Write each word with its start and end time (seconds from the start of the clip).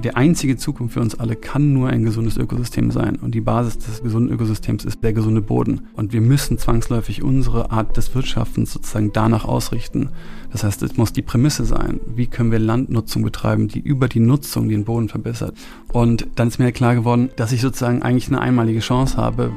der 0.00 0.16
einzige 0.16 0.56
Zukunft 0.56 0.94
für 0.94 1.00
uns 1.00 1.18
alle 1.18 1.36
kann 1.36 1.72
nur 1.72 1.88
ein 1.88 2.04
gesundes 2.04 2.36
Ökosystem 2.36 2.90
sein. 2.90 3.16
Und 3.16 3.34
die 3.34 3.40
Basis 3.40 3.78
des 3.78 4.02
gesunden 4.02 4.32
Ökosystems 4.32 4.84
ist 4.84 5.02
der 5.02 5.12
gesunde 5.12 5.42
Boden. 5.42 5.88
Und 5.94 6.12
wir 6.12 6.20
müssen 6.20 6.58
zwangsläufig 6.58 7.22
unsere 7.22 7.70
Art 7.70 7.96
des 7.96 8.14
Wirtschaftens 8.14 8.72
sozusagen 8.72 9.12
danach 9.12 9.44
ausrichten. 9.44 10.10
Das 10.52 10.64
heißt, 10.64 10.82
es 10.82 10.96
muss 10.96 11.12
die 11.12 11.22
Prämisse 11.22 11.64
sein, 11.64 12.00
wie 12.06 12.26
können 12.26 12.50
wir 12.50 12.58
Landnutzung 12.58 13.22
betreiben, 13.22 13.68
die 13.68 13.80
über 13.80 14.08
die 14.08 14.20
Nutzung 14.20 14.68
den 14.68 14.84
Boden 14.84 15.08
verbessert. 15.08 15.54
Und 15.92 16.26
dann 16.36 16.48
ist 16.48 16.58
mir 16.58 16.72
klar 16.72 16.94
geworden, 16.94 17.30
dass 17.36 17.52
ich 17.52 17.60
sozusagen 17.60 18.02
eigentlich 18.02 18.28
eine 18.28 18.40
einmalige 18.40 18.80
Chance 18.80 19.16
habe. 19.16 19.52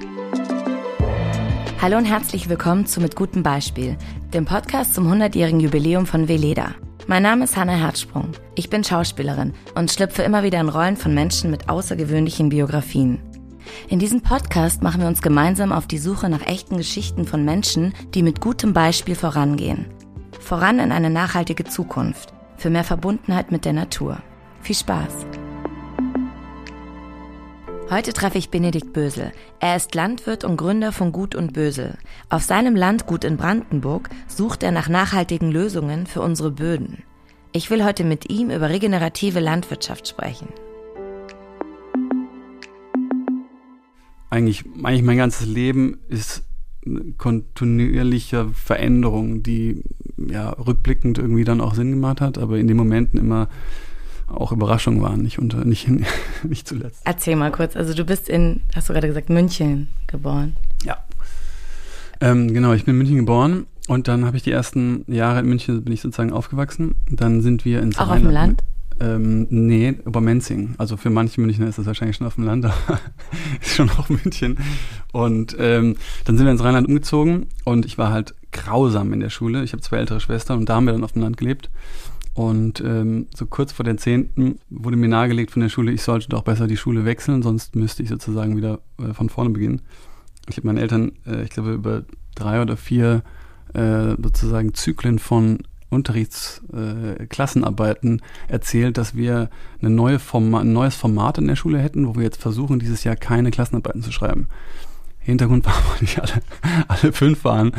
Hallo 1.81 1.97
und 1.97 2.05
herzlich 2.05 2.49
willkommen 2.49 2.85
zu 2.85 3.01
Mit 3.01 3.15
gutem 3.15 3.43
Beispiel, 3.43 3.97
dem 4.33 4.45
Podcast 4.45 4.93
zum 4.93 5.11
100-jährigen 5.11 5.59
Jubiläum 5.59 6.05
von 6.05 6.27
Veleda. 6.27 6.75
Mein 7.05 7.23
Name 7.23 7.43
ist 7.43 7.57
Hanna 7.57 7.73
Herzsprung. 7.73 8.31
Ich 8.55 8.69
bin 8.69 8.83
Schauspielerin 8.83 9.53
und 9.75 9.91
schlüpfe 9.91 10.23
immer 10.23 10.43
wieder 10.43 10.61
in 10.61 10.69
Rollen 10.69 10.95
von 10.95 11.13
Menschen 11.13 11.51
mit 11.51 11.67
außergewöhnlichen 11.67 12.47
Biografien. 12.47 13.19
In 13.89 13.99
diesem 13.99 14.21
Podcast 14.21 14.81
machen 14.81 15.01
wir 15.01 15.07
uns 15.07 15.21
gemeinsam 15.21 15.73
auf 15.73 15.85
die 15.85 15.97
Suche 15.97 16.29
nach 16.29 16.45
echten 16.47 16.77
Geschichten 16.77 17.25
von 17.25 17.43
Menschen, 17.43 17.93
die 18.13 18.23
mit 18.23 18.39
gutem 18.39 18.71
Beispiel 18.73 19.15
vorangehen. 19.15 19.87
Voran 20.39 20.79
in 20.79 20.93
eine 20.93 21.09
nachhaltige 21.09 21.65
Zukunft, 21.65 22.33
für 22.55 22.69
mehr 22.69 22.85
Verbundenheit 22.85 23.51
mit 23.51 23.65
der 23.65 23.73
Natur. 23.73 24.19
Viel 24.61 24.75
Spaß! 24.75 25.42
Heute 27.93 28.11
treffe 28.11 28.39
ich 28.39 28.49
Benedikt 28.49 28.91
Bösel. 28.91 29.31
Er 29.59 29.75
ist 29.75 29.93
Landwirt 29.93 30.43
und 30.43 30.57
Gründer 30.57 30.91
von 30.91 31.11
Gut 31.11 31.35
und 31.35 31.53
Bösel. 31.53 31.95
Auf 32.27 32.41
seinem 32.41 32.75
Landgut 32.75 33.23
in 33.23 33.37
Brandenburg 33.37 34.09
sucht 34.25 34.63
er 34.63 34.71
nach 34.71 34.89
nachhaltigen 34.89 35.51
Lösungen 35.51 36.07
für 36.07 36.21
unsere 36.21 36.49
Böden. 36.49 37.03
Ich 37.51 37.69
will 37.69 37.85
heute 37.85 38.03
mit 38.03 38.31
ihm 38.31 38.49
über 38.49 38.71
regenerative 38.71 39.39
Landwirtschaft 39.39 40.07
sprechen. 40.07 40.47
Eigentlich, 44.31 44.63
eigentlich 44.81 45.03
mein 45.03 45.17
ganzes 45.17 45.45
Leben 45.45 45.99
ist 46.09 46.41
eine 46.87 47.13
kontinuierliche 47.19 48.49
Veränderung, 48.55 49.43
die 49.43 49.83
ja 50.17 50.49
rückblickend 50.49 51.19
irgendwie 51.19 51.43
dann 51.43 51.61
auch 51.61 51.75
Sinn 51.75 51.91
gemacht 51.91 52.21
hat, 52.21 52.39
aber 52.39 52.57
in 52.57 52.67
den 52.67 52.75
Momenten 52.75 53.19
immer 53.19 53.49
auch 54.33 54.51
Überraschungen 54.51 55.01
waren, 55.01 55.21
nicht, 55.21 55.39
unter, 55.39 55.65
nicht, 55.65 55.87
nicht 56.43 56.67
zuletzt. 56.67 57.01
Erzähl 57.05 57.35
mal 57.35 57.51
kurz, 57.51 57.75
also 57.75 57.93
du 57.93 58.03
bist 58.05 58.29
in, 58.29 58.61
hast 58.75 58.89
du 58.89 58.93
gerade 58.93 59.07
gesagt, 59.07 59.29
München 59.29 59.87
geboren. 60.07 60.55
Ja. 60.83 60.97
Ähm, 62.21 62.53
genau, 62.53 62.73
ich 62.73 62.85
bin 62.85 62.93
in 62.93 62.97
München 62.99 63.17
geboren 63.17 63.65
und 63.87 64.07
dann 64.07 64.25
habe 64.25 64.37
ich 64.37 64.43
die 64.43 64.51
ersten 64.51 65.03
Jahre 65.07 65.39
in 65.39 65.47
München 65.47 65.83
bin 65.83 65.93
ich 65.93 66.01
sozusagen 66.01 66.31
aufgewachsen. 66.31 66.95
Dann 67.09 67.41
sind 67.41 67.65
wir 67.65 67.81
ins 67.81 67.97
Auch 67.97 68.09
Rheinland. 68.09 68.17
auf 68.17 68.21
dem 68.21 68.33
Land? 68.33 68.63
Ähm, 68.99 69.47
nee, 69.49 69.95
über 70.05 70.21
Menzing. 70.21 70.75
Also 70.77 70.97
für 70.97 71.09
manche 71.09 71.41
Münchner 71.41 71.67
ist 71.67 71.77
das 71.77 71.85
wahrscheinlich 71.85 72.17
schon 72.17 72.27
auf 72.27 72.35
dem 72.35 72.45
Land, 72.45 72.65
aber 72.87 72.99
ist 73.61 73.75
schon 73.75 73.89
auch 73.89 74.09
München. 74.09 74.57
Und 75.11 75.55
ähm, 75.59 75.97
dann 76.25 76.37
sind 76.37 76.45
wir 76.45 76.51
ins 76.51 76.63
Rheinland 76.63 76.87
umgezogen 76.87 77.47
und 77.65 77.85
ich 77.85 77.97
war 77.97 78.11
halt 78.11 78.35
grausam 78.51 79.11
in 79.13 79.19
der 79.19 79.29
Schule. 79.29 79.63
Ich 79.63 79.73
habe 79.73 79.81
zwei 79.81 79.97
ältere 79.97 80.19
Schwestern 80.19 80.59
und 80.59 80.69
da 80.69 80.75
haben 80.75 80.85
wir 80.85 80.93
dann 80.93 81.03
auf 81.03 81.13
dem 81.13 81.23
Land 81.23 81.37
gelebt. 81.37 81.69
Und 82.33 82.81
ähm, 82.81 83.27
so 83.35 83.45
kurz 83.45 83.71
vor 83.71 83.85
den 83.85 83.99
Zehnten 83.99 84.59
wurde 84.69 84.97
mir 84.97 85.07
nahegelegt 85.07 85.51
von 85.51 85.61
der 85.61 85.69
Schule, 85.69 85.91
ich 85.91 86.01
sollte 86.01 86.29
doch 86.29 86.41
besser 86.41 86.65
die 86.65 86.77
Schule 86.77 87.05
wechseln, 87.05 87.43
sonst 87.43 87.75
müsste 87.75 88.01
ich 88.01 88.09
sozusagen 88.09 88.57
wieder 88.57 88.79
äh, 88.99 89.13
von 89.13 89.29
vorne 89.29 89.51
beginnen. 89.51 89.83
Ich 90.49 90.57
habe 90.57 90.65
meinen 90.67 90.79
Eltern, 90.79 91.11
äh, 91.27 91.43
ich 91.43 91.51
glaube, 91.51 91.73
über 91.73 92.03
drei 92.35 92.61
oder 92.61 92.75
vier 92.75 93.23
äh, 93.73 94.15
sozusagen 94.21 94.73
Zyklen 94.73 95.19
von 95.19 95.59
Unterrichtsklassenarbeiten 95.89 98.19
äh, 98.19 98.23
erzählt, 98.51 98.97
dass 98.97 99.15
wir 99.15 99.49
eine 99.79 99.91
neue 99.91 100.17
Forma 100.17 100.61
ein 100.61 100.73
neues 100.73 100.95
Format 100.95 101.37
in 101.37 101.45
der 101.47 101.55
Schule 101.55 101.77
hätten, 101.77 102.07
wo 102.07 102.15
wir 102.15 102.23
jetzt 102.23 102.41
versuchen, 102.41 102.79
dieses 102.79 103.03
Jahr 103.03 103.15
keine 103.15 103.51
Klassenarbeiten 103.51 104.01
zu 104.01 104.11
schreiben. 104.11 104.47
Hintergrund 105.23 105.65
war, 105.65 105.73
weil 105.73 106.01
nicht 106.01 106.19
alle, 106.19 106.41
alle 106.87 107.13
fünf 107.13 107.43
waren. 107.43 107.71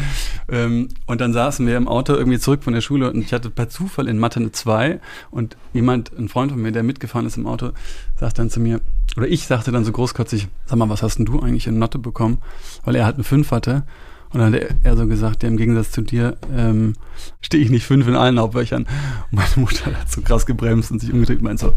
Ähm, 0.49 0.88
und 1.06 1.21
dann 1.21 1.32
saßen 1.32 1.66
wir 1.66 1.77
im 1.77 1.88
Auto 1.88 2.15
irgendwie 2.15 2.38
zurück 2.38 2.65
von 2.65 2.72
der 2.72 2.81
Schule 2.81 3.10
und 3.10 3.21
ich 3.21 3.32
hatte 3.32 3.50
per 3.50 3.69
Zufall 3.69 4.09
in 4.09 4.19
Mathe 4.19 4.41
eine 4.41 4.53
2 4.53 5.00
und 5.31 5.56
jemand, 5.72 6.16
ein 6.19 6.28
Freund 6.28 6.53
von 6.53 6.60
mir, 6.60 6.72
der 6.72 6.83
mitgefahren 6.83 7.27
ist 7.27 7.37
im 7.37 7.47
Auto, 7.47 7.71
sagt 8.19 8.38
dann 8.38 8.50
zu 8.50 8.60
mir, 8.60 8.81
oder 9.16 9.28
ich 9.28 9.47
sagte 9.47 9.72
dann 9.72 9.84
so 9.84 9.93
großkotzig, 9.93 10.49
sag 10.66 10.78
mal, 10.78 10.88
was 10.88 11.03
hast 11.03 11.19
denn 11.19 11.27
du 11.27 11.41
eigentlich 11.41 11.66
in 11.66 11.78
Mathe 11.78 11.99
bekommen? 11.99 12.38
Weil 12.84 12.97
er 12.97 13.04
halt 13.04 13.16
eine 13.16 13.25
5 13.25 13.50
hatte. 13.50 13.84
Und 14.33 14.41
dann 14.41 14.53
hat 14.53 14.62
er 14.83 14.97
so 14.97 15.06
gesagt, 15.06 15.44
ja, 15.44 15.49
im 15.49 15.56
Gegensatz 15.56 15.93
zu 15.93 16.03
dir 16.03 16.37
ähm, 16.53 16.94
stehe 17.41 17.62
ich 17.62 17.71
nicht 17.71 17.87
fünf 17.87 18.09
in 18.09 18.16
allen 18.16 18.41
Hauptwöchern. 18.41 18.83
Und 19.31 19.33
meine 19.33 19.49
Mutter 19.56 19.87
hat 19.87 20.10
so 20.10 20.22
krass 20.22 20.44
gebremst 20.44 20.91
und 20.91 20.99
sich 20.99 21.12
umgedreht 21.12 21.38
und 21.38 21.44
meint 21.44 21.60
so, 21.60 21.72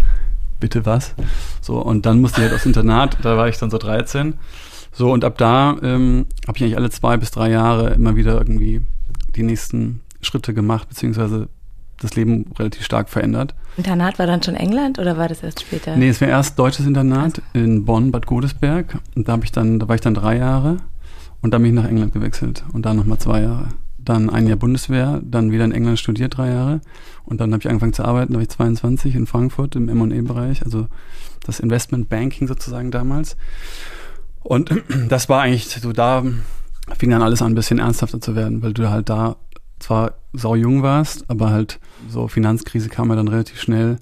bitte 0.59 0.83
was? 0.85 1.13
So, 1.61 1.79
und 1.79 2.07
dann 2.07 2.19
musste 2.19 2.41
ich 2.41 2.47
halt 2.47 2.55
aufs 2.55 2.65
Internat, 2.65 3.17
da 3.21 3.37
war 3.37 3.47
ich 3.47 3.59
dann 3.59 3.69
so 3.69 3.77
13. 3.77 4.33
So, 4.97 5.11
und 5.11 5.23
ab 5.23 5.37
da 5.37 5.77
ähm, 5.83 6.25
habe 6.47 6.57
ich 6.57 6.63
eigentlich 6.63 6.75
alle 6.75 6.89
zwei 6.89 7.17
bis 7.17 7.29
drei 7.29 7.51
Jahre 7.51 7.93
immer 7.93 8.15
wieder 8.15 8.33
irgendwie 8.33 8.81
die 9.35 9.43
nächsten 9.43 10.01
Schritte 10.21 10.55
gemacht, 10.55 10.89
beziehungsweise 10.89 11.49
das 11.99 12.15
Leben 12.15 12.45
relativ 12.57 12.83
stark 12.83 13.07
verändert. 13.07 13.53
Internat 13.77 14.17
war 14.17 14.25
dann 14.25 14.41
schon 14.41 14.55
England 14.55 14.97
oder 14.97 15.15
war 15.15 15.27
das 15.27 15.43
erst 15.43 15.61
später? 15.61 15.95
Nee, 15.95 16.09
es 16.09 16.19
war 16.19 16.27
erst 16.27 16.57
deutsches 16.57 16.87
Internat 16.87 17.43
in 17.53 17.85
Bonn, 17.85 18.11
Bad 18.11 18.25
Godesberg. 18.25 18.97
Und 19.15 19.27
da 19.27 19.33
habe 19.33 19.45
ich 19.45 19.51
dann, 19.51 19.77
da 19.77 19.87
war 19.87 19.93
ich 19.93 20.01
dann 20.01 20.15
drei 20.15 20.37
Jahre 20.37 20.77
und 21.43 21.53
dann 21.53 21.61
bin 21.61 21.75
ich 21.75 21.83
nach 21.83 21.89
England 21.89 22.13
gewechselt 22.13 22.63
und 22.73 22.87
dann 22.87 22.97
nochmal 22.97 23.19
zwei 23.19 23.41
Jahre. 23.43 23.67
Dann 23.99 24.31
ein 24.31 24.47
Jahr 24.47 24.57
Bundeswehr, 24.57 25.21
dann 25.23 25.51
wieder 25.51 25.65
in 25.65 25.73
England 25.73 25.99
studiert, 25.99 26.37
drei 26.37 26.49
Jahre. 26.49 26.81
Und 27.23 27.39
dann 27.39 27.53
habe 27.53 27.61
ich 27.61 27.69
angefangen 27.69 27.93
zu 27.93 28.03
arbeiten, 28.03 28.33
da 28.33 28.37
war 28.37 28.43
ich 28.43 28.49
22 28.49 29.13
in 29.13 29.27
Frankfurt 29.27 29.75
im 29.75 29.89
M&E-Bereich, 29.89 30.63
also 30.63 30.87
das 31.45 31.59
Investment 31.59 32.09
Banking 32.09 32.47
sozusagen 32.47 32.89
damals. 32.89 33.37
Und 34.47 34.71
das 35.09 35.27
war 35.27 35.41
eigentlich 35.41 35.67
so, 35.67 35.91
da 35.91 36.23
fing 36.97 37.09
dann 37.09 37.21
alles 37.21 37.41
an, 37.41 37.51
ein 37.51 37.55
bisschen 37.55 37.79
ernsthafter 37.79 38.21
zu 38.21 38.35
werden, 38.35 38.61
weil 38.61 38.73
du 38.73 38.89
halt 38.89 39.09
da 39.09 39.35
zwar 39.79 40.13
sau 40.31 40.55
jung 40.55 40.83
warst, 40.83 41.29
aber 41.29 41.49
halt 41.49 41.79
so 42.07 42.29
Finanzkrise 42.29 42.87
kam 42.87 43.09
ja 43.09 43.17
dann 43.17 43.27
relativ 43.27 43.59
schnell. 43.59 43.97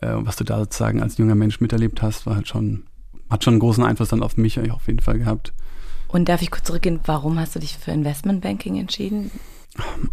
Äh, 0.00 0.14
was 0.14 0.36
du 0.36 0.44
da 0.44 0.58
sozusagen 0.58 1.02
als 1.02 1.18
junger 1.18 1.34
Mensch 1.34 1.60
miterlebt 1.60 2.00
hast, 2.00 2.26
war 2.26 2.36
halt 2.36 2.48
schon, 2.48 2.84
hat 3.28 3.44
schon 3.44 3.54
einen 3.54 3.60
großen 3.60 3.84
Einfluss 3.84 4.08
dann 4.08 4.22
auf 4.22 4.38
mich 4.38 4.58
auf 4.70 4.86
jeden 4.86 5.00
Fall 5.00 5.18
gehabt. 5.18 5.52
Und 6.08 6.28
darf 6.28 6.40
ich 6.40 6.50
kurz 6.50 6.64
zurückgehen, 6.64 7.00
warum 7.04 7.38
hast 7.38 7.54
du 7.54 7.58
dich 7.58 7.76
für 7.76 7.90
Investmentbanking 7.90 8.76
entschieden? 8.76 9.30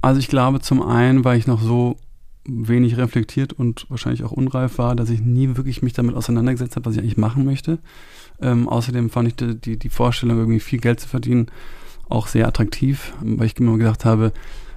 Also 0.01 0.19
ich 0.19 0.27
glaube 0.27 0.59
zum 0.59 0.81
einen, 0.81 1.23
weil 1.23 1.37
ich 1.37 1.47
noch 1.47 1.61
so 1.61 1.95
wenig 2.45 2.97
reflektiert 2.97 3.53
und 3.53 3.85
wahrscheinlich 3.89 4.23
auch 4.23 4.31
unreif 4.31 4.77
war, 4.77 4.95
dass 4.95 5.09
ich 5.09 5.21
nie 5.21 5.55
wirklich 5.55 5.81
mich 5.81 5.93
damit 5.93 6.15
auseinandergesetzt 6.15 6.75
habe, 6.75 6.85
was 6.85 6.93
ich 6.95 6.99
eigentlich 6.99 7.17
machen 7.17 7.45
möchte. 7.45 7.79
Ähm, 8.41 8.67
außerdem 8.67 9.09
fand 9.09 9.27
ich 9.27 9.35
die, 9.35 9.55
die, 9.59 9.77
die 9.77 9.89
Vorstellung, 9.89 10.37
irgendwie 10.37 10.59
viel 10.59 10.79
Geld 10.79 10.99
zu 10.99 11.07
verdienen, 11.07 11.47
auch 12.07 12.27
sehr 12.27 12.47
attraktiv, 12.47 13.13
weil 13.21 13.45
ich 13.45 13.59
immer 13.59 13.77
gedacht 13.77 14.05
habe, 14.05 14.33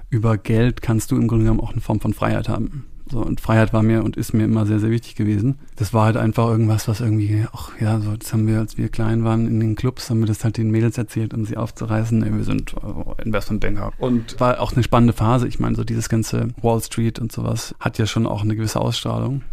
über 0.09 0.37
Geld 0.37 0.81
kannst 0.81 1.11
du 1.11 1.15
im 1.15 1.27
Grunde 1.27 1.45
genommen 1.45 1.61
auch 1.61 1.71
eine 1.71 1.81
Form 1.81 1.99
von 1.99 2.13
Freiheit 2.13 2.47
haben. 2.47 2.85
So, 3.13 3.19
und 3.19 3.39
Freiheit 3.39 3.73
war 3.73 3.83
mir 3.83 4.03
und 4.03 4.17
ist 4.17 4.33
mir 4.33 4.45
immer 4.45 4.65
sehr, 4.65 4.79
sehr 4.79 4.89
wichtig 4.89 5.13
gewesen. 5.13 5.59
Das 5.75 5.93
war 5.93 6.05
halt 6.05 6.17
einfach 6.17 6.47
irgendwas, 6.47 6.87
was 6.87 6.99
irgendwie, 6.99 7.45
ach 7.53 7.69
ja, 7.79 7.99
so, 7.99 8.17
das 8.17 8.33
haben 8.33 8.47
wir, 8.47 8.57
als 8.57 8.75
wir 8.79 8.89
klein 8.89 9.23
waren 9.23 9.45
in 9.45 9.59
den 9.59 9.75
Clubs, 9.75 10.09
haben 10.09 10.21
wir 10.21 10.25
das 10.25 10.43
halt 10.43 10.57
den 10.57 10.71
Mädels 10.71 10.97
erzählt, 10.97 11.31
um 11.35 11.45
sie 11.45 11.55
aufzureißen. 11.55 12.25
Wir 12.35 12.43
sind 12.43 12.73
äh, 12.73 13.21
Investmentbanker. 13.21 13.93
Und 13.99 14.39
war 14.39 14.59
auch 14.59 14.73
eine 14.73 14.81
spannende 14.81 15.13
Phase. 15.13 15.47
Ich 15.47 15.59
meine, 15.59 15.75
so 15.75 15.83
dieses 15.83 16.09
ganze 16.09 16.47
Wall 16.59 16.81
Street 16.81 17.19
und 17.19 17.31
sowas 17.31 17.75
hat 17.79 17.99
ja 17.99 18.07
schon 18.07 18.25
auch 18.25 18.41
eine 18.41 18.55
gewisse 18.55 18.81
Ausstrahlung. 18.81 19.43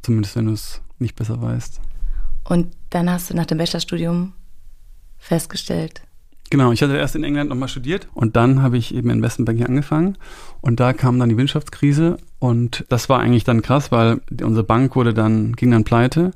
Zumindest 0.00 0.34
wenn 0.34 0.46
du 0.46 0.52
es 0.52 0.80
nicht 0.98 1.16
besser 1.16 1.42
weißt. 1.42 1.82
Und 2.44 2.74
dann 2.88 3.10
hast 3.10 3.28
du 3.28 3.34
nach 3.34 3.44
dem 3.44 3.58
Bachelorstudium 3.58 4.32
festgestellt. 5.18 6.00
Genau, 6.50 6.70
ich 6.70 6.82
hatte 6.82 6.96
erst 6.96 7.16
in 7.16 7.24
England 7.24 7.50
nochmal 7.50 7.68
studiert 7.68 8.06
und 8.14 8.36
dann 8.36 8.62
habe 8.62 8.78
ich 8.78 8.94
eben 8.94 9.10
Investmentbanking 9.10 9.66
angefangen 9.66 10.16
und 10.60 10.78
da 10.78 10.92
kam 10.92 11.18
dann 11.18 11.28
die 11.28 11.36
Wirtschaftskrise 11.36 12.18
und 12.38 12.84
das 12.88 13.08
war 13.08 13.18
eigentlich 13.18 13.42
dann 13.42 13.62
krass, 13.62 13.90
weil 13.90 14.20
unsere 14.42 14.64
Bank 14.64 14.94
wurde 14.94 15.12
dann, 15.12 15.56
ging 15.56 15.72
dann 15.72 15.82
pleite 15.82 16.30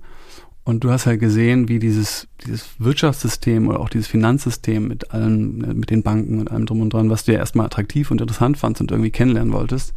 und 0.65 0.85
du 0.85 0.91
hast 0.91 1.07
halt 1.07 1.21
gesehen, 1.21 1.69
wie 1.69 1.79
dieses, 1.79 2.27
dieses 2.45 2.67
Wirtschaftssystem 2.79 3.69
oder 3.69 3.79
auch 3.79 3.89
dieses 3.89 4.09
Finanzsystem 4.09 4.89
mit 4.89 5.13
allen, 5.13 5.79
mit 5.79 5.91
den 5.91 6.03
Banken 6.03 6.41
und 6.41 6.51
allem 6.51 6.67
drum 6.67 6.81
und 6.81 6.93
dran, 6.93 7.09
was 7.09 7.25
du 7.25 7.33
ja 7.33 7.39
erstmal 7.39 7.67
attraktiv 7.67 8.11
und 8.11 8.21
interessant 8.21 8.57
fandst 8.57 8.81
und 8.81 8.91
irgendwie 8.91 9.11
kennenlernen 9.11 9.53
wolltest, 9.53 9.95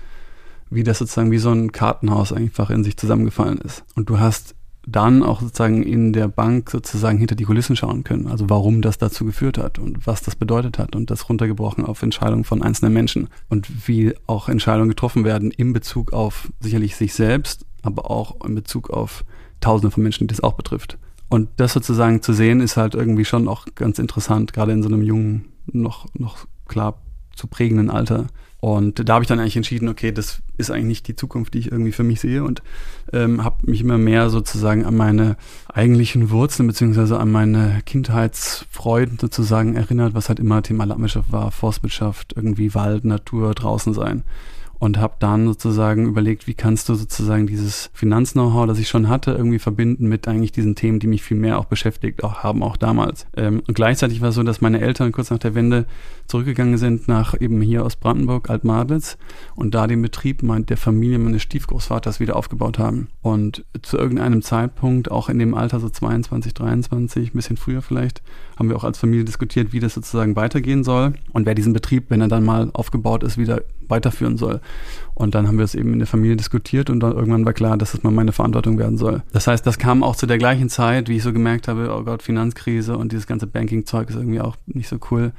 wie 0.69 0.83
das 0.83 0.99
sozusagen 0.99 1.31
wie 1.31 1.39
so 1.39 1.51
ein 1.51 1.71
Kartenhaus 1.71 2.31
einfach 2.31 2.69
in 2.69 2.83
sich 2.83 2.97
zusammengefallen 2.97 3.57
ist. 3.59 3.83
Und 3.95 4.09
du 4.09 4.19
hast 4.19 4.55
dann 4.85 5.23
auch 5.23 5.41
sozusagen 5.41 5.83
in 5.83 6.11
der 6.11 6.27
Bank 6.27 6.69
sozusagen 6.69 7.17
hinter 7.17 7.35
die 7.35 7.45
Kulissen 7.45 7.75
schauen 7.75 8.03
können. 8.03 8.27
Also 8.27 8.49
warum 8.49 8.81
das 8.81 8.97
dazu 8.97 9.25
geführt 9.25 9.57
hat 9.57 9.79
und 9.79 10.05
was 10.05 10.21
das 10.21 10.35
bedeutet 10.35 10.77
hat 10.77 10.95
und 10.95 11.09
das 11.09 11.29
runtergebrochen 11.29 11.85
auf 11.85 12.01
Entscheidungen 12.01 12.43
von 12.43 12.61
einzelnen 12.61 12.93
Menschen 12.93 13.29
und 13.49 13.87
wie 13.87 14.13
auch 14.27 14.49
Entscheidungen 14.49 14.89
getroffen 14.89 15.23
werden 15.23 15.51
in 15.51 15.71
Bezug 15.71 16.11
auf 16.11 16.51
sicherlich 16.59 16.95
sich 16.95 17.13
selbst, 17.13 17.65
aber 17.81 18.11
auch 18.11 18.43
in 18.45 18.55
Bezug 18.55 18.89
auf 18.89 19.23
Tausende 19.61 19.91
von 19.91 20.03
Menschen, 20.03 20.27
die 20.27 20.33
das 20.33 20.43
auch 20.43 20.53
betrifft. 20.53 20.97
Und 21.29 21.49
das 21.55 21.73
sozusagen 21.73 22.21
zu 22.21 22.33
sehen, 22.33 22.59
ist 22.59 22.75
halt 22.75 22.93
irgendwie 22.93 23.25
schon 23.25 23.47
auch 23.47 23.65
ganz 23.75 23.97
interessant, 23.97 24.51
gerade 24.51 24.73
in 24.73 24.83
so 24.83 24.89
einem 24.89 25.01
jungen, 25.01 25.45
noch, 25.65 26.05
noch 26.13 26.45
klar 26.67 27.01
zu 27.33 27.47
prägenden 27.47 27.89
Alter. 27.89 28.27
Und 28.59 29.07
da 29.07 29.15
habe 29.15 29.23
ich 29.23 29.27
dann 29.27 29.39
eigentlich 29.39 29.57
entschieden, 29.57 29.89
okay, 29.89 30.11
das 30.11 30.41
ist 30.57 30.69
eigentlich 30.69 30.85
nicht 30.85 31.07
die 31.07 31.15
Zukunft, 31.15 31.53
die 31.53 31.59
ich 31.59 31.71
irgendwie 31.71 31.91
für 31.91 32.03
mich 32.03 32.21
sehe 32.21 32.43
und 32.43 32.61
ähm, 33.13 33.43
habe 33.43 33.57
mich 33.63 33.81
immer 33.81 33.97
mehr 33.97 34.29
sozusagen 34.29 34.85
an 34.85 34.95
meine 34.95 35.37
eigentlichen 35.71 36.29
Wurzeln 36.31 36.67
beziehungsweise 36.67 37.19
an 37.19 37.31
meine 37.31 37.81
Kindheitsfreuden 37.85 39.17
sozusagen 39.19 39.75
erinnert, 39.75 40.13
was 40.13 40.29
halt 40.29 40.39
immer 40.39 40.61
Thema 40.61 40.85
Landwirtschaft 40.85 41.31
war, 41.31 41.51
Forstwirtschaft, 41.51 42.33
irgendwie 42.35 42.73
Wald, 42.73 43.05
Natur, 43.05 43.53
draußen 43.53 43.93
sein 43.93 44.23
und 44.83 44.97
habe 44.97 45.15
dann 45.19 45.45
sozusagen 45.45 46.07
überlegt, 46.07 46.45
wie 46.45 46.55
kannst 46.55 46.89
du 46.89 46.95
sozusagen 46.95 47.47
dieses 47.47 47.89
Finanz-Know-how, 47.93 48.67
das 48.67 48.79
ich 48.79 48.89
schon 48.89 49.07
hatte, 49.07 49.31
irgendwie 49.31 49.59
verbinden 49.59 50.09
mit 50.09 50.27
eigentlich 50.27 50.51
diesen 50.51 50.75
Themen, 50.75 50.99
die 50.99 51.07
mich 51.07 51.23
viel 51.23 51.37
mehr 51.37 51.57
auch 51.57 51.65
beschäftigt 51.65 52.21
auch 52.21 52.43
haben, 52.43 52.61
auch 52.61 52.75
damals. 52.75 53.25
Ähm, 53.37 53.63
und 53.65 53.75
gleichzeitig 53.75 54.19
war 54.19 54.29
es 54.29 54.35
so, 54.35 54.43
dass 54.43 54.59
meine 54.59 54.81
Eltern 54.81 55.13
kurz 55.13 55.29
nach 55.29 55.37
der 55.37 55.55
Wende 55.55 55.85
zurückgegangen 56.27 56.77
sind 56.77 57.07
nach 57.07 57.39
eben 57.39 57.61
hier 57.61 57.85
aus 57.85 57.95
Brandenburg, 57.95 58.49
Altmadlitz 58.49 59.17
und 59.55 59.75
da 59.75 59.87
den 59.87 60.01
Betrieb 60.01 60.41
der 60.43 60.77
Familie 60.77 61.19
meines 61.19 61.41
Stiefgroßvaters 61.41 62.19
wieder 62.19 62.35
aufgebaut 62.35 62.79
haben. 62.79 63.07
Und 63.21 63.65
zu 63.81 63.97
irgendeinem 63.97 64.41
Zeitpunkt, 64.41 65.11
auch 65.11 65.29
in 65.29 65.39
dem 65.39 65.53
Alter 65.53 65.79
so 65.79 65.89
22, 65.89 66.53
23, 66.53 67.29
ein 67.29 67.35
bisschen 67.35 67.57
früher 67.57 67.81
vielleicht, 67.81 68.21
haben 68.57 68.69
wir 68.69 68.75
auch 68.75 68.83
als 68.83 68.97
Familie 68.97 69.25
diskutiert, 69.25 69.73
wie 69.73 69.79
das 69.79 69.93
sozusagen 69.93 70.35
weitergehen 70.35 70.83
soll 70.83 71.13
und 71.31 71.45
wer 71.45 71.55
diesen 71.55 71.73
Betrieb, 71.73 72.05
wenn 72.09 72.21
er 72.21 72.27
dann 72.27 72.43
mal 72.43 72.69
aufgebaut 72.73 73.23
ist, 73.23 73.37
wieder 73.37 73.61
weiterführen 73.87 74.37
soll. 74.37 74.61
Und 75.13 75.35
dann 75.35 75.47
haben 75.47 75.57
wir 75.57 75.65
es 75.65 75.75
eben 75.75 75.93
in 75.93 75.99
der 75.99 76.07
Familie 76.07 76.35
diskutiert 76.35 76.89
und 76.89 76.99
dann 76.99 77.13
irgendwann 77.13 77.45
war 77.45 77.53
klar, 77.53 77.77
dass 77.77 77.93
es 77.93 78.03
mal 78.03 78.11
meine 78.11 78.31
Verantwortung 78.31 78.77
werden 78.77 78.97
soll. 78.97 79.23
Das 79.31 79.47
heißt, 79.47 79.65
das 79.65 79.77
kam 79.77 80.03
auch 80.03 80.15
zu 80.15 80.25
der 80.25 80.37
gleichen 80.37 80.69
Zeit, 80.69 81.09
wie 81.09 81.17
ich 81.17 81.23
so 81.23 81.33
gemerkt 81.33 81.67
habe, 81.67 81.93
oh 81.95 82.03
Gott, 82.03 82.23
Finanzkrise 82.23 82.97
und 82.97 83.11
dieses 83.11 83.27
ganze 83.27 83.47
Banking-Zeug 83.47 84.09
ist 84.09 84.15
irgendwie 84.15 84.41
auch 84.41 84.55
nicht 84.65 84.87
so 84.87 84.97
cool. 85.11 85.33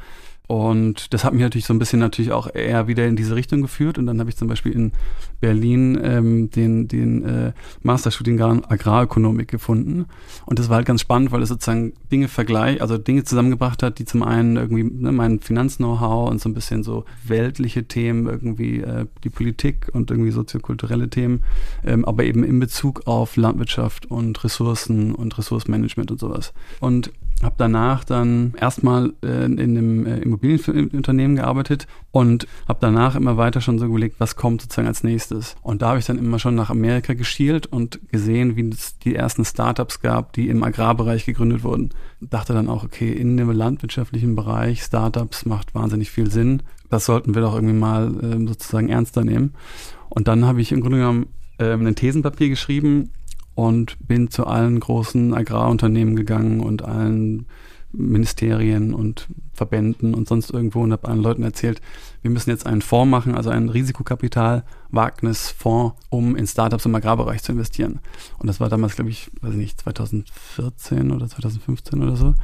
Und 0.47 1.15
das 1.15 1.25
hat 1.25 1.33
mich 1.33 1.43
natürlich 1.43 1.65
so 1.65 1.73
ein 1.73 1.79
bisschen 1.79 2.01
natürlich 2.01 2.33
auch 2.33 2.55
eher 2.55 2.87
wieder 2.87 3.07
in 3.07 3.17
diese 3.17 3.35
Richtung 3.35 3.63
geführt. 3.63 3.97
Und 3.97 4.07
dann 4.07 4.21
habe 4.21 4.29
ich 4.29 4.37
zum 4.37 4.47
Beispiel 4.47 4.73
in 4.73 4.93
Berlin 5.41 5.99
ähm, 6.03 6.51
den, 6.51 6.87
den 6.87 7.25
äh, 7.25 7.53
Masterstudiengang 7.83 8.63
Agrarökonomik 8.67 9.49
gefunden. 9.49 10.05
Und 10.45 10.59
das 10.59 10.69
war 10.69 10.77
halt 10.77 10.87
ganz 10.87 11.01
spannend, 11.01 11.33
weil 11.33 11.41
es 11.41 11.49
sozusagen 11.49 11.95
Dinge 12.13 12.29
vergleich, 12.29 12.83
also 12.83 12.99
Dinge 12.99 13.25
zusammengebracht 13.25 13.83
hat, 13.83 13.99
die 13.99 14.05
zum 14.05 14.23
einen 14.23 14.57
irgendwie 14.57 14.85
ne, 14.85 15.13
mein 15.13 15.41
Finanz-Know-how 15.41 16.31
und 16.31 16.43
so 16.43 16.51
ein 16.51 16.55
bisschen 16.55 16.83
so 16.83 17.07
weltliche 17.27 17.85
Themen, 17.85 18.27
irgendwie 18.27 18.81
äh, 18.81 19.07
die 19.25 19.31
Politik 19.31 19.89
und 19.95 20.11
irgendwie 20.11 20.31
soziokulturelle 20.31 21.09
Themen, 21.09 21.43
ähm, 21.87 22.05
aber 22.05 22.25
eben 22.25 22.45
in 22.45 22.61
Bezug 22.61 23.07
auf 23.07 23.37
Landwirtschaft 23.37 24.11
und 24.11 24.45
Ressourcen 24.45 25.15
und 25.15 25.39
Ressourcenmanagement 25.39 26.11
und 26.11 26.21
sowas. 26.21 26.53
Und 26.81 27.13
habe 27.45 27.55
danach 27.59 28.05
dann 28.05 28.55
erstmal 28.61 29.13
äh, 29.23 29.45
in 29.45 29.61
einem 29.61 30.07
äh, 30.07 30.19
Immobilienunternehmen 30.19 31.37
gearbeitet 31.37 31.87
und 32.11 32.47
habe 32.67 32.79
danach 32.81 33.15
immer 33.15 33.37
weiter 33.37 33.61
schon 33.61 33.79
so 33.79 33.87
überlegt, 33.87 34.19
was 34.19 34.37
kommt 34.37 34.63
sozusagen 34.63 34.89
als 34.89 35.05
nächstes. 35.05 35.57
Und 35.63 35.83
da 35.83 35.89
habe 35.91 35.99
ich 35.99 36.07
dann 36.07 36.19
immer 36.19 36.39
schon 36.39 36.55
nach 36.55 36.71
Amerika 36.71 37.15
geschielt 37.15 37.67
und 37.67 38.01
gesehen, 38.11 38.57
wie 38.57 38.69
es 38.69 38.99
die 38.99 39.15
ersten 39.15 39.45
Startups 39.45 40.01
gab, 40.01 40.33
die 40.33 40.49
im 40.49 40.63
Agrarbereich 40.63 41.27
gegründet 41.27 41.65
wurden. 41.65 41.91
Dachte 42.21 42.55
dann 42.55 42.69
auch, 42.69 42.85
okay, 42.85 43.13
in 43.13 43.37
dem 43.37 43.51
landwirtschaftlichen 43.51 44.35
Bereich 44.35 44.83
Startups 44.83 45.45
macht 45.45 45.75
wahnsinnig 45.75 46.11
viel 46.11 46.31
Sinn. 46.31 46.63
Das 46.91 47.07
sollten 47.07 47.35
wir 47.35 47.43
doch 47.43 47.55
irgendwie 47.55 47.75
mal 47.75 48.15
äh, 48.23 48.47
sozusagen 48.47 48.89
ernster 48.89 49.25
nehmen. 49.25 49.55
Und 50.09 50.29
dann 50.29 50.45
habe 50.45 50.61
ich 50.61 50.73
im 50.73 50.81
Grunde 50.81 50.99
genommen 50.99 51.27
äh, 51.59 51.73
ein 51.73 51.95
Thesenpapier 51.95 52.49
geschrieben 52.49 53.11
und 53.55 53.97
bin 54.07 54.31
zu 54.31 54.47
allen 54.47 54.79
großen 54.81 55.33
Agrarunternehmen 55.35 56.17
gegangen 56.17 56.61
und 56.61 56.83
allen 56.83 57.47
Ministerien 57.93 58.93
und 58.93 59.29
Verbänden 59.53 60.15
und 60.15 60.29
sonst 60.29 60.51
irgendwo 60.51 60.83
und 60.83 60.93
habe 60.93 61.09
allen 61.09 61.23
Leuten 61.23 61.45
erzählt, 61.45 61.81
wir 62.23 62.31
müssen 62.31 62.51
jetzt 62.51 62.67
einen 62.67 62.83
Fonds 62.83 63.11
machen, 63.11 63.37
also 63.37 63.51
einen 63.51 63.69
Risikokapital-Wagnisfonds, 63.69 65.95
um 66.09 66.35
in 66.35 66.47
Startups 66.47 66.87
im 66.87 66.95
Agrarbereich 66.95 67.43
zu 67.43 67.53
investieren. 67.53 68.01
Und 68.39 68.47
das 68.49 68.61
war 68.61 68.69
damals, 68.69 68.97
glaube 68.97 69.11
ich, 69.11 69.31
weiß 69.41 69.53
ich 69.53 69.59
nicht, 69.59 69.81
2014 69.81 71.13
oder 71.13 71.29
2015 71.29 72.03
oder 72.03 72.17
so. 72.17 72.35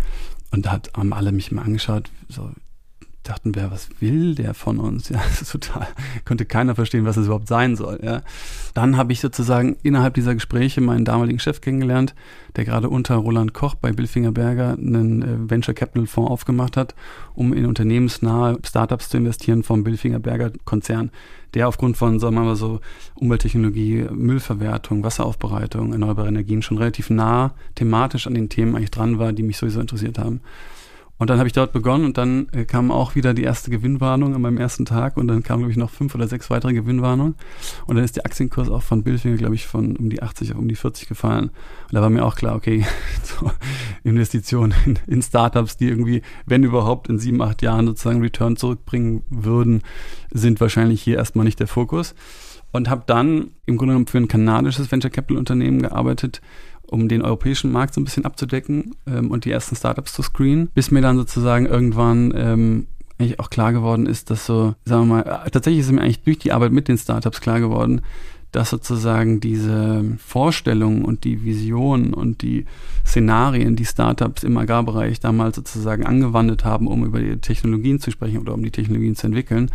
Und 0.53 0.67
da 0.67 0.73
hat, 0.73 0.91
haben 0.95 1.13
alle 1.13 1.33
mich 1.33 1.51
mal 1.51 1.63
angeschaut, 1.63 2.11
so, 2.29 2.51
dachten 3.23 3.55
wir, 3.55 3.71
was 3.71 3.89
will 4.01 4.35
der 4.35 4.55
von 4.55 4.79
uns? 4.79 5.09
Ja, 5.11 5.19
das 5.19 5.43
ist 5.43 5.53
total, 5.53 5.89
konnte 6.25 6.45
keiner 6.45 6.75
verstehen, 6.75 7.05
was 7.05 7.17
es 7.17 7.27
überhaupt 7.27 7.49
sein 7.49 7.75
soll. 7.77 7.99
Ja. 8.03 8.23
Dann 8.75 8.97
habe 8.97 9.13
ich 9.13 9.21
sozusagen 9.21 9.77
innerhalb 9.83 10.15
dieser 10.15 10.35
Gespräche 10.35 10.81
meinen 10.81 11.05
damaligen 11.05 11.39
Chef 11.41 11.61
kennengelernt, 11.61 12.15
der 12.57 12.65
gerade 12.65 12.89
unter 12.89 13.17
Roland 13.17 13.53
Koch 13.53 13.75
bei 13.75 13.93
Billfinger 13.93 14.33
Berger 14.33 14.73
einen 14.73 15.23
äh, 15.23 15.51
Venture 15.51 15.75
Capital 15.75 16.07
Fonds 16.07 16.31
aufgemacht 16.31 16.77
hat, 16.77 16.95
um 17.35 17.53
in 17.53 17.67
unternehmensnahe 17.67 18.59
Startups 18.65 19.09
zu 19.09 19.17
investieren 19.17 19.63
vom 19.63 19.83
Billfinger 19.83 20.21
Berger 20.21 20.53
Konzern, 20.65 21.11
der 21.55 21.69
aufgrund 21.69 21.97
von, 21.97 22.21
sagen 22.21 22.37
wir 22.37 22.43
mal 22.43 22.57
so, 22.57 22.81
Umwelttechnologie, 23.17 24.07
Müllverwertung, 24.13 25.03
Wasseraufbereitung, 25.03 25.93
erneuerbare 25.93 26.29
Energien 26.29 26.63
schon 26.63 26.79
relativ 26.79 27.11
nah 27.11 27.55
thematisch 27.75 28.27
an 28.27 28.35
den 28.35 28.49
Themen 28.49 28.77
eigentlich 28.77 28.93
dran 28.93 29.19
war, 29.19 29.33
die 29.33 29.43
mich 29.43 29.57
sowieso 29.57 29.81
interessiert 29.81 30.19
haben. 30.19 30.41
Und 31.21 31.29
dann 31.29 31.39
habe 31.39 31.47
ich 31.47 31.53
dort 31.53 31.75
begonnen 31.75 32.07
und 32.07 32.17
dann 32.17 32.49
äh, 32.53 32.65
kam 32.65 32.91
auch 32.91 33.15
wieder 33.15 33.35
die 33.35 33.43
erste 33.43 33.71
Gewinnwarnung 33.71 34.35
an 34.35 34.41
meinem 34.41 34.57
ersten 34.57 34.87
Tag 34.87 35.19
und 35.19 35.29
dann 35.29 35.43
kamen, 35.43 35.61
glaube 35.61 35.71
ich, 35.71 35.77
noch 35.77 35.91
fünf 35.91 36.15
oder 36.15 36.27
sechs 36.27 36.49
weitere 36.49 36.73
Gewinnwarnungen. 36.73 37.35
Und 37.87 37.97
dann 37.97 38.05
ist 38.07 38.17
der 38.17 38.25
Aktienkurs 38.25 38.71
auch 38.71 38.83
von 38.83 39.05
Billfinger, 39.05 39.37
glaube 39.37 39.55
ich, 39.55 39.67
von 39.67 39.99
um 39.99 40.09
die 40.09 40.23
80 40.23 40.53
auf 40.53 40.59
um 40.59 40.67
die 40.67 40.77
40 40.77 41.09
gefallen. 41.09 41.51
Und 41.51 41.93
da 41.93 42.01
war 42.01 42.09
mir 42.09 42.25
auch 42.25 42.37
klar, 42.37 42.57
okay, 42.57 42.87
so 43.23 43.51
Investitionen 44.03 44.73
in, 44.87 44.99
in 45.07 45.21
Startups, 45.21 45.77
die 45.77 45.89
irgendwie, 45.89 46.23
wenn 46.47 46.65
überhaupt, 46.65 47.11
in 47.11 47.19
sieben, 47.19 47.43
acht 47.43 47.61
Jahren 47.61 47.87
sozusagen 47.87 48.23
Return 48.23 48.57
zurückbringen 48.57 49.23
würden, 49.29 49.83
sind 50.31 50.59
wahrscheinlich 50.59 51.03
hier 51.03 51.19
erstmal 51.19 51.45
nicht 51.45 51.61
der 51.61 51.67
Fokus. 51.67 52.15
Und 52.73 52.89
habe 52.89 53.03
dann 53.07 53.51
im 53.67 53.77
Grunde 53.77 53.93
genommen 53.93 54.07
für 54.07 54.17
ein 54.17 54.29
kanadisches 54.29 54.91
Venture 54.91 55.11
Capital 55.11 55.37
Unternehmen 55.37 55.83
gearbeitet, 55.83 56.41
um 56.91 57.09
den 57.09 57.23
europäischen 57.23 57.73
Markt 57.73 57.95
so 57.95 58.01
ein 58.01 58.05
bisschen 58.05 58.25
abzudecken 58.25 58.97
ähm, 59.07 59.31
und 59.31 59.45
die 59.45 59.51
ersten 59.51 59.77
Startups 59.77 60.13
zu 60.13 60.23
screenen, 60.23 60.69
bis 60.75 60.91
mir 60.91 61.01
dann 61.01 61.17
sozusagen 61.17 61.67
irgendwann 61.67 62.33
ähm, 62.37 62.87
eigentlich 63.19 63.39
auch 63.39 63.51
klar 63.51 63.73
geworden 63.73 64.07
ist, 64.07 64.31
dass 64.31 64.47
so, 64.47 64.75
sagen 64.85 65.09
wir 65.09 65.25
mal, 65.25 65.43
äh, 65.47 65.51
tatsächlich 65.51 65.81
ist 65.81 65.93
mir 65.93 66.03
eigentlich 66.03 66.23
durch 66.23 66.39
die 66.39 66.53
Arbeit 66.53 66.73
mit 66.73 66.89
den 66.89 66.99
Startups 66.99 67.41
klar 67.41 67.61
geworden, 67.61 68.01
dass 68.53 68.71
sozusagen 68.71 69.41
diese 69.41 70.05
Vorstellungen 70.19 71.05
und 71.05 71.23
die 71.23 71.45
Visionen 71.45 72.13
und 72.13 72.43
die 72.43 72.67
Szenarien, 73.07 73.77
die 73.77 73.85
Startups 73.85 74.43
im 74.43 74.57
Agrarbereich 74.57 75.21
damals 75.21 75.57
sozusagen 75.57 76.05
angewandt 76.05 76.65
haben, 76.65 76.89
um 76.89 77.05
über 77.05 77.21
die 77.21 77.37
Technologien 77.37 78.01
zu 78.01 78.11
sprechen 78.11 78.39
oder 78.39 78.55
um 78.55 78.65
die 78.65 78.73
Technologien 78.73 79.15
zu 79.15 79.29
entwickeln, 79.29 79.71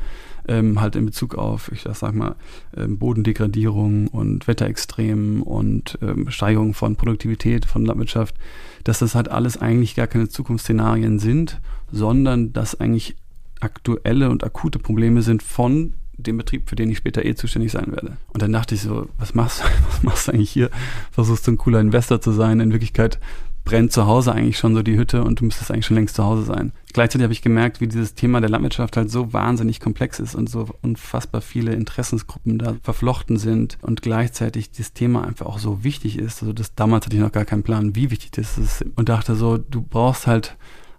ähm, 0.47 0.81
halt 0.81 0.95
in 0.95 1.05
Bezug 1.05 1.35
auf, 1.35 1.71
ich 1.71 1.85
sag 1.93 2.13
mal, 2.13 2.35
ähm, 2.75 2.97
Bodendegradierung 2.97 4.07
und 4.07 4.47
Wetterextremen 4.47 5.41
und 5.41 5.97
ähm, 6.01 6.29
Steigerung 6.29 6.73
von 6.73 6.95
Produktivität 6.95 7.65
von 7.65 7.85
Landwirtschaft, 7.85 8.35
dass 8.83 8.99
das 8.99 9.15
halt 9.15 9.29
alles 9.29 9.57
eigentlich 9.57 9.95
gar 9.95 10.07
keine 10.07 10.29
Zukunftsszenarien 10.29 11.19
sind, 11.19 11.59
sondern 11.91 12.53
dass 12.53 12.79
eigentlich 12.79 13.15
aktuelle 13.59 14.29
und 14.29 14.43
akute 14.43 14.79
Probleme 14.79 15.21
sind 15.21 15.41
von 15.41 15.93
dem 16.17 16.37
Betrieb, 16.37 16.69
für 16.69 16.75
den 16.75 16.89
ich 16.89 16.97
später 16.97 17.25
eh 17.25 17.35
zuständig 17.35 17.71
sein 17.71 17.91
werde. 17.91 18.17
Und 18.33 18.41
dann 18.41 18.53
dachte 18.53 18.75
ich 18.75 18.81
so, 18.81 19.09
was 19.17 19.33
machst, 19.33 19.63
was 19.89 20.03
machst 20.03 20.27
du 20.27 20.33
eigentlich 20.33 20.51
hier? 20.51 20.69
Versuchst 21.11 21.45
du 21.47 21.51
ein 21.51 21.57
cooler 21.57 21.81
Investor 21.81 22.21
zu 22.21 22.31
sein? 22.31 22.59
In 22.59 22.71
Wirklichkeit 22.71 23.19
brennt 23.65 23.91
zu 23.91 24.05
Hause 24.05 24.31
eigentlich 24.31 24.57
schon 24.57 24.75
so 24.75 24.83
die 24.83 24.95
Hütte 24.95 25.23
und 25.23 25.41
du 25.41 25.45
müsstest 25.45 25.71
eigentlich 25.71 25.87
schon 25.87 25.95
längst 25.95 26.15
zu 26.15 26.23
Hause 26.23 26.43
sein. 26.43 26.71
Gleichzeitig 26.93 27.23
habe 27.23 27.33
ich 27.33 27.41
gemerkt, 27.41 27.81
wie 27.81 27.87
dieses 27.87 28.13
Thema 28.13 28.39
der 28.39 28.49
Landwirtschaft 28.49 28.95
halt 28.95 29.11
so 29.11 29.33
wahnsinnig 29.33 29.79
komplex 29.79 30.19
ist 30.19 30.35
und 30.35 30.49
so 30.49 30.69
unfassbar 30.81 31.41
viele 31.41 31.73
Interessensgruppen 31.73 32.59
da 32.59 32.75
verflochten 32.83 33.37
sind 33.37 33.77
und 33.81 34.01
gleichzeitig 34.01 34.71
das 34.71 34.93
Thema 34.93 35.25
einfach 35.27 35.47
auch 35.47 35.59
so 35.59 35.83
wichtig 35.83 36.17
ist. 36.17 36.41
Also 36.41 36.53
das 36.53 36.75
damals 36.75 37.05
hatte 37.05 37.15
ich 37.15 37.21
noch 37.21 37.31
gar 37.31 37.45
keinen 37.45 37.63
Plan, 37.63 37.95
wie 37.95 38.11
wichtig 38.11 38.31
das 38.31 38.57
ist 38.57 38.85
und 38.95 39.09
dachte 39.09 39.35
so, 39.35 39.57
du 39.57 39.81
brauchst 39.81 40.27
halt 40.27 40.55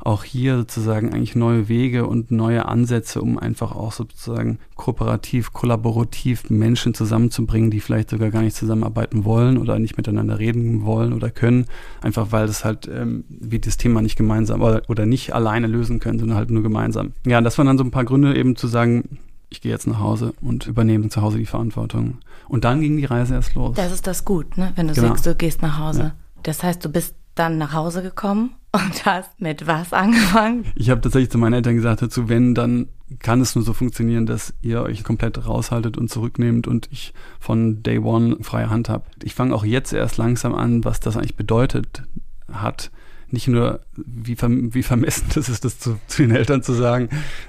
auch 0.07 0.23
hier 0.23 0.57
sozusagen 0.57 1.13
eigentlich 1.13 1.35
neue 1.35 1.69
Wege 1.69 2.07
und 2.07 2.31
neue 2.31 2.67
Ansätze, 2.67 3.21
um 3.21 3.39
einfach 3.39 3.75
auch 3.75 3.93
sozusagen 3.93 4.61
kooperativ, 4.77 5.53
kollaborativ 5.53 6.49
Menschen 6.49 6.95
zusammenzubringen, 6.95 7.71
die 7.73 7.81
vielleicht 7.81 8.11
sogar 8.11 8.31
gar 8.31 8.43
nicht 8.43 8.57
zusammenarbeiten 8.57 9.25
wollen 9.25 9.59
oder 9.59 9.79
nicht 9.81 9.97
miteinander 9.97 10.39
reden 10.39 10.85
wollen 10.85 11.13
oder 11.13 11.31
können, 11.31 11.67
einfach 12.03 12.31
weil 12.31 12.47
das 12.47 12.65
halt 12.65 12.89
ähm, 12.89 13.25
wie 13.29 13.59
das 13.59 13.79
Thema 13.79 14.01
nicht 14.01 14.17
gemeinsam 14.17 14.63
oder, 14.63 14.83
oder 14.89 15.07
nicht 15.07 15.35
alleine 15.35 15.67
lösen 15.67 15.99
können, 15.99 16.21
sondern 16.21 16.39
halt 16.39 16.51
nur 16.51 16.63
gemeinsam. 16.63 17.13
Ja, 17.27 17.41
das 17.41 17.59
waren 17.59 17.67
dann 17.67 17.79
so 17.79 17.85
ein 17.85 17.91
paar 17.91 18.05
Gründe 18.05 18.37
eben 18.37 18.55
zu 18.55 18.69
sagen, 18.69 19.19
ich 19.49 19.61
gehe 19.61 19.73
jetzt 19.73 19.89
nach 19.89 19.99
Hause 19.99 20.35
und 20.41 20.69
übernehme 20.69 21.09
zu 21.09 21.21
Hause 21.21 21.39
die 21.39 21.47
Verantwortung. 21.47 22.19
Und 22.49 22.65
dann 22.65 22.81
ging 22.81 22.97
die 22.97 23.05
Reise 23.07 23.35
erst 23.35 23.55
los. 23.55 23.75
Das 23.75 23.93
ist 23.93 24.07
das 24.07 24.25
gut, 24.25 24.57
ne? 24.57 24.73
wenn 24.77 24.87
du 24.87 24.95
genau. 24.95 25.09
sagst, 25.09 25.27
du 25.27 25.35
gehst 25.35 25.63
nach 25.63 25.79
Hause. 25.79 26.01
Ja. 26.01 26.15
Das 26.45 26.63
heißt, 26.63 26.85
du 26.85 26.89
bist 26.89 27.16
dann 27.37 27.59
nach 27.59 27.73
Hause 27.73 28.03
gekommen 28.03 28.57
und 28.73 29.05
hast 29.07 29.41
mit 29.41 29.67
was 29.67 29.93
angefangen? 29.93 30.67
Ich 30.75 30.91
habe 30.91 31.01
tatsächlich 31.01 31.31
zu 31.31 31.39
meinen 31.39 31.55
Eltern 31.55 31.77
gesagt 31.77 32.03
dazu, 32.03 32.29
wenn, 32.29 32.55
dann 32.55 32.89
kann 33.21 33.41
es 33.41 33.55
nur 33.55 33.65
so 33.65 33.73
funktionieren, 33.73 34.27
dass 34.27 34.53
ihr 34.63 34.83
euch 34.83 35.05
komplett 35.05 35.47
raushaltet 35.47 35.97
und 35.97 36.11
zurücknehmt 36.11 36.67
und 36.67 36.89
ich 36.91 37.15
von 37.39 37.83
Day 37.83 37.99
One 37.99 38.39
freie 38.41 38.69
Hand 38.69 38.89
habe. 38.89 39.05
Ich 39.23 39.35
fange 39.35 39.55
auch 39.55 39.65
jetzt 39.65 39.93
erst 39.93 40.17
langsam 40.17 40.55
an, 40.55 40.85
was 40.85 40.99
das 40.99 41.17
eigentlich 41.17 41.37
bedeutet 41.37 42.03
hat, 42.51 42.91
nicht 43.31 43.49
nur, 43.49 43.81
wie, 43.97 44.37
wie 44.41 44.83
vermessen 44.83 45.27
das 45.35 45.49
ist, 45.49 45.65
das 45.65 45.79
zu, 45.79 45.99
zu 46.07 46.23
den 46.23 46.31
Eltern 46.33 46.63
zu 46.63 46.73
sagen, 46.73 47.09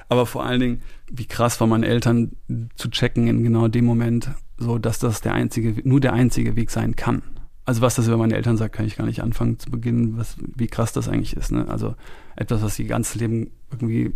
aber 0.10 0.26
vor 0.26 0.46
allen 0.46 0.60
Dingen, 0.60 0.82
wie 1.12 1.26
krass 1.26 1.60
war 1.60 1.68
meinen 1.68 1.84
Eltern 1.84 2.32
zu 2.76 2.90
checken 2.90 3.28
in 3.28 3.44
genau 3.44 3.68
dem 3.68 3.86
Moment, 3.86 4.32
so 4.58 4.78
dass 4.78 5.00
das 5.00 5.22
der 5.22 5.34
einzige, 5.34 5.76
nur 5.88 6.00
der 6.00 6.14
einzige 6.14 6.56
Weg 6.56 6.72
sein 6.72 6.96
kann. 6.96 7.22
Also 7.68 7.82
was 7.82 7.96
das 7.96 8.08
über 8.08 8.16
meine 8.16 8.34
Eltern 8.34 8.56
sagt, 8.56 8.74
kann 8.74 8.88
ich 8.88 8.96
gar 8.96 9.06
nicht 9.06 9.22
anfangen 9.22 9.60
zu 9.60 9.70
beginnen, 9.70 10.14
was, 10.16 10.38
wie 10.56 10.68
krass 10.68 10.94
das 10.94 11.10
eigentlich 11.10 11.36
ist. 11.36 11.52
Ne? 11.52 11.68
Also 11.68 11.96
etwas, 12.38 12.62
was 12.62 12.76
sie 12.76 12.84
ihr 12.84 12.88
ganzes 12.88 13.16
Leben 13.16 13.52
irgendwie 13.70 14.14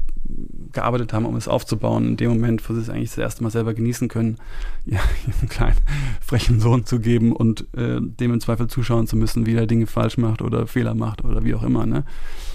gearbeitet 0.72 1.12
haben, 1.12 1.26
um 1.26 1.36
es 1.36 1.50
aufzubauen, 1.50 2.08
in 2.08 2.16
dem 2.16 2.30
Moment, 2.30 2.70
wo 2.70 2.74
sie 2.74 2.80
es 2.80 2.90
eigentlich 2.90 3.10
das 3.10 3.18
erste 3.18 3.44
Mal 3.44 3.50
selber 3.50 3.74
genießen 3.74 4.08
können, 4.08 4.38
ja, 4.86 5.02
einen 5.42 5.50
kleinen 5.50 5.76
frechen 6.22 6.62
Sohn 6.62 6.86
zu 6.86 7.02
geben 7.02 7.34
und 7.34 7.68
äh, 7.76 8.00
dem 8.00 8.34
im 8.34 8.40
Zweifel 8.40 8.68
zuschauen 8.68 9.06
zu 9.06 9.18
müssen, 9.18 9.46
wie 9.46 9.54
er 9.54 9.68
Dinge 9.68 9.86
falsch 9.86 10.18
macht 10.18 10.42
oder 10.42 10.66
Fehler 10.66 10.96
macht 10.96 11.26
oder 11.26 11.44
wie 11.44 11.54
auch 11.54 11.64
immer. 11.64 11.86
Ne? 11.86 12.06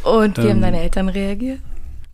Und 0.02 0.38
wie 0.38 0.44
ähm, 0.44 0.48
haben 0.48 0.62
deine 0.62 0.80
Eltern 0.80 1.10
reagiert? 1.10 1.60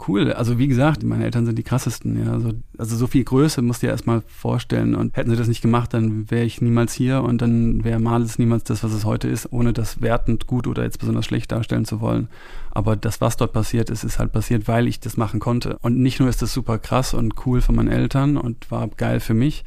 Cool. 0.09 0.33
Also 0.33 0.59
wie 0.59 0.69
gesagt, 0.69 1.03
meine 1.03 1.25
Eltern 1.25 1.47
sind 1.47 1.59
die 1.59 1.63
krassesten. 1.63 2.25
Ja. 2.25 2.33
Also, 2.33 2.51
also 2.79 2.97
so 2.97 3.07
viel 3.07 3.25
Größe 3.25 3.63
musst 3.63 3.83
du 3.83 3.87
dir 3.87 3.91
erstmal 3.91 4.23
vorstellen. 4.27 4.95
Und 4.95 5.17
hätten 5.17 5.31
sie 5.31 5.37
das 5.37 5.49
nicht 5.49 5.63
gemacht, 5.63 5.95
dann 5.95 6.31
wäre 6.31 6.45
ich 6.45 6.61
niemals 6.61 6.93
hier 6.93 7.23
und 7.23 7.43
dann 7.43 7.85
wäre 7.85 7.99
Males 7.99 8.39
niemals 8.39 8.65
das, 8.65 8.83
was 8.85 8.93
es 8.93 9.05
heute 9.05 9.29
ist, 9.29 9.53
ohne 9.53 9.73
das 9.73 10.01
wertend 10.01 10.47
gut 10.47 10.67
oder 10.67 10.83
jetzt 10.83 10.99
besonders 10.99 11.27
schlecht 11.27 11.53
darstellen 11.53 11.85
zu 11.85 12.01
wollen. 12.01 12.29
Aber 12.71 12.97
das, 12.97 13.21
was 13.21 13.37
dort 13.37 13.53
passiert 13.53 13.91
ist, 13.91 14.05
ist 14.05 14.19
halt 14.19 14.33
passiert, 14.33 14.69
weil 14.69 14.89
ich 14.89 15.01
das 15.01 15.17
machen 15.17 15.41
konnte. 15.41 15.79
Und 15.83 15.99
nicht 15.99 16.21
nur 16.21 16.29
ist 16.29 16.43
das 16.43 16.53
super 16.53 16.79
krass 16.79 17.15
und 17.15 17.47
cool 17.47 17.61
für 17.61 17.73
meine 17.73 17.93
Eltern 17.93 18.37
und 18.37 18.71
war 18.71 18.89
geil 18.89 19.21
für 19.21 19.35
mich, 19.35 19.65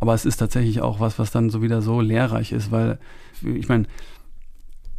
aber 0.00 0.14
es 0.14 0.24
ist 0.24 0.36
tatsächlich 0.36 0.80
auch 0.80 1.00
was, 1.00 1.18
was 1.18 1.30
dann 1.30 1.50
so 1.50 1.62
wieder 1.62 1.82
so 1.82 2.00
lehrreich 2.00 2.52
ist, 2.52 2.70
weil 2.70 2.98
ich 3.42 3.68
meine, 3.68 3.86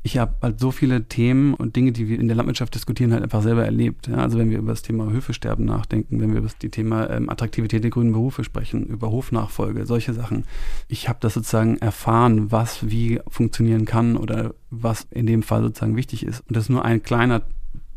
ich 0.02 0.18
habe 0.18 0.36
halt 0.42 0.60
so 0.60 0.72
viele 0.72 1.06
Themen 1.06 1.54
und 1.54 1.76
Dinge, 1.76 1.92
die 1.92 2.08
wir 2.08 2.20
in 2.20 2.28
der 2.28 2.38
Landwirtschaft 2.38 2.74
diskutieren, 2.74 3.12
halt 3.12 3.24
einfach 3.24 3.42
selber 3.42 3.66
erlebt. 3.66 4.08
Ja, 4.08 4.18
also 4.18 4.38
wenn 4.38 4.50
wir 4.50 4.60
über 4.60 4.72
das 4.72 4.82
Thema 4.82 5.12
Höfesterben 5.12 5.66
nachdenken, 5.66 6.22
wenn 6.22 6.32
wir 6.32 6.40
über 6.40 6.48
das 6.48 6.58
Thema 6.58 7.10
ähm, 7.10 7.30
Attraktivität 7.30 7.84
der 7.84 7.92
grünen 7.92 8.14
Berufe 8.14 8.44
sprechen, 8.44 8.86
über 8.86 9.12
Hofnachfolge, 9.12 9.86
solche 9.86 10.14
Sachen. 10.14 10.46
Ich 10.88 11.10
habe 11.10 11.20
das 11.22 11.34
sozusagen 11.34 11.78
erfahren, 11.78 12.52
was 12.52 12.90
wie 12.90 13.20
funktionieren 13.28 13.86
kann 13.86 14.16
oder 14.16 14.54
was 14.70 15.06
in 15.12 15.26
dem 15.26 15.44
Fall 15.44 15.62
sozusagen 15.64 15.98
wichtig 15.98 16.26
ist. 16.26 16.42
Und 16.48 16.56
das 16.56 16.66
ist 16.66 16.70
nur 16.70 16.86
ein 16.86 17.04
kleiner 17.04 17.42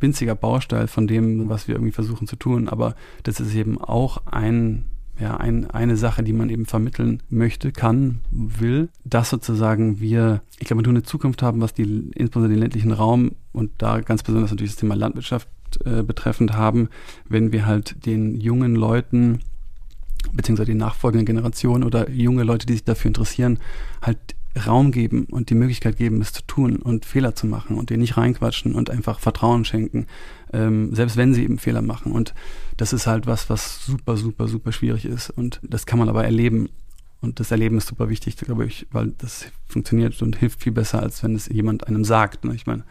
winziger 0.00 0.35
Baustein 0.35 0.88
von 0.88 1.06
dem, 1.06 1.49
was 1.49 1.68
wir 1.68 1.76
irgendwie 1.76 1.92
versuchen 1.92 2.26
zu 2.26 2.35
tun. 2.35 2.68
Aber 2.68 2.97
das 3.23 3.38
ist 3.38 3.54
eben 3.54 3.80
auch 3.80 4.26
ein 4.26 4.87
ja, 5.23 5.37
ein, 5.37 5.71
eine 5.71 5.97
Sache, 5.97 6.25
die 6.25 6.33
man 6.33 6.50
eben 6.50 6.67
vermitteln 6.67 7.23
möchte, 7.31 7.71
kann, 7.71 8.23
will, 8.33 8.88
dass 9.05 9.31
sozusagen 9.31 10.00
wir, 10.00 10.43
ich 10.59 10.67
glaube, 10.67 10.83
tun 10.83 10.97
eine 10.97 11.05
Zukunft 11.05 11.43
haben, 11.43 11.61
was 11.61 11.75
die, 11.75 12.11
insbesondere 12.17 12.55
den 12.55 12.59
ländlichen 12.59 12.91
Raum 12.91 13.37
und 13.52 13.71
da 13.79 14.00
ganz 14.00 14.25
besonders 14.25 14.50
natürlich 14.50 14.73
das 14.73 14.81
Thema 14.81 14.97
Landwirtschaft 14.97 15.49
äh, 15.85 16.02
betreffend 16.02 16.55
haben, 16.55 16.88
wenn 17.29 17.52
wir 17.52 17.67
halt 17.67 18.05
den 18.05 18.35
jungen 18.35 18.75
Leuten 18.75 19.38
beziehungsweise 20.33 20.73
die 20.73 20.79
nachfolgenden 20.79 21.25
Generationen 21.25 21.85
oder 21.85 22.11
junge 22.11 22.43
Leute, 22.43 22.67
die 22.67 22.73
sich 22.73 22.85
dafür 22.85 23.11
interessieren, 23.11 23.61
halt 24.02 24.19
Raum 24.66 24.92
geben 24.92 25.25
und 25.30 25.50
die 25.50 25.54
Möglichkeit 25.54 25.97
geben, 25.97 26.21
es 26.21 26.32
zu 26.32 26.42
tun 26.47 26.76
und 26.76 27.06
Fehler 27.06 27.35
zu 27.35 27.47
machen 27.47 27.76
und 27.78 27.90
denen 27.90 28.02
nicht 28.02 28.16
reinquatschen 28.16 28.75
und 28.75 28.90
einfach 28.90 29.18
Vertrauen 29.18 29.64
schenken, 29.64 30.06
ähm, 30.52 30.94
selbst 30.94 31.16
wenn 31.16 31.32
sie 31.32 31.44
eben 31.44 31.59
Fehler 31.59 31.82
machen. 31.82 32.12
Und 32.12 32.35
das 32.76 32.92
ist 32.92 33.06
halt 33.06 33.26
was, 33.26 33.49
was 33.49 33.85
super, 33.85 34.16
super, 34.16 34.49
super 34.49 34.73
schwierig 34.73 35.06
ist. 35.06 35.30
Und 35.30 35.61
das 35.62 35.87
kann 35.87 35.99
man 35.99 36.09
aber 36.09 36.25
erleben. 36.25 36.68
Und 37.23 37.40
das 37.40 37.50
Erleben 37.50 37.78
ist 37.78 37.87
super 37.87 38.09
wichtig, 38.09 38.37
glaube 38.37 38.66
ich, 38.66 38.87
weil 38.90 39.12
das 39.18 39.47
funktioniert 39.68 40.21
und 40.23 40.37
hilft 40.37 40.62
viel 40.62 40.73
besser, 40.73 41.00
als 41.00 41.23
wenn 41.23 41.37
es 41.37 41.47
jemand 41.47 41.87
einem 41.87 42.04
sagt. 42.04 42.44
Ne? 42.44 42.54
Ich 42.54 42.66
meine, 42.66 42.82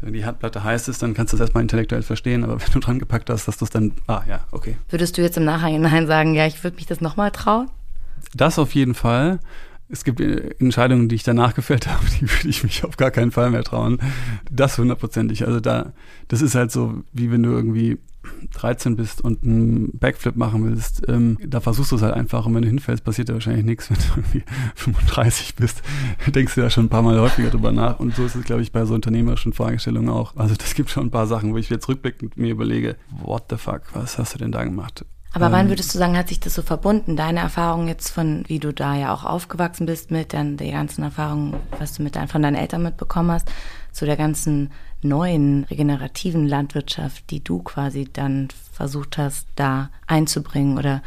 wenn 0.00 0.14
die 0.14 0.24
Herdplatte 0.24 0.64
heiß 0.64 0.88
ist, 0.88 1.02
dann 1.02 1.14
kannst 1.14 1.32
du 1.32 1.36
es 1.36 1.40
erstmal 1.40 1.62
intellektuell 1.62 2.02
verstehen, 2.02 2.44
aber 2.44 2.60
wenn 2.60 2.72
du 2.72 2.80
dran 2.80 2.98
gepackt 2.98 3.30
hast, 3.30 3.46
dass 3.46 3.58
du 3.58 3.64
es 3.66 3.70
dann, 3.70 3.92
ah 4.06 4.22
ja, 4.26 4.40
okay. 4.50 4.76
Würdest 4.88 5.18
du 5.18 5.22
jetzt 5.22 5.36
im 5.36 5.44
Nachhinein 5.44 6.06
sagen, 6.06 6.34
ja, 6.34 6.46
ich 6.46 6.64
würde 6.64 6.76
mich 6.76 6.86
das 6.86 7.00
nochmal 7.00 7.30
trauen? 7.30 7.68
Das 8.34 8.58
auf 8.58 8.74
jeden 8.74 8.94
Fall 8.94 9.38
es 9.88 10.04
gibt 10.04 10.20
äh, 10.20 10.54
Entscheidungen, 10.58 11.08
die 11.08 11.16
ich 11.16 11.22
danach 11.22 11.54
gefällt 11.54 11.86
habe, 11.86 12.04
die 12.20 12.30
würde 12.30 12.48
ich 12.48 12.62
mich 12.62 12.84
auf 12.84 12.96
gar 12.96 13.10
keinen 13.10 13.30
Fall 13.30 13.50
mehr 13.50 13.64
trauen. 13.64 13.98
Das 14.50 14.78
hundertprozentig. 14.78 15.46
Also 15.46 15.60
da, 15.60 15.92
das 16.28 16.42
ist 16.42 16.54
halt 16.54 16.70
so, 16.70 17.02
wie 17.12 17.30
wenn 17.30 17.42
du 17.42 17.50
irgendwie 17.50 17.98
13 18.54 18.96
bist 18.96 19.22
und 19.22 19.42
einen 19.44 19.96
Backflip 19.98 20.36
machen 20.36 20.64
willst, 20.64 21.08
ähm, 21.08 21.38
da 21.44 21.60
versuchst 21.60 21.92
du 21.92 21.96
es 21.96 22.02
halt 22.02 22.14
einfach 22.14 22.44
und 22.46 22.54
wenn 22.54 22.62
du 22.62 22.68
hinfällst, 22.68 23.04
passiert 23.04 23.28
ja 23.28 23.34
wahrscheinlich 23.34 23.64
nichts. 23.64 23.90
Wenn 23.90 23.96
du 23.96 24.04
irgendwie 24.16 24.42
35 24.74 25.54
bist, 25.54 25.82
denkst 26.26 26.54
du 26.54 26.60
ja 26.60 26.68
schon 26.68 26.86
ein 26.86 26.88
paar 26.88 27.02
Mal 27.02 27.18
häufiger 27.18 27.50
drüber 27.50 27.72
nach 27.72 28.00
und 28.00 28.14
so 28.14 28.24
ist 28.24 28.34
es, 28.34 28.44
glaube 28.44 28.62
ich, 28.62 28.72
bei 28.72 28.84
so 28.84 28.94
unternehmerischen 28.94 29.52
Fragestellungen 29.52 30.10
auch. 30.10 30.36
Also 30.36 30.54
das 30.54 30.74
gibt 30.74 30.90
schon 30.90 31.06
ein 31.06 31.10
paar 31.10 31.26
Sachen, 31.26 31.52
wo 31.52 31.56
ich 31.56 31.70
jetzt 31.70 31.88
rückblickend 31.88 32.36
mir 32.36 32.50
überlege, 32.50 32.96
what 33.22 33.44
the 33.50 33.56
fuck, 33.56 33.82
was 33.94 34.18
hast 34.18 34.34
du 34.34 34.38
denn 34.38 34.52
da 34.52 34.64
gemacht? 34.64 35.04
Aber 35.38 35.46
ähm, 35.46 35.52
wann 35.52 35.68
würdest 35.68 35.94
du 35.94 35.98
sagen, 35.98 36.16
hat 36.16 36.28
sich 36.28 36.40
das 36.40 36.54
so 36.54 36.62
verbunden? 36.62 37.14
Deine 37.14 37.38
Erfahrung 37.38 37.86
jetzt 37.86 38.10
von, 38.10 38.42
wie 38.48 38.58
du 38.58 38.72
da 38.72 38.96
ja 38.96 39.14
auch 39.14 39.24
aufgewachsen 39.24 39.86
bist 39.86 40.10
mit, 40.10 40.32
dann 40.32 40.56
die 40.56 40.72
ganzen 40.72 41.04
Erfahrungen, 41.04 41.54
was 41.78 41.94
du 41.94 42.02
mit 42.02 42.16
dein, 42.16 42.26
von 42.26 42.42
deinen 42.42 42.56
Eltern 42.56 42.82
mitbekommen 42.82 43.30
hast, 43.30 43.48
zu 43.92 44.04
der 44.04 44.16
ganzen 44.16 44.72
neuen 45.00 45.62
regenerativen 45.70 46.48
Landwirtschaft, 46.48 47.30
die 47.30 47.42
du 47.42 47.62
quasi 47.62 48.08
dann 48.12 48.48
versucht 48.72 49.16
hast, 49.16 49.46
da 49.54 49.90
einzubringen 50.08 50.76
oder 50.76 51.02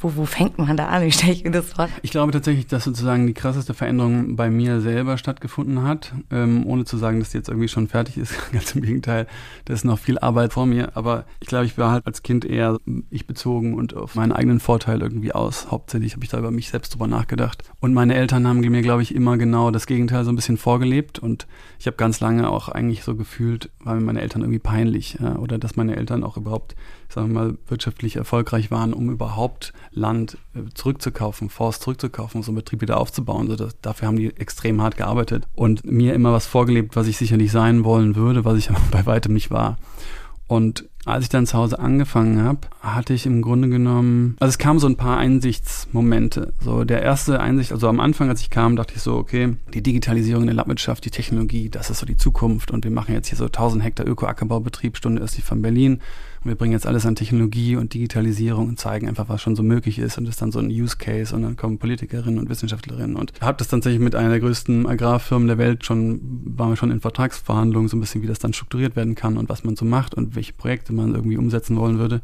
wo, 0.00 0.16
wo 0.16 0.24
fängt 0.24 0.56
man 0.58 0.76
da 0.78 0.86
an? 0.88 1.04
Wie 1.04 1.12
stelle 1.12 1.32
ich 1.32 1.44
mir 1.44 1.50
das 1.50 1.72
vor? 1.72 1.88
Ich 2.02 2.10
glaube 2.10 2.32
tatsächlich, 2.32 2.66
dass 2.66 2.84
sozusagen 2.84 3.26
die 3.26 3.34
krasseste 3.34 3.74
Veränderung 3.74 4.34
bei 4.34 4.48
mir 4.50 4.80
selber 4.80 5.18
stattgefunden 5.18 5.82
hat, 5.82 6.12
ähm, 6.30 6.66
ohne 6.66 6.86
zu 6.86 6.96
sagen, 6.96 7.20
dass 7.20 7.30
die 7.30 7.36
jetzt 7.36 7.48
irgendwie 7.48 7.68
schon 7.68 7.86
fertig 7.86 8.16
ist. 8.16 8.34
Ganz 8.52 8.74
im 8.74 8.80
Gegenteil, 8.80 9.26
da 9.66 9.74
ist 9.74 9.84
noch 9.84 9.98
viel 9.98 10.18
Arbeit 10.18 10.54
vor 10.54 10.64
mir. 10.64 10.96
Aber 10.96 11.26
ich 11.40 11.48
glaube, 11.48 11.66
ich 11.66 11.76
war 11.76 11.92
halt 11.92 12.06
als 12.06 12.22
Kind 12.22 12.46
eher 12.46 12.78
ich 13.10 13.26
bezogen 13.26 13.74
und 13.74 13.94
auf 13.94 14.14
meinen 14.14 14.32
eigenen 14.32 14.58
Vorteil 14.58 15.02
irgendwie 15.02 15.32
aus. 15.32 15.70
Hauptsächlich 15.70 16.14
habe 16.14 16.24
ich 16.24 16.30
da 16.30 16.38
über 16.38 16.50
mich 16.50 16.70
selbst 16.70 16.94
drüber 16.94 17.06
nachgedacht. 17.06 17.64
Und 17.80 17.92
meine 17.92 18.14
Eltern 18.14 18.46
haben 18.48 18.60
mir, 18.60 18.82
glaube 18.82 19.02
ich, 19.02 19.14
immer 19.14 19.36
genau 19.36 19.70
das 19.70 19.86
Gegenteil 19.86 20.24
so 20.24 20.32
ein 20.32 20.36
bisschen 20.36 20.56
vorgelebt. 20.56 21.18
Und 21.18 21.46
ich 21.78 21.86
habe 21.86 21.98
ganz 21.98 22.20
lange 22.20 22.48
auch 22.48 22.70
eigentlich 22.70 23.04
so 23.04 23.16
gefühlt, 23.16 23.70
war 23.84 23.94
mir 23.94 24.00
meine 24.00 24.22
Eltern 24.22 24.40
irgendwie 24.40 24.60
peinlich. 24.60 25.18
Ja, 25.20 25.36
oder 25.36 25.58
dass 25.58 25.76
meine 25.76 25.96
Eltern 25.96 26.24
auch 26.24 26.38
überhaupt 26.38 26.74
sagen 27.12 27.28
wir 27.28 27.34
mal, 27.34 27.58
wirtschaftlich 27.68 28.16
erfolgreich 28.16 28.70
waren, 28.70 28.92
um 28.92 29.10
überhaupt 29.10 29.72
Land 29.90 30.38
äh, 30.54 30.60
zurückzukaufen, 30.74 31.50
Forst 31.50 31.82
zurückzukaufen, 31.82 32.42
so 32.42 32.50
einen 32.50 32.56
Betrieb 32.56 32.80
wieder 32.80 32.98
aufzubauen. 32.98 33.50
Also 33.50 33.64
das, 33.64 33.80
dafür 33.80 34.08
haben 34.08 34.16
die 34.16 34.36
extrem 34.36 34.80
hart 34.80 34.96
gearbeitet 34.96 35.46
und 35.54 35.84
mir 35.84 36.14
immer 36.14 36.32
was 36.32 36.46
vorgelebt, 36.46 36.96
was 36.96 37.06
ich 37.06 37.16
sicherlich 37.16 37.52
sein 37.52 37.84
wollen 37.84 38.16
würde, 38.16 38.44
was 38.44 38.58
ich 38.58 38.70
aber 38.70 38.80
bei 38.90 39.06
weitem 39.06 39.34
nicht 39.34 39.50
war. 39.50 39.76
Und 40.46 40.88
als 41.04 41.22
ich 41.24 41.28
dann 41.28 41.46
zu 41.46 41.56
Hause 41.56 41.78
angefangen 41.78 42.42
habe, 42.42 42.60
hatte 42.80 43.14
ich 43.14 43.24
im 43.24 43.40
Grunde 43.40 43.68
genommen, 43.68 44.36
also 44.40 44.50
es 44.50 44.58
kamen 44.58 44.80
so 44.80 44.88
ein 44.88 44.96
paar 44.96 45.16
Einsichtsmomente. 45.16 46.52
So 46.60 46.82
der 46.82 47.02
erste 47.02 47.40
Einsicht, 47.40 47.72
also 47.72 47.88
am 47.88 48.00
Anfang, 48.00 48.28
als 48.28 48.40
ich 48.40 48.50
kam, 48.50 48.74
dachte 48.74 48.94
ich 48.96 49.00
so, 49.00 49.14
okay, 49.14 49.56
die 49.72 49.82
Digitalisierung 49.82 50.42
in 50.42 50.48
der 50.48 50.56
Landwirtschaft, 50.56 51.04
die 51.04 51.10
Technologie, 51.10 51.70
das 51.70 51.88
ist 51.88 52.00
so 52.00 52.06
die 52.06 52.16
Zukunft 52.16 52.72
und 52.72 52.84
wir 52.84 52.90
machen 52.90 53.14
jetzt 53.14 53.28
hier 53.28 53.38
so 53.38 53.44
1000 53.44 53.84
Hektar 53.84 54.06
Öko-Ackerbaubetrieb, 54.06 54.96
Stunde 54.96 55.22
östlich 55.22 55.44
von 55.44 55.62
Berlin 55.62 56.00
wir 56.42 56.54
bringen 56.54 56.72
jetzt 56.72 56.86
alles 56.86 57.04
an 57.04 57.16
Technologie 57.16 57.76
und 57.76 57.92
Digitalisierung 57.92 58.68
und 58.68 58.78
zeigen 58.78 59.08
einfach, 59.08 59.28
was 59.28 59.42
schon 59.42 59.56
so 59.56 59.62
möglich 59.62 59.98
ist. 59.98 60.16
Und 60.16 60.24
das 60.24 60.34
ist 60.34 60.42
dann 60.42 60.52
so 60.52 60.58
ein 60.58 60.68
Use 60.68 60.96
Case 60.96 61.34
und 61.34 61.42
dann 61.42 61.56
kommen 61.56 61.78
Politikerinnen 61.78 62.38
und 62.38 62.48
Wissenschaftlerinnen. 62.48 63.16
Und 63.16 63.32
habe 63.42 63.58
das 63.58 63.68
tatsächlich 63.68 64.00
mit 64.00 64.14
einer 64.14 64.30
der 64.30 64.40
größten 64.40 64.86
Agrarfirmen 64.86 65.48
der 65.48 65.58
Welt 65.58 65.84
schon, 65.84 66.20
waren 66.56 66.70
wir 66.70 66.76
schon 66.76 66.90
in 66.90 67.00
Vertragsverhandlungen, 67.00 67.88
so 67.88 67.96
ein 67.96 68.00
bisschen, 68.00 68.22
wie 68.22 68.26
das 68.26 68.38
dann 68.38 68.54
strukturiert 68.54 68.96
werden 68.96 69.14
kann 69.14 69.36
und 69.36 69.50
was 69.50 69.64
man 69.64 69.76
so 69.76 69.84
macht 69.84 70.14
und 70.14 70.34
welche 70.34 70.54
Projekte 70.54 70.94
man 70.94 71.14
irgendwie 71.14 71.36
umsetzen 71.36 71.76
wollen 71.76 71.98
würde. 71.98 72.22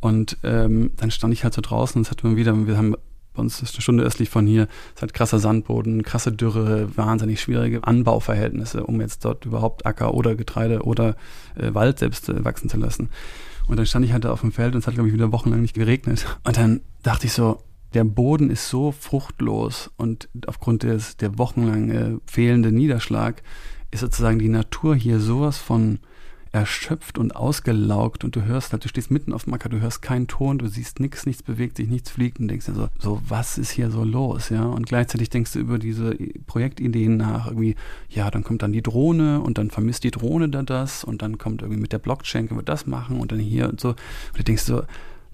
Und 0.00 0.36
ähm, 0.42 0.90
dann 0.96 1.10
stand 1.10 1.32
ich 1.32 1.44
halt 1.44 1.54
so 1.54 1.62
draußen 1.62 1.98
und 1.98 2.02
es 2.02 2.10
hat 2.10 2.22
immer 2.22 2.36
wieder, 2.36 2.66
wir 2.66 2.76
haben 2.76 2.94
bei 3.34 3.40
uns 3.40 3.60
ist 3.62 3.74
eine 3.74 3.82
Stunde 3.82 4.04
östlich 4.04 4.30
von 4.30 4.46
hier, 4.46 4.68
es 4.94 5.02
hat 5.02 5.12
krasser 5.12 5.40
Sandboden, 5.40 6.04
krasse 6.04 6.30
Dürre, 6.30 6.96
wahnsinnig 6.96 7.40
schwierige 7.40 7.84
Anbauverhältnisse, 7.84 8.84
um 8.84 9.00
jetzt 9.00 9.24
dort 9.24 9.44
überhaupt 9.44 9.86
Acker 9.86 10.14
oder 10.14 10.36
Getreide 10.36 10.82
oder 10.82 11.16
äh, 11.56 11.74
Wald 11.74 11.98
selbst 11.98 12.28
äh, 12.28 12.44
wachsen 12.44 12.68
zu 12.68 12.76
lassen. 12.76 13.10
Und 13.66 13.76
dann 13.76 13.86
stand 13.86 14.04
ich 14.04 14.12
halt 14.12 14.24
da 14.24 14.32
auf 14.32 14.42
dem 14.42 14.52
Feld 14.52 14.74
und 14.74 14.80
es 14.80 14.86
hat, 14.86 14.94
glaube 14.94 15.08
ich, 15.08 15.14
wieder 15.14 15.32
wochenlang 15.32 15.62
nicht 15.62 15.74
geregnet. 15.74 16.26
Und 16.44 16.56
dann 16.56 16.80
dachte 17.02 17.26
ich 17.26 17.32
so, 17.32 17.62
der 17.94 18.04
Boden 18.04 18.50
ist 18.50 18.68
so 18.68 18.92
fruchtlos 18.92 19.90
und 19.96 20.28
aufgrund 20.46 20.82
des, 20.82 21.16
der 21.16 21.38
wochenlang 21.38 21.90
äh, 21.90 22.16
fehlenden 22.26 22.74
Niederschlag 22.74 23.42
ist 23.90 24.00
sozusagen 24.00 24.40
die 24.40 24.48
Natur 24.48 24.96
hier 24.96 25.20
sowas 25.20 25.58
von 25.58 26.00
erschöpft 26.54 27.18
und 27.18 27.34
ausgelaugt 27.34 28.22
und 28.22 28.36
du 28.36 28.44
hörst 28.44 28.72
halt, 28.72 28.84
du 28.84 28.88
stehst 28.88 29.10
mitten 29.10 29.32
auf 29.32 29.44
dem 29.44 29.54
Acker, 29.54 29.68
du 29.68 29.80
hörst 29.80 30.02
keinen 30.02 30.28
Ton, 30.28 30.58
du 30.58 30.68
siehst 30.68 31.00
nichts, 31.00 31.26
nichts 31.26 31.42
bewegt 31.42 31.76
sich, 31.76 31.88
nichts 31.88 32.10
fliegt 32.10 32.38
und 32.38 32.46
denkst 32.46 32.66
dir 32.66 32.74
so, 32.74 32.88
so, 33.00 33.20
was 33.26 33.58
ist 33.58 33.72
hier 33.72 33.90
so 33.90 34.04
los, 34.04 34.50
ja? 34.50 34.64
Und 34.64 34.86
gleichzeitig 34.86 35.30
denkst 35.30 35.52
du 35.52 35.58
über 35.58 35.80
diese 35.80 36.14
Projektideen 36.46 37.16
nach, 37.16 37.48
irgendwie, 37.48 37.74
ja, 38.08 38.30
dann 38.30 38.44
kommt 38.44 38.62
dann 38.62 38.72
die 38.72 38.82
Drohne 38.82 39.40
und 39.40 39.58
dann 39.58 39.70
vermisst 39.70 40.04
die 40.04 40.12
Drohne 40.12 40.48
da 40.48 40.62
das 40.62 41.02
und 41.02 41.22
dann 41.22 41.38
kommt 41.38 41.62
irgendwie 41.62 41.80
mit 41.80 41.92
der 41.92 41.98
Blockchain, 41.98 42.46
können 42.46 42.60
wir 42.60 42.64
das 42.64 42.86
machen 42.86 43.18
und 43.18 43.32
dann 43.32 43.40
hier 43.40 43.68
und 43.68 43.80
so. 43.80 43.88
Und 43.88 43.98
du 44.38 44.44
denkst 44.44 44.62
so, 44.62 44.84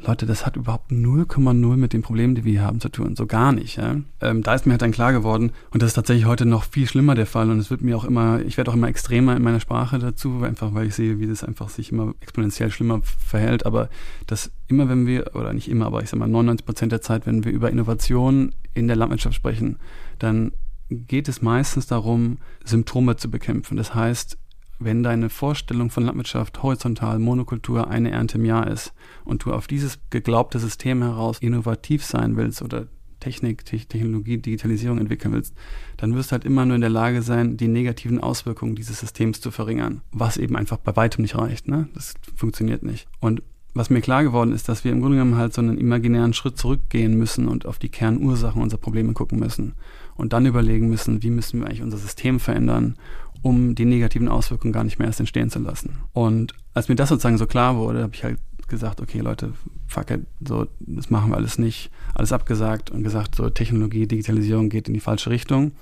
Leute, 0.06 0.24
das 0.24 0.46
hat 0.46 0.56
überhaupt 0.56 0.90
0,0 0.90 1.76
mit 1.76 1.92
den 1.92 2.02
Problemen, 2.02 2.34
die 2.34 2.44
wir 2.44 2.52
hier 2.52 2.62
haben, 2.62 2.80
zu 2.80 2.88
tun. 2.88 3.16
So 3.16 3.26
gar 3.26 3.52
nicht. 3.52 3.76
Ja? 3.76 3.96
Ähm, 4.20 4.42
da 4.42 4.54
ist 4.54 4.64
mir 4.64 4.72
halt 4.72 4.82
dann 4.82 4.92
klar 4.92 5.12
geworden, 5.12 5.52
und 5.70 5.82
das 5.82 5.88
ist 5.88 5.94
tatsächlich 5.94 6.24
heute 6.24 6.46
noch 6.46 6.64
viel 6.64 6.86
schlimmer 6.86 7.14
der 7.14 7.26
Fall. 7.26 7.50
Und 7.50 7.58
es 7.58 7.70
wird 7.70 7.82
mir 7.82 7.96
auch 7.96 8.04
immer, 8.04 8.40
ich 8.40 8.56
werde 8.56 8.70
auch 8.70 8.74
immer 8.74 8.88
extremer 8.88 9.36
in 9.36 9.42
meiner 9.42 9.60
Sprache 9.60 9.98
dazu, 9.98 10.42
einfach 10.42 10.72
weil 10.72 10.86
ich 10.86 10.94
sehe, 10.94 11.18
wie 11.18 11.26
das 11.26 11.44
einfach 11.44 11.68
sich 11.68 11.92
immer 11.92 12.14
exponentiell 12.20 12.70
schlimmer 12.70 13.02
verhält. 13.02 13.66
Aber 13.66 13.90
das 14.26 14.50
immer, 14.68 14.88
wenn 14.88 15.06
wir, 15.06 15.34
oder 15.34 15.52
nicht 15.52 15.68
immer, 15.68 15.86
aber 15.86 16.02
ich 16.02 16.08
sag 16.08 16.18
mal 16.18 16.28
99 16.28 16.64
Prozent 16.64 16.92
der 16.92 17.02
Zeit, 17.02 17.26
wenn 17.26 17.44
wir 17.44 17.52
über 17.52 17.70
Innovation 17.70 18.54
in 18.72 18.86
der 18.86 18.96
Landwirtschaft 18.96 19.34
sprechen, 19.34 19.78
dann 20.18 20.52
geht 20.88 21.28
es 21.28 21.42
meistens 21.42 21.86
darum, 21.86 22.38
Symptome 22.64 23.16
zu 23.16 23.30
bekämpfen. 23.30 23.76
Das 23.76 23.94
heißt, 23.94 24.38
wenn 24.80 25.02
deine 25.02 25.28
Vorstellung 25.28 25.90
von 25.90 26.04
Landwirtschaft 26.04 26.62
horizontal, 26.62 27.18
Monokultur, 27.18 27.88
eine 27.88 28.10
Ernte 28.10 28.38
im 28.38 28.46
Jahr 28.46 28.66
ist 28.66 28.92
und 29.24 29.44
du 29.44 29.52
auf 29.52 29.66
dieses 29.66 29.98
geglaubte 30.08 30.58
System 30.58 31.02
heraus 31.02 31.38
innovativ 31.40 32.04
sein 32.04 32.36
willst 32.36 32.62
oder 32.62 32.86
Technik, 33.20 33.66
Technologie, 33.66 34.38
Digitalisierung 34.38 34.98
entwickeln 34.98 35.34
willst, 35.34 35.54
dann 35.98 36.14
wirst 36.14 36.30
du 36.30 36.32
halt 36.32 36.46
immer 36.46 36.64
nur 36.64 36.74
in 36.74 36.80
der 36.80 36.90
Lage 36.90 37.20
sein, 37.20 37.58
die 37.58 37.68
negativen 37.68 38.18
Auswirkungen 38.18 38.74
dieses 38.74 39.00
Systems 39.00 39.42
zu 39.42 39.50
verringern, 39.50 40.00
was 40.10 40.38
eben 40.38 40.56
einfach 40.56 40.78
bei 40.78 40.96
weitem 40.96 41.22
nicht 41.22 41.36
reicht. 41.36 41.68
Ne? 41.68 41.88
Das 41.94 42.14
funktioniert 42.34 42.82
nicht. 42.82 43.06
Und 43.20 43.42
was 43.74 43.90
mir 43.90 44.00
klar 44.00 44.24
geworden 44.24 44.52
ist, 44.52 44.68
dass 44.68 44.82
wir 44.84 44.90
im 44.90 45.00
Grunde 45.00 45.18
genommen 45.18 45.36
halt 45.36 45.52
so 45.52 45.60
einen 45.60 45.78
imaginären 45.78 46.32
Schritt 46.32 46.58
zurückgehen 46.58 47.16
müssen 47.16 47.46
und 47.46 47.66
auf 47.66 47.78
die 47.78 47.88
Kernursachen 47.88 48.60
unserer 48.60 48.80
Probleme 48.80 49.12
gucken 49.12 49.38
müssen 49.38 49.74
und 50.16 50.32
dann 50.32 50.46
überlegen 50.46 50.88
müssen, 50.88 51.22
wie 51.22 51.30
müssen 51.30 51.60
wir 51.60 51.66
eigentlich 51.66 51.82
unser 51.82 51.98
System 51.98 52.40
verändern, 52.40 52.96
um 53.42 53.74
die 53.74 53.84
negativen 53.84 54.28
Auswirkungen 54.28 54.72
gar 54.72 54.84
nicht 54.84 54.98
mehr 54.98 55.08
erst 55.08 55.20
entstehen 55.20 55.50
zu 55.50 55.58
lassen. 55.58 55.98
Und 56.12 56.54
als 56.74 56.88
mir 56.88 56.94
das 56.94 57.08
sozusagen 57.08 57.38
so 57.38 57.46
klar 57.46 57.76
wurde, 57.76 58.02
habe 58.02 58.14
ich 58.14 58.24
halt 58.24 58.38
gesagt, 58.68 59.00
okay 59.00 59.20
Leute, 59.20 59.52
fuck 59.86 60.10
it, 60.10 60.26
so, 60.46 60.66
das 60.78 61.10
machen 61.10 61.30
wir 61.30 61.36
alles 61.36 61.58
nicht, 61.58 61.90
alles 62.14 62.32
abgesagt 62.32 62.90
und 62.90 63.02
gesagt, 63.02 63.34
so 63.34 63.50
Technologie, 63.50 64.06
Digitalisierung 64.06 64.68
geht 64.68 64.88
in 64.88 64.94
die 64.94 65.00
falsche 65.00 65.30
Richtung 65.30 65.72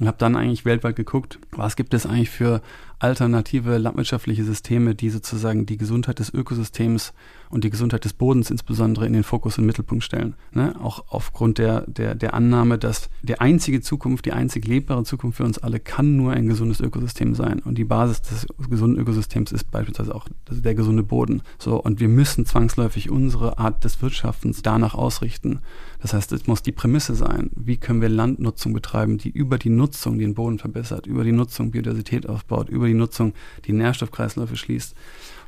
und 0.00 0.06
habe 0.06 0.18
dann 0.18 0.36
eigentlich 0.36 0.64
weltweit 0.64 0.96
geguckt, 0.96 1.38
was 1.50 1.76
gibt 1.76 1.92
es 1.94 2.06
eigentlich 2.06 2.30
für 2.30 2.62
alternative 2.98 3.78
landwirtschaftliche 3.78 4.44
Systeme, 4.44 4.94
die 4.94 5.10
sozusagen 5.10 5.66
die 5.66 5.76
Gesundheit 5.76 6.18
des 6.18 6.32
Ökosystems 6.32 7.12
und 7.50 7.64
die 7.64 7.70
Gesundheit 7.70 8.04
des 8.04 8.12
Bodens 8.12 8.50
insbesondere 8.50 9.06
in 9.06 9.12
den 9.12 9.24
Fokus 9.24 9.58
und 9.58 9.66
Mittelpunkt 9.66 10.04
stellen. 10.04 10.34
Ne? 10.52 10.74
Auch 10.80 11.04
aufgrund 11.08 11.58
der, 11.58 11.82
der, 11.82 12.14
der 12.14 12.34
Annahme, 12.34 12.78
dass 12.78 13.08
der 13.22 13.40
einzige 13.40 13.80
Zukunft, 13.80 14.24
die 14.24 14.32
einzig 14.32 14.66
lebbare 14.66 15.04
Zukunft 15.04 15.38
für 15.38 15.44
uns 15.44 15.58
alle 15.58 15.80
kann 15.80 16.16
nur 16.16 16.32
ein 16.32 16.46
gesundes 16.46 16.80
Ökosystem 16.80 17.34
sein. 17.34 17.60
Und 17.60 17.78
die 17.78 17.84
Basis 17.84 18.22
des 18.22 18.46
gesunden 18.68 19.00
Ökosystems 19.00 19.52
ist 19.52 19.70
beispielsweise 19.70 20.14
auch 20.14 20.26
der 20.50 20.74
gesunde 20.74 21.02
Boden. 21.02 21.42
So, 21.58 21.80
und 21.80 22.00
wir 22.00 22.08
müssen 22.08 22.46
zwangsläufig 22.46 23.10
unsere 23.10 23.58
Art 23.58 23.84
des 23.84 24.02
Wirtschaftens 24.02 24.62
danach 24.62 24.94
ausrichten. 24.94 25.60
Das 26.00 26.12
heißt, 26.12 26.32
es 26.32 26.46
muss 26.46 26.62
die 26.62 26.72
Prämisse 26.72 27.14
sein, 27.14 27.50
wie 27.56 27.76
können 27.76 28.00
wir 28.00 28.08
Landnutzung 28.08 28.72
betreiben, 28.72 29.18
die 29.18 29.30
über 29.30 29.58
die 29.58 29.70
Nutzung 29.70 30.18
den 30.18 30.34
Boden 30.34 30.58
verbessert, 30.58 31.06
über 31.06 31.24
die 31.24 31.32
Nutzung 31.32 31.70
Biodiversität 31.70 32.28
aufbaut, 32.28 32.68
über 32.68 32.86
die 32.86 32.94
Nutzung 32.94 33.32
die 33.64 33.72
Nährstoffkreisläufe 33.72 34.56
schließt. 34.56 34.94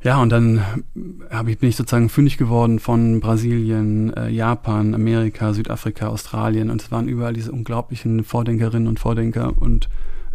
Ja, 0.03 0.23
und 0.23 0.31
dann 0.31 0.65
hab 1.31 1.49
ich, 1.49 1.59
bin 1.59 1.69
ich 1.69 1.77
sozusagen 1.77 2.09
fündig 2.09 2.39
geworden 2.39 2.79
von 2.79 3.21
Brasilien, 3.21 4.13
äh, 4.15 4.29
Japan, 4.29 4.95
Amerika, 4.95 5.53
Südafrika, 5.53 6.07
Australien. 6.09 6.71
Und 6.71 6.83
es 6.83 6.93
waren 6.93 7.09
überall 7.09 7.33
diese 7.33 7.51
unglaublichen 7.51 8.23
Vordenkerinnen 8.23 8.87
und 8.87 9.01
Vordenker 9.01 9.53
und 9.61 9.89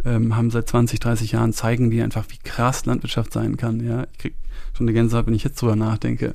ähm, 0.04 0.36
haben 0.36 0.50
seit 0.50 0.68
20, 0.68 1.00
30 1.00 1.32
Jahren 1.32 1.52
zeigen 1.54 1.90
die 1.90 2.02
einfach, 2.02 2.26
wie 2.28 2.38
krass 2.44 2.84
Landwirtschaft 2.84 3.32
sein 3.32 3.56
kann. 3.56 3.80
Ja, 3.80 4.06
ich 4.12 4.18
krieg 4.18 4.34
schon 4.76 4.86
eine 4.86 4.92
Gänsehaut, 4.92 5.26
wenn 5.26 5.34
ich 5.34 5.44
jetzt 5.44 5.60
drüber 5.60 5.76
nachdenke. 5.76 6.34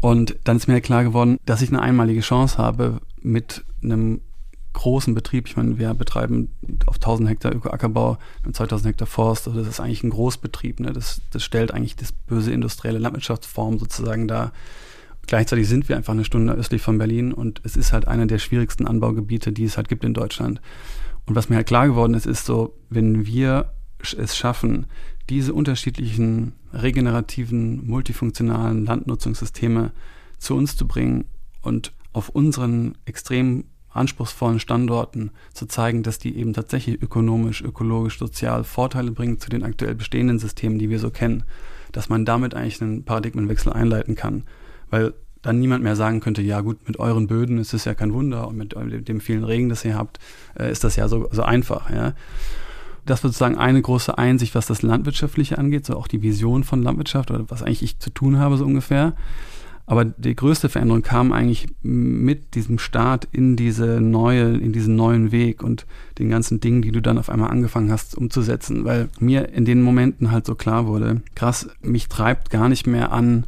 Und 0.00 0.36
dann 0.44 0.56
ist 0.56 0.68
mir 0.68 0.80
klar 0.80 1.02
geworden, 1.02 1.38
dass 1.46 1.62
ich 1.62 1.70
eine 1.70 1.82
einmalige 1.82 2.20
Chance 2.20 2.56
habe, 2.58 3.00
mit 3.22 3.64
einem 3.82 4.20
großen 4.80 5.14
Betrieb, 5.14 5.46
ich 5.46 5.58
meine, 5.58 5.78
wir 5.78 5.92
betreiben 5.92 6.56
auf 6.86 6.96
1000 6.96 7.28
Hektar 7.28 7.54
Ökoackerbau, 7.54 8.16
2000 8.50 8.88
Hektar 8.88 9.06
Forst, 9.06 9.46
also 9.46 9.60
das 9.60 9.68
ist 9.68 9.80
eigentlich 9.80 10.02
ein 10.02 10.08
Großbetrieb, 10.08 10.80
ne? 10.80 10.94
das, 10.94 11.20
das 11.30 11.44
stellt 11.44 11.74
eigentlich 11.74 11.96
das 11.96 12.12
böse 12.12 12.50
industrielle 12.50 12.98
Landwirtschaftsform 12.98 13.78
sozusagen 13.78 14.26
dar. 14.26 14.52
Gleichzeitig 15.26 15.68
sind 15.68 15.90
wir 15.90 15.98
einfach 15.98 16.14
eine 16.14 16.24
Stunde 16.24 16.54
östlich 16.54 16.80
von 16.80 16.96
Berlin 16.96 17.34
und 17.34 17.60
es 17.62 17.76
ist 17.76 17.92
halt 17.92 18.08
einer 18.08 18.24
der 18.24 18.38
schwierigsten 18.38 18.86
Anbaugebiete, 18.86 19.52
die 19.52 19.64
es 19.64 19.76
halt 19.76 19.90
gibt 19.90 20.02
in 20.02 20.14
Deutschland. 20.14 20.62
Und 21.26 21.34
was 21.34 21.50
mir 21.50 21.56
halt 21.56 21.66
klar 21.66 21.86
geworden 21.86 22.14
ist, 22.14 22.24
ist 22.24 22.46
so, 22.46 22.74
wenn 22.88 23.26
wir 23.26 23.74
es 24.16 24.34
schaffen, 24.34 24.86
diese 25.28 25.52
unterschiedlichen 25.52 26.54
regenerativen, 26.72 27.86
multifunktionalen 27.86 28.86
Landnutzungssysteme 28.86 29.92
zu 30.38 30.56
uns 30.56 30.74
zu 30.74 30.88
bringen 30.88 31.26
und 31.60 31.92
auf 32.14 32.30
unseren 32.30 32.96
extrem 33.04 33.64
anspruchsvollen 33.92 34.60
Standorten 34.60 35.30
zu 35.52 35.66
zeigen, 35.66 36.02
dass 36.02 36.18
die 36.18 36.36
eben 36.36 36.52
tatsächlich 36.52 37.02
ökonomisch, 37.02 37.62
ökologisch, 37.62 38.18
sozial 38.18 38.64
Vorteile 38.64 39.10
bringen 39.10 39.38
zu 39.38 39.50
den 39.50 39.64
aktuell 39.64 39.94
bestehenden 39.94 40.38
Systemen, 40.38 40.78
die 40.78 40.90
wir 40.90 40.98
so 40.98 41.10
kennen, 41.10 41.44
dass 41.92 42.08
man 42.08 42.24
damit 42.24 42.54
eigentlich 42.54 42.80
einen 42.80 43.04
Paradigmenwechsel 43.04 43.72
einleiten 43.72 44.14
kann. 44.14 44.44
Weil 44.90 45.14
dann 45.42 45.58
niemand 45.58 45.82
mehr 45.82 45.96
sagen 45.96 46.20
könnte, 46.20 46.42
ja 46.42 46.60
gut, 46.60 46.86
mit 46.86 46.98
euren 46.98 47.26
Böden 47.26 47.58
ist 47.58 47.72
es 47.72 47.84
ja 47.84 47.94
kein 47.94 48.12
Wunder 48.12 48.46
und 48.46 48.56
mit 48.56 49.08
dem 49.08 49.20
vielen 49.20 49.44
Regen, 49.44 49.68
das 49.68 49.84
ihr 49.84 49.96
habt, 49.96 50.18
äh, 50.58 50.70
ist 50.70 50.84
das 50.84 50.96
ja 50.96 51.08
so, 51.08 51.28
so 51.30 51.42
einfach. 51.42 51.90
Ja. 51.90 52.12
Das 53.06 53.22
wird 53.22 53.32
sozusagen 53.32 53.56
eine 53.56 53.80
große 53.80 54.18
Einsicht, 54.18 54.54
was 54.54 54.66
das 54.66 54.82
Landwirtschaftliche 54.82 55.56
angeht, 55.58 55.86
so 55.86 55.96
auch 55.96 56.08
die 56.08 56.22
Vision 56.22 56.62
von 56.62 56.82
Landwirtschaft 56.82 57.30
oder 57.30 57.44
was 57.48 57.62
eigentlich 57.62 57.82
ich 57.82 57.98
zu 57.98 58.10
tun 58.10 58.38
habe, 58.38 58.56
so 58.58 58.64
ungefähr. 58.64 59.14
Aber 59.90 60.04
die 60.04 60.36
größte 60.36 60.68
Veränderung 60.68 61.02
kam 61.02 61.32
eigentlich 61.32 61.66
mit 61.82 62.54
diesem 62.54 62.78
Start 62.78 63.26
in 63.32 63.56
diese 63.56 64.00
neue, 64.00 64.56
in 64.56 64.72
diesen 64.72 64.94
neuen 64.94 65.32
Weg 65.32 65.64
und 65.64 65.84
den 66.20 66.30
ganzen 66.30 66.60
Dingen, 66.60 66.80
die 66.80 66.92
du 66.92 67.02
dann 67.02 67.18
auf 67.18 67.28
einmal 67.28 67.50
angefangen 67.50 67.90
hast 67.90 68.16
umzusetzen, 68.16 68.84
weil 68.84 69.08
mir 69.18 69.48
in 69.48 69.64
den 69.64 69.82
Momenten 69.82 70.30
halt 70.30 70.46
so 70.46 70.54
klar 70.54 70.86
wurde, 70.86 71.22
krass, 71.34 71.68
mich 71.82 72.06
treibt 72.06 72.50
gar 72.50 72.68
nicht 72.68 72.86
mehr 72.86 73.10
an, 73.10 73.46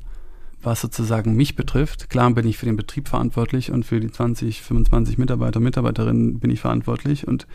was 0.61 0.81
sozusagen 0.81 1.37
mich 1.37 1.55
betrifft. 1.55 2.11
Klar 2.11 2.33
bin 2.33 2.48
ich 2.48 2.59
für 2.59 2.66
den 2.66 2.74
Betrieb 2.74 3.07
verantwortlich 3.07 3.70
und 3.70 3.87
für 3.87 4.00
die 4.00 4.11
20, 4.11 4.62
25 4.62 5.18
Mitarbeiter, 5.18 5.61
Mitarbeiterinnen 5.61 6.40
bin 6.40 6.50
ich 6.50 6.61
verantwortlich 6.61 7.28
und 7.28 7.46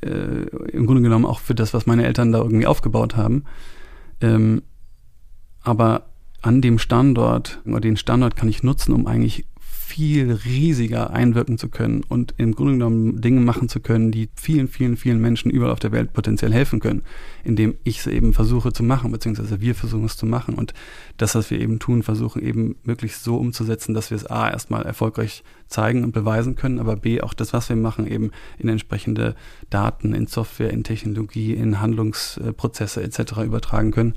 äh, 0.00 0.46
im 0.72 0.86
Grunde 0.86 1.02
genommen 1.02 1.26
auch 1.26 1.40
für 1.40 1.54
das, 1.54 1.74
was 1.74 1.84
meine 1.84 2.06
Eltern 2.06 2.32
da 2.32 2.38
irgendwie 2.38 2.66
aufgebaut 2.66 3.14
haben. 3.14 3.44
Ähm, 4.22 4.62
aber 5.60 6.06
an 6.42 6.60
dem 6.60 6.78
Standort 6.78 7.60
oder 7.64 7.80
den 7.80 7.96
Standort 7.96 8.36
kann 8.36 8.48
ich 8.48 8.62
nutzen, 8.62 8.92
um 8.92 9.06
eigentlich 9.06 9.46
viel 9.92 10.32
riesiger 10.32 11.10
einwirken 11.10 11.58
zu 11.58 11.68
können 11.68 12.02
und 12.08 12.32
im 12.38 12.54
Grunde 12.54 12.72
genommen 12.72 13.20
Dinge 13.20 13.40
machen 13.40 13.68
zu 13.68 13.78
können, 13.78 14.10
die 14.10 14.30
vielen, 14.34 14.66
vielen, 14.66 14.96
vielen 14.96 15.20
Menschen 15.20 15.50
überall 15.50 15.70
auf 15.70 15.80
der 15.80 15.92
Welt 15.92 16.14
potenziell 16.14 16.50
helfen 16.50 16.80
können, 16.80 17.02
indem 17.44 17.74
ich 17.84 17.98
es 17.98 18.06
eben 18.06 18.32
versuche 18.32 18.72
zu 18.72 18.82
machen, 18.82 19.12
beziehungsweise 19.12 19.60
wir 19.60 19.74
versuchen 19.74 20.06
es 20.06 20.16
zu 20.16 20.24
machen 20.24 20.54
und 20.54 20.72
das, 21.18 21.34
was 21.34 21.50
wir 21.50 21.60
eben 21.60 21.78
tun, 21.78 22.02
versuchen 22.02 22.42
eben 22.42 22.76
möglichst 22.84 23.22
so 23.22 23.36
umzusetzen, 23.36 23.92
dass 23.92 24.10
wir 24.10 24.16
es 24.16 24.26
A 24.26 24.48
erstmal 24.48 24.82
erfolgreich 24.84 25.44
zeigen 25.68 26.04
und 26.04 26.12
beweisen 26.12 26.56
können, 26.56 26.78
aber 26.78 26.96
B 26.96 27.20
auch 27.20 27.34
das, 27.34 27.52
was 27.52 27.68
wir 27.68 27.76
machen, 27.76 28.06
eben 28.06 28.30
in 28.58 28.70
entsprechende 28.70 29.34
Daten, 29.68 30.14
in 30.14 30.26
Software, 30.26 30.70
in 30.70 30.84
Technologie, 30.84 31.52
in 31.52 31.82
Handlungsprozesse 31.82 33.02
etc. 33.02 33.42
übertragen 33.44 33.90
können 33.90 34.14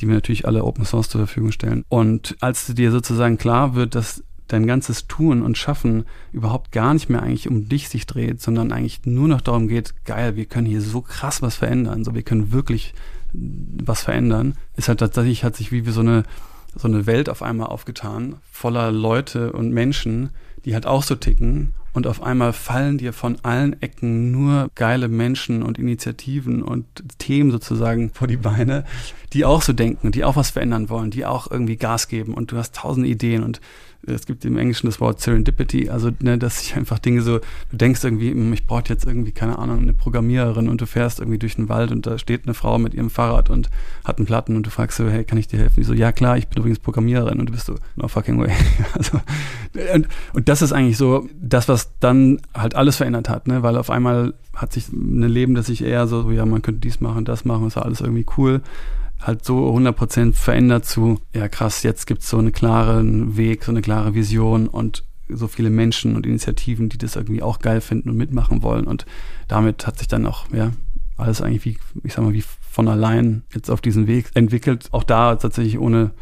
die 0.00 0.06
wir 0.06 0.14
natürlich 0.14 0.46
alle 0.46 0.64
Open 0.64 0.84
Source 0.84 1.08
zur 1.08 1.20
Verfügung 1.20 1.52
stellen. 1.52 1.84
Und 1.88 2.36
als 2.40 2.66
dir 2.66 2.90
sozusagen 2.90 3.38
klar 3.38 3.74
wird, 3.74 3.94
dass 3.94 4.22
dein 4.48 4.66
ganzes 4.66 5.06
Tun 5.06 5.42
und 5.42 5.58
Schaffen 5.58 6.04
überhaupt 6.32 6.72
gar 6.72 6.94
nicht 6.94 7.08
mehr 7.08 7.22
eigentlich 7.22 7.48
um 7.48 7.68
dich 7.68 7.88
sich 7.88 8.06
dreht, 8.06 8.40
sondern 8.40 8.72
eigentlich 8.72 9.04
nur 9.04 9.28
noch 9.28 9.42
darum 9.42 9.68
geht, 9.68 9.94
geil, 10.04 10.36
wir 10.36 10.46
können 10.46 10.66
hier 10.66 10.80
so 10.80 11.02
krass 11.02 11.42
was 11.42 11.56
verändern, 11.56 12.02
so 12.02 12.14
wir 12.14 12.22
können 12.22 12.50
wirklich 12.50 12.94
was 13.32 14.02
verändern, 14.02 14.54
ist 14.76 14.88
halt 14.88 15.00
tatsächlich, 15.00 15.44
hat 15.44 15.54
sich 15.54 15.70
wie 15.70 15.88
so 15.90 16.00
eine, 16.00 16.22
so 16.74 16.88
eine 16.88 17.06
Welt 17.06 17.28
auf 17.28 17.42
einmal 17.42 17.66
aufgetan, 17.66 18.36
voller 18.50 18.90
Leute 18.90 19.52
und 19.52 19.70
Menschen, 19.70 20.30
die 20.64 20.72
halt 20.74 20.86
auch 20.86 21.02
so 21.02 21.14
ticken 21.14 21.74
und 21.92 22.06
auf 22.06 22.22
einmal 22.22 22.52
fallen 22.52 22.98
dir 22.98 23.12
von 23.12 23.38
allen 23.42 23.80
Ecken 23.82 24.30
nur 24.30 24.70
geile 24.74 25.08
Menschen 25.08 25.62
und 25.62 25.78
Initiativen 25.78 26.62
und 26.62 26.86
Themen 27.18 27.50
sozusagen 27.50 28.10
vor 28.14 28.28
die 28.28 28.36
Beine, 28.36 28.84
die 29.32 29.44
auch 29.44 29.62
so 29.62 29.72
denken, 29.72 30.12
die 30.12 30.24
auch 30.24 30.36
was 30.36 30.50
verändern 30.50 30.88
wollen, 30.88 31.10
die 31.10 31.26
auch 31.26 31.50
irgendwie 31.50 31.76
Gas 31.76 32.08
geben 32.08 32.34
und 32.34 32.52
du 32.52 32.56
hast 32.56 32.74
tausend 32.74 33.06
Ideen 33.06 33.42
und 33.42 33.60
es 34.06 34.26
gibt 34.26 34.44
im 34.44 34.56
Englischen 34.56 34.86
das 34.86 35.00
Wort 35.00 35.20
Serendipity, 35.20 35.90
also 35.90 36.10
ne, 36.20 36.38
dass 36.38 36.60
sich 36.60 36.76
einfach 36.76 36.98
Dinge 36.98 37.20
so, 37.20 37.38
du 37.70 37.76
denkst 37.76 38.04
irgendwie, 38.04 38.30
hm, 38.30 38.52
ich 38.52 38.66
brauche 38.66 38.84
jetzt 38.88 39.04
irgendwie, 39.04 39.32
keine 39.32 39.58
Ahnung, 39.58 39.80
eine 39.80 39.92
Programmiererin 39.92 40.68
und 40.68 40.80
du 40.80 40.86
fährst 40.86 41.18
irgendwie 41.18 41.38
durch 41.38 41.56
den 41.56 41.68
Wald 41.68 41.90
und 41.90 42.06
da 42.06 42.16
steht 42.16 42.44
eine 42.44 42.54
Frau 42.54 42.78
mit 42.78 42.94
ihrem 42.94 43.10
Fahrrad 43.10 43.50
und 43.50 43.70
hat 44.04 44.18
einen 44.18 44.26
Platten 44.26 44.56
und 44.56 44.66
du 44.66 44.70
fragst 44.70 44.98
so, 44.98 45.08
hey, 45.08 45.24
kann 45.24 45.36
ich 45.36 45.48
dir 45.48 45.58
helfen? 45.58 45.80
Die 45.80 45.84
so, 45.84 45.94
ja 45.94 46.12
klar, 46.12 46.38
ich 46.38 46.48
bin 46.48 46.58
übrigens 46.58 46.78
Programmiererin 46.78 47.40
und 47.40 47.46
du 47.46 47.52
bist 47.52 47.66
so, 47.66 47.74
no 47.96 48.06
fucking 48.08 48.38
way. 48.38 48.52
also, 48.94 49.20
und, 49.94 50.08
und 50.32 50.48
das 50.48 50.62
ist 50.62 50.72
eigentlich 50.72 50.96
so 50.96 51.28
das, 51.40 51.68
was 51.68 51.98
dann 51.98 52.40
halt 52.54 52.76
alles 52.76 52.96
verändert 52.96 53.28
hat, 53.28 53.48
ne, 53.48 53.62
weil 53.62 53.76
auf 53.76 53.90
einmal 53.90 54.34
hat 54.54 54.72
sich 54.72 54.88
ein 54.92 55.22
Leben, 55.22 55.54
das 55.54 55.66
sich 55.66 55.82
eher 55.82 56.06
so, 56.06 56.30
ja, 56.30 56.46
man 56.46 56.62
könnte 56.62 56.80
dies 56.80 57.00
machen, 57.00 57.24
das 57.24 57.44
machen, 57.44 57.66
ist 57.66 57.76
alles 57.76 58.00
irgendwie 58.00 58.26
cool 58.36 58.62
halt 59.20 59.44
so 59.44 59.74
100% 59.74 60.34
verändert 60.34 60.84
zu, 60.84 61.20
ja 61.34 61.48
krass, 61.48 61.82
jetzt 61.82 62.06
gibt 62.06 62.22
es 62.22 62.30
so 62.30 62.38
einen 62.38 62.52
klaren 62.52 63.36
Weg, 63.36 63.64
so 63.64 63.72
eine 63.72 63.82
klare 63.82 64.14
Vision 64.14 64.68
und 64.68 65.04
so 65.28 65.48
viele 65.48 65.70
Menschen 65.70 66.16
und 66.16 66.26
Initiativen, 66.26 66.88
die 66.88 66.98
das 66.98 67.16
irgendwie 67.16 67.42
auch 67.42 67.58
geil 67.58 67.80
finden 67.80 68.10
und 68.10 68.16
mitmachen 68.16 68.62
wollen. 68.62 68.86
Und 68.86 69.06
damit 69.46 69.86
hat 69.86 69.98
sich 69.98 70.08
dann 70.08 70.26
auch, 70.26 70.46
ja, 70.52 70.72
alles 71.16 71.42
eigentlich 71.42 71.64
wie, 71.64 71.78
ich 72.04 72.14
sag 72.14 72.24
mal, 72.24 72.32
wie 72.32 72.44
von 72.70 72.88
allein 72.88 73.42
jetzt 73.52 73.70
auf 73.70 73.80
diesen 73.80 74.06
Weg 74.06 74.30
entwickelt. 74.34 74.88
Auch 74.92 75.04
da 75.04 75.34
tatsächlich 75.36 75.78
ohne, 75.78 76.12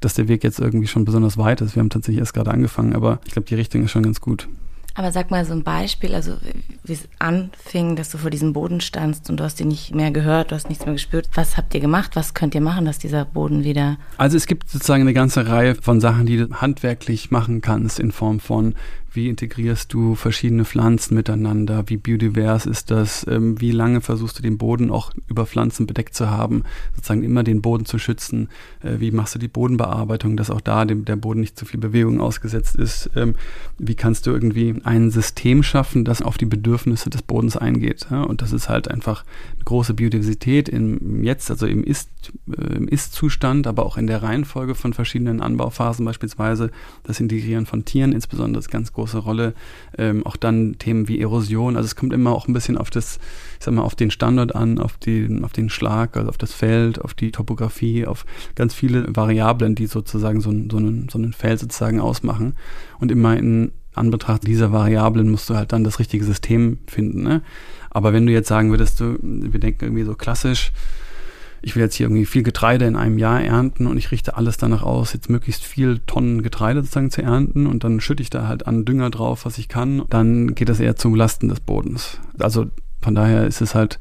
dass 0.00 0.14
der 0.14 0.28
Weg 0.28 0.42
jetzt 0.42 0.58
irgendwie 0.58 0.86
schon 0.86 1.04
besonders 1.04 1.36
weit 1.36 1.60
ist. 1.60 1.76
Wir 1.76 1.80
haben 1.80 1.90
tatsächlich 1.90 2.20
erst 2.20 2.34
gerade 2.34 2.50
angefangen, 2.50 2.94
aber 2.94 3.20
ich 3.26 3.32
glaube, 3.32 3.46
die 3.46 3.54
Richtung 3.54 3.84
ist 3.84 3.90
schon 3.90 4.02
ganz 4.02 4.20
gut. 4.20 4.48
Aber 4.94 5.12
sag 5.12 5.30
mal 5.30 5.44
so 5.44 5.52
ein 5.52 5.62
Beispiel, 5.62 6.14
also 6.14 6.36
wie 6.82 6.92
es 6.92 7.08
anfing, 7.18 7.94
dass 7.94 8.10
du 8.10 8.18
vor 8.18 8.30
diesem 8.30 8.52
Boden 8.52 8.80
standst 8.80 9.30
und 9.30 9.38
du 9.38 9.44
hast 9.44 9.60
ihn 9.60 9.68
nicht 9.68 9.94
mehr 9.94 10.10
gehört, 10.10 10.50
du 10.50 10.56
hast 10.56 10.68
nichts 10.68 10.84
mehr 10.84 10.94
gespürt. 10.94 11.28
Was 11.34 11.56
habt 11.56 11.72
ihr 11.74 11.80
gemacht? 11.80 12.16
Was 12.16 12.34
könnt 12.34 12.54
ihr 12.54 12.60
machen, 12.60 12.84
dass 12.84 12.98
dieser 12.98 13.24
Boden 13.24 13.64
wieder. 13.64 13.98
Also 14.16 14.36
es 14.36 14.46
gibt 14.46 14.68
sozusagen 14.68 15.02
eine 15.02 15.14
ganze 15.14 15.46
Reihe 15.46 15.74
von 15.74 16.00
Sachen, 16.00 16.26
die 16.26 16.36
du 16.36 16.50
handwerklich 16.52 17.30
machen 17.30 17.60
kannst 17.60 18.00
in 18.00 18.12
Form 18.12 18.40
von 18.40 18.74
wie 19.18 19.28
integrierst 19.28 19.92
du 19.92 20.14
verschiedene 20.14 20.64
Pflanzen 20.64 21.16
miteinander? 21.16 21.82
Wie 21.88 21.96
biodivers 21.96 22.66
ist 22.66 22.92
das? 22.92 23.26
Ähm, 23.28 23.60
wie 23.60 23.72
lange 23.72 24.00
versuchst 24.00 24.38
du 24.38 24.42
den 24.42 24.58
Boden 24.58 24.92
auch 24.92 25.12
über 25.26 25.44
Pflanzen 25.44 25.88
bedeckt 25.88 26.14
zu 26.14 26.30
haben? 26.30 26.62
Sozusagen 26.94 27.24
immer 27.24 27.42
den 27.42 27.60
Boden 27.60 27.84
zu 27.84 27.98
schützen. 27.98 28.48
Äh, 28.80 29.00
wie 29.00 29.10
machst 29.10 29.34
du 29.34 29.40
die 29.40 29.48
Bodenbearbeitung, 29.48 30.36
dass 30.36 30.50
auch 30.50 30.60
da 30.60 30.84
dem, 30.84 31.04
der 31.04 31.16
Boden 31.16 31.40
nicht 31.40 31.58
zu 31.58 31.66
viel 31.66 31.80
Bewegung 31.80 32.20
ausgesetzt 32.20 32.76
ist? 32.76 33.10
Ähm, 33.16 33.34
wie 33.76 33.96
kannst 33.96 34.28
du 34.28 34.30
irgendwie 34.30 34.76
ein 34.84 35.10
System 35.10 35.64
schaffen, 35.64 36.04
das 36.04 36.22
auf 36.22 36.38
die 36.38 36.46
Bedürfnisse 36.46 37.10
des 37.10 37.22
Bodens 37.22 37.56
eingeht? 37.56 38.06
Und 38.12 38.40
das 38.40 38.52
ist 38.52 38.68
halt 38.68 38.88
einfach 38.88 39.24
große 39.68 39.92
Biodiversität 39.92 40.68
im 40.70 41.22
Jetzt, 41.22 41.50
also 41.50 41.66
äh, 41.66 41.72
im 41.72 42.88
Ist-Zustand, 42.88 43.66
aber 43.66 43.84
auch 43.84 43.98
in 43.98 44.06
der 44.06 44.22
Reihenfolge 44.22 44.74
von 44.74 44.94
verschiedenen 44.94 45.42
Anbauphasen 45.42 46.06
beispielsweise. 46.06 46.70
Das 47.04 47.20
Integrieren 47.20 47.66
von 47.66 47.84
Tieren 47.84 48.12
insbesondere 48.12 48.60
ist 48.60 48.70
ganz 48.70 48.94
große 48.94 49.18
Rolle. 49.18 49.52
Ähm, 49.98 50.24
auch 50.24 50.36
dann 50.36 50.78
Themen 50.78 51.06
wie 51.06 51.20
Erosion. 51.20 51.76
Also 51.76 51.86
es 51.86 51.96
kommt 51.96 52.14
immer 52.14 52.32
auch 52.32 52.48
ein 52.48 52.54
bisschen 52.54 52.78
auf 52.78 52.88
das, 52.88 53.18
ich 53.58 53.64
sag 53.64 53.74
mal, 53.74 53.82
auf 53.82 53.94
den 53.94 54.10
Standort 54.10 54.54
an, 54.54 54.78
auf 54.78 54.96
den, 54.96 55.44
auf 55.44 55.52
den 55.52 55.68
Schlag, 55.68 56.16
also 56.16 56.30
auf 56.30 56.38
das 56.38 56.54
Feld, 56.54 57.02
auf 57.02 57.12
die 57.12 57.30
Topografie, 57.30 58.06
auf 58.06 58.24
ganz 58.54 58.72
viele 58.72 59.14
Variablen, 59.14 59.74
die 59.74 59.86
sozusagen 59.86 60.40
so, 60.40 60.50
so, 60.50 60.78
einen, 60.78 61.10
so 61.10 61.18
einen 61.18 61.34
Feld 61.34 61.60
sozusagen 61.60 62.00
ausmachen. 62.00 62.54
Und 63.00 63.12
immer 63.12 63.36
in 63.36 63.72
Anbetracht 63.94 64.46
dieser 64.46 64.72
Variablen 64.72 65.28
musst 65.30 65.50
du 65.50 65.56
halt 65.56 65.72
dann 65.72 65.84
das 65.84 65.98
richtige 65.98 66.24
System 66.24 66.78
finden. 66.86 67.22
Ne? 67.22 67.42
Aber 67.98 68.12
wenn 68.12 68.26
du 68.26 68.32
jetzt 68.32 68.46
sagen 68.46 68.70
würdest, 68.70 69.00
du, 69.00 69.18
wir 69.20 69.58
denken 69.58 69.86
irgendwie 69.86 70.04
so 70.04 70.14
klassisch, 70.14 70.70
ich 71.62 71.74
will 71.74 71.82
jetzt 71.82 71.96
hier 71.96 72.06
irgendwie 72.06 72.26
viel 72.26 72.44
Getreide 72.44 72.84
in 72.84 72.94
einem 72.94 73.18
Jahr 73.18 73.42
ernten 73.42 73.88
und 73.88 73.96
ich 73.96 74.12
richte 74.12 74.36
alles 74.36 74.56
danach 74.56 74.84
aus, 74.84 75.14
jetzt 75.14 75.28
möglichst 75.28 75.64
viel 75.64 75.98
Tonnen 76.06 76.44
Getreide 76.44 76.82
sozusagen 76.82 77.10
zu 77.10 77.22
ernten 77.22 77.66
und 77.66 77.82
dann 77.82 78.00
schütte 78.00 78.22
ich 78.22 78.30
da 78.30 78.46
halt 78.46 78.68
an 78.68 78.84
Dünger 78.84 79.10
drauf, 79.10 79.46
was 79.46 79.58
ich 79.58 79.66
kann, 79.66 80.04
dann 80.10 80.54
geht 80.54 80.68
das 80.68 80.78
eher 80.78 80.94
zu 80.94 81.12
Lasten 81.12 81.48
des 81.48 81.58
Bodens. 81.58 82.20
Also 82.38 82.66
von 83.02 83.16
daher 83.16 83.48
ist 83.48 83.62
es 83.62 83.74
halt 83.74 83.98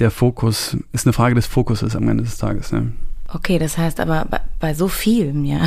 der 0.00 0.10
Fokus, 0.10 0.76
ist 0.90 1.06
eine 1.06 1.12
Frage 1.12 1.36
des 1.36 1.46
Fokuses 1.46 1.94
am 1.94 2.08
Ende 2.08 2.24
des 2.24 2.38
Tages. 2.38 2.72
Ne? 2.72 2.90
Okay, 3.34 3.58
das 3.58 3.78
heißt 3.78 3.98
aber 3.98 4.26
bei, 4.30 4.40
bei 4.60 4.74
so 4.74 4.88
vielem, 4.88 5.44
ja, 5.44 5.60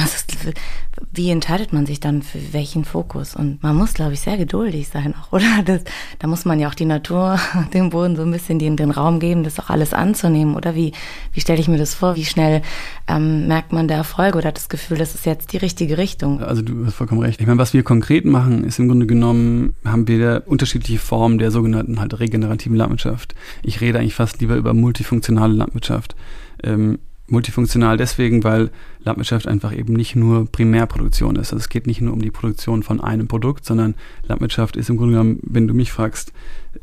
wie 1.14 1.32
entscheidet 1.32 1.74
man 1.74 1.86
sich 1.86 2.00
dann 2.00 2.22
für 2.22 2.40
welchen 2.54 2.86
Fokus? 2.86 3.36
Und 3.36 3.64
man 3.64 3.76
muss, 3.76 3.96
glaube 3.96 4.14
ich, 4.14 4.20
sehr 4.20 4.38
geduldig 4.38 4.88
sein 4.88 5.16
auch, 5.16 5.32
oder? 5.34 5.64
Das, 5.66 5.82
da 6.20 6.28
muss 6.28 6.46
man 6.46 6.60
ja 6.60 6.70
auch 6.70 6.76
die 6.76 6.86
Natur, 6.86 7.40
dem 7.74 7.90
Boden 7.90 8.16
so 8.16 8.22
ein 8.22 8.32
bisschen 8.32 8.60
den, 8.60 8.78
den 8.78 8.92
Raum 8.92 9.20
geben, 9.20 9.44
das 9.44 9.60
auch 9.60 9.70
alles 9.70 9.94
anzunehmen, 9.94 10.56
oder? 10.56 10.76
Wie, 10.76 10.92
wie 11.34 11.42
stelle 11.42 11.60
ich 11.60 11.68
mir 11.68 11.78
das 11.78 11.96
vor? 11.96 12.16
Wie 12.16 12.26
schnell 12.26 12.62
ähm, 13.08 13.48
merkt 13.48 13.72
man 13.72 13.88
der 13.88 13.98
Erfolg 13.98 14.36
oder 14.36 14.50
hat 14.50 14.58
das 14.58 14.70
Gefühl, 14.70 14.98
das 14.98 15.16
ist 15.16 15.26
jetzt 15.26 15.52
die 15.52 15.58
richtige 15.58 15.98
Richtung? 15.98 16.42
Also 16.42 16.62
du 16.62 16.86
hast 16.86 16.94
vollkommen 16.94 17.22
recht. 17.22 17.42
Ich 17.42 17.48
meine, 17.48 17.60
was 17.60 17.74
wir 17.74 17.82
konkret 17.82 18.26
machen, 18.26 18.64
ist 18.64 18.78
im 18.78 18.88
Grunde 18.88 19.08
genommen, 19.08 19.74
haben 19.84 20.08
wir 20.08 20.44
unterschiedliche 20.46 21.00
Formen 21.00 21.40
der 21.40 21.50
sogenannten 21.50 22.00
halt 22.00 22.20
regenerativen 22.20 22.78
Landwirtschaft. 22.78 23.34
Ich 23.64 23.82
rede 23.82 24.00
eigentlich 24.00 24.14
fast 24.14 24.40
lieber 24.40 24.56
über 24.56 24.74
multifunktionale 24.74 25.54
Landwirtschaft. 25.54 26.16
Ähm, 26.64 27.00
multifunktional 27.28 27.98
deswegen, 27.98 28.44
weil 28.44 28.70
Landwirtschaft 29.04 29.48
einfach 29.48 29.76
eben 29.76 29.94
nicht 29.94 30.16
nur 30.16 30.46
Primärproduktion 30.52 31.36
ist. 31.36 31.54
Also 31.54 31.58
es 31.58 31.70
geht 31.70 31.88
nicht 31.88 32.02
nur 32.02 32.14
um 32.14 32.22
die 32.22 32.32
Produktion 32.32 32.84
von 32.84 33.02
einem 33.02 33.28
Produkt, 33.28 33.66
sondern 33.66 33.96
Landwirtschaft 34.28 34.76
ist 34.76 34.90
im 34.90 34.98
Grunde 34.98 35.14
genommen, 35.14 35.40
wenn 35.44 35.68
du 35.68 35.74
mich 35.74 35.92
fragst, 35.92 36.34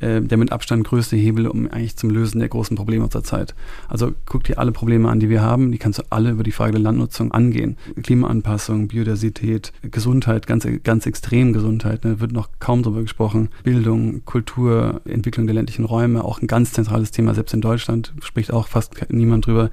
äh, 0.00 0.20
der 0.20 0.38
mit 0.38 0.52
Abstand 0.52 0.84
größte 0.84 1.16
Hebel, 1.16 1.46
um 1.46 1.68
eigentlich 1.68 1.96
zum 1.96 2.10
Lösen 2.10 2.38
der 2.40 2.48
großen 2.48 2.76
Probleme 2.76 3.04
unserer 3.04 3.24
Zeit. 3.24 3.54
Also 3.88 4.12
guck 4.26 4.44
dir 4.44 4.58
alle 4.58 4.72
Probleme 4.72 5.08
an, 5.08 5.20
die 5.20 5.28
wir 5.28 5.42
haben, 5.42 5.72
die 5.72 5.78
kannst 5.78 5.98
du 5.98 6.02
alle 6.10 6.30
über 6.30 6.42
die 6.42 6.52
Frage 6.52 6.72
der 6.72 6.80
Landnutzung 6.80 7.32
angehen. 7.32 7.76
Klimaanpassung, 8.02 8.88
Biodiversität, 8.88 9.72
Gesundheit, 9.82 10.46
ganz, 10.46 10.66
ganz 10.84 11.06
extrem 11.06 11.52
Gesundheit, 11.52 12.04
ne, 12.04 12.20
wird 12.20 12.32
noch 12.32 12.48
kaum 12.58 12.82
darüber 12.82 13.02
gesprochen. 13.02 13.48
Bildung, 13.64 14.24
Kultur, 14.24 15.00
Entwicklung 15.04 15.46
der 15.46 15.54
ländlichen 15.54 15.84
Räume, 15.84 16.24
auch 16.24 16.40
ein 16.40 16.46
ganz 16.46 16.72
zentrales 16.72 17.10
Thema, 17.10 17.34
selbst 17.34 17.54
in 17.54 17.60
Deutschland 17.60 18.12
spricht 18.22 18.52
auch 18.52 18.68
fast 18.68 18.94
niemand 19.10 19.46
drüber. 19.46 19.70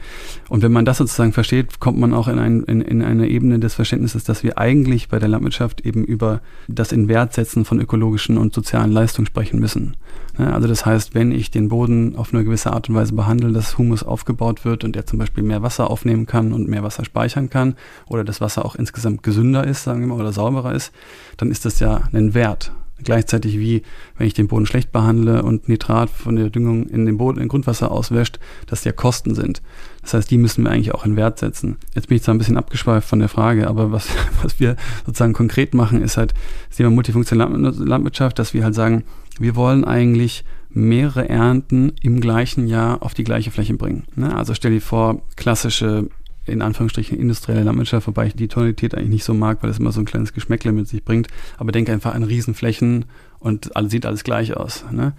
Und 0.50 0.64
wenn 0.64 0.72
man 0.72 0.86
das 0.86 0.98
sozusagen 0.98 1.34
versteht, 1.34 1.80
kommt 1.80 2.00
man 2.00 2.14
auch 2.14 2.28
in, 2.28 2.40
ein, 2.40 2.64
in, 2.64 2.82
in 2.82 3.02
eine 3.02 3.28
Ebene 3.28 3.60
des 3.60 3.76
Verständnisses, 3.76 4.24
dass 4.24 4.44
wir 4.44 4.58
eigentlich 4.58 5.10
bei 5.10 5.20
der 5.20 5.30
Landwirtschaft 5.30 5.82
eben 5.82 6.04
über 6.04 6.42
das 6.68 6.92
Inwertsetzen 6.92 7.66
von 7.66 7.80
ökologischen 7.80 8.38
und 8.38 8.54
sozialen 8.54 8.92
Leistungen 8.92 9.26
sprechen 9.26 9.60
müssen. 9.60 9.96
Also 10.38 10.70
das 10.70 10.86
heißt, 10.86 11.16
wenn 11.16 11.32
ich 11.34 11.52
den 11.52 11.68
Boden 11.68 12.16
auf 12.16 12.34
eine 12.34 12.46
gewisse 12.46 12.72
Art 12.72 12.88
und 12.88 12.96
Weise 12.96 13.14
behandle, 13.14 13.52
dass 13.52 13.78
Humus 13.78 14.04
aufgebaut 14.04 14.64
wird 14.64 14.86
und 14.86 14.96
er 14.96 15.06
zum 15.06 15.20
Beispiel 15.20 15.44
mehr 15.44 15.64
Wasser 15.64 15.90
aufnehmen 15.90 16.26
kann 16.28 16.54
und 16.54 16.70
mehr 16.70 16.84
Wasser 16.84 17.04
speichern 17.04 17.50
kann 17.50 17.76
oder 18.08 18.24
das 18.24 18.40
Wasser 18.40 18.64
auch 18.64 18.76
insgesamt 18.76 19.22
gesünder 19.22 19.68
ist, 19.68 19.84
sagen 19.84 20.00
wir 20.00 20.08
mal, 20.08 20.20
oder 20.20 20.32
sauberer 20.32 20.74
ist, 20.74 20.94
dann 21.36 21.52
ist 21.52 21.66
das 21.66 21.80
ja 21.80 22.04
ein 22.14 22.34
Wert. 22.34 22.72
Gleichzeitig 23.04 23.58
wie, 23.58 23.84
wenn 24.18 24.28
ich 24.28 24.34
den 24.34 24.48
Boden 24.48 24.66
schlecht 24.66 24.92
behandle 24.92 25.44
und 25.44 25.70
Nitrat 25.70 26.10
von 26.10 26.36
der 26.36 26.50
Düngung 26.50 26.88
in 26.88 27.06
den 27.06 27.18
Boden, 27.18 27.40
in 27.40 27.48
Grundwasser 27.48 27.92
auswäscht, 27.92 28.40
dass 28.68 28.84
ja 28.84 28.92
Kosten 28.92 29.36
sind. 29.36 29.62
Das 30.02 30.14
heißt, 30.14 30.32
die 30.32 30.38
müssen 30.38 30.66
wir 30.66 30.72
eigentlich 30.72 30.94
auch 30.94 31.06
in 31.06 31.16
Wert 31.16 31.40
setzen. 31.40 31.78
Jetzt 31.96 32.10
bin 32.10 32.18
ich 32.18 32.24
zwar 32.24 32.36
ein 32.36 32.40
bisschen 32.40 32.58
abgeschweift 32.58 33.08
von 33.08 33.20
der 33.20 33.30
Frage, 33.30 33.68
aber 33.68 33.92
was, 33.92 34.10
was 34.44 34.60
wir 34.60 34.76
sozusagen 35.06 35.34
konkret 35.34 35.74
machen, 35.74 36.02
ist 36.02 36.18
halt 36.18 36.34
das 36.68 36.78
Thema 36.78 36.90
multifunktionale 36.90 37.58
Landwirtschaft, 37.58 38.38
dass 38.38 38.54
wir 38.54 38.64
halt 38.64 38.76
sagen, 38.76 39.04
wir 39.40 39.56
wollen 39.56 39.84
eigentlich 39.84 40.44
mehrere 40.70 41.28
Ernten 41.28 41.94
im 42.02 42.22
gleichen 42.22 42.68
Jahr 42.68 43.02
auf 43.02 43.14
die 43.14 43.24
gleiche 43.24 43.52
Fläche 43.52 43.74
bringen. 43.74 44.04
Ne? 44.16 44.36
Also 44.36 44.54
stell 44.54 44.72
dir 44.72 44.82
vor, 44.82 45.22
klassische 45.36 46.10
in 46.46 46.62
Anführungsstrichen 46.62 47.18
industrielle 47.18 47.64
Landwirtschaft, 47.64 48.08
wobei 48.08 48.28
ich 48.28 48.36
die 48.36 48.48
Tonalität 48.48 48.96
eigentlich 48.96 49.10
nicht 49.10 49.24
so 49.24 49.34
mag, 49.34 49.62
weil 49.62 49.70
es 49.70 49.80
immer 49.80 49.92
so 49.92 50.02
ein 50.02 50.06
kleines 50.06 50.34
Geschmäckle 50.34 50.72
mit 50.72 50.88
sich 50.88 51.04
bringt. 51.04 51.28
Aber 51.58 51.72
denke 51.72 51.92
einfach 51.92 52.16
an 52.16 52.24
Riesenflächen 52.24 53.06
und 53.40 53.76
alles 53.76 53.92
sieht 53.92 54.06
alles 54.06 54.24
gleich 54.24 54.56
aus. 54.58 54.84
Ne? 54.92 55.14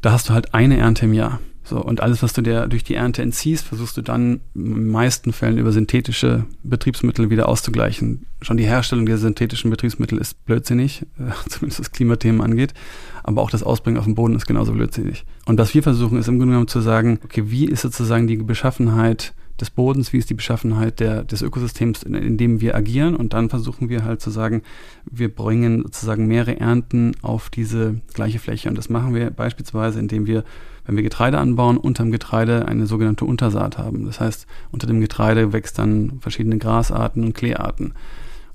Da 0.00 0.12
hast 0.12 0.28
du 0.28 0.34
halt 0.34 0.54
eine 0.54 0.78
Ernte 0.78 1.06
im 1.06 1.14
Jahr. 1.14 1.40
So, 1.68 1.82
und 1.82 2.00
alles, 2.00 2.22
was 2.22 2.32
du 2.32 2.40
dir 2.40 2.66
durch 2.66 2.82
die 2.82 2.94
Ernte 2.94 3.20
entziehst, 3.20 3.66
versuchst 3.66 3.94
du 3.98 4.00
dann 4.00 4.40
in 4.54 4.88
meisten 4.88 5.34
Fällen 5.34 5.58
über 5.58 5.70
synthetische 5.70 6.46
Betriebsmittel 6.62 7.28
wieder 7.28 7.46
auszugleichen. 7.46 8.24
Schon 8.40 8.56
die 8.56 8.64
Herstellung 8.64 9.04
der 9.04 9.18
synthetischen 9.18 9.70
Betriebsmittel 9.70 10.16
ist 10.16 10.46
blödsinnig, 10.46 11.04
zumindest 11.48 11.80
was 11.80 11.92
Klimathemen 11.92 12.40
angeht. 12.40 12.72
Aber 13.28 13.42
auch 13.42 13.50
das 13.50 13.62
Ausbringen 13.62 13.98
auf 13.98 14.06
dem 14.06 14.14
Boden 14.14 14.34
ist 14.34 14.46
genauso 14.46 14.72
blödsinnig. 14.72 15.26
Und 15.44 15.58
was 15.58 15.74
wir 15.74 15.82
versuchen, 15.82 16.16
ist 16.16 16.28
im 16.28 16.38
Grunde 16.38 16.52
genommen 16.52 16.66
zu 16.66 16.80
sagen, 16.80 17.20
okay, 17.22 17.42
wie 17.48 17.66
ist 17.66 17.82
sozusagen 17.82 18.26
die 18.26 18.38
Beschaffenheit 18.38 19.34
des 19.60 19.68
Bodens, 19.68 20.14
wie 20.14 20.16
ist 20.16 20.30
die 20.30 20.34
Beschaffenheit 20.34 20.98
der, 20.98 21.24
des 21.24 21.42
Ökosystems, 21.42 22.04
in, 22.04 22.14
in, 22.14 22.38
dem 22.38 22.62
wir 22.62 22.74
agieren. 22.74 23.14
Und 23.14 23.34
dann 23.34 23.50
versuchen 23.50 23.90
wir 23.90 24.06
halt 24.06 24.22
zu 24.22 24.30
sagen, 24.30 24.62
wir 25.04 25.28
bringen 25.28 25.82
sozusagen 25.82 26.26
mehrere 26.26 26.58
Ernten 26.58 27.12
auf 27.20 27.50
diese 27.50 28.00
gleiche 28.14 28.38
Fläche. 28.38 28.70
Und 28.70 28.78
das 28.78 28.88
machen 28.88 29.14
wir 29.14 29.30
beispielsweise, 29.30 30.00
indem 30.00 30.26
wir, 30.26 30.42
wenn 30.86 30.96
wir 30.96 31.02
Getreide 31.02 31.36
anbauen, 31.36 31.76
unterm 31.76 32.10
Getreide 32.10 32.66
eine 32.66 32.86
sogenannte 32.86 33.26
Untersaat 33.26 33.76
haben. 33.76 34.06
Das 34.06 34.20
heißt, 34.20 34.46
unter 34.72 34.86
dem 34.86 35.02
Getreide 35.02 35.52
wächst 35.52 35.78
dann 35.78 36.18
verschiedene 36.20 36.56
Grasarten 36.56 37.24
und 37.24 37.34
Kleearten. 37.34 37.92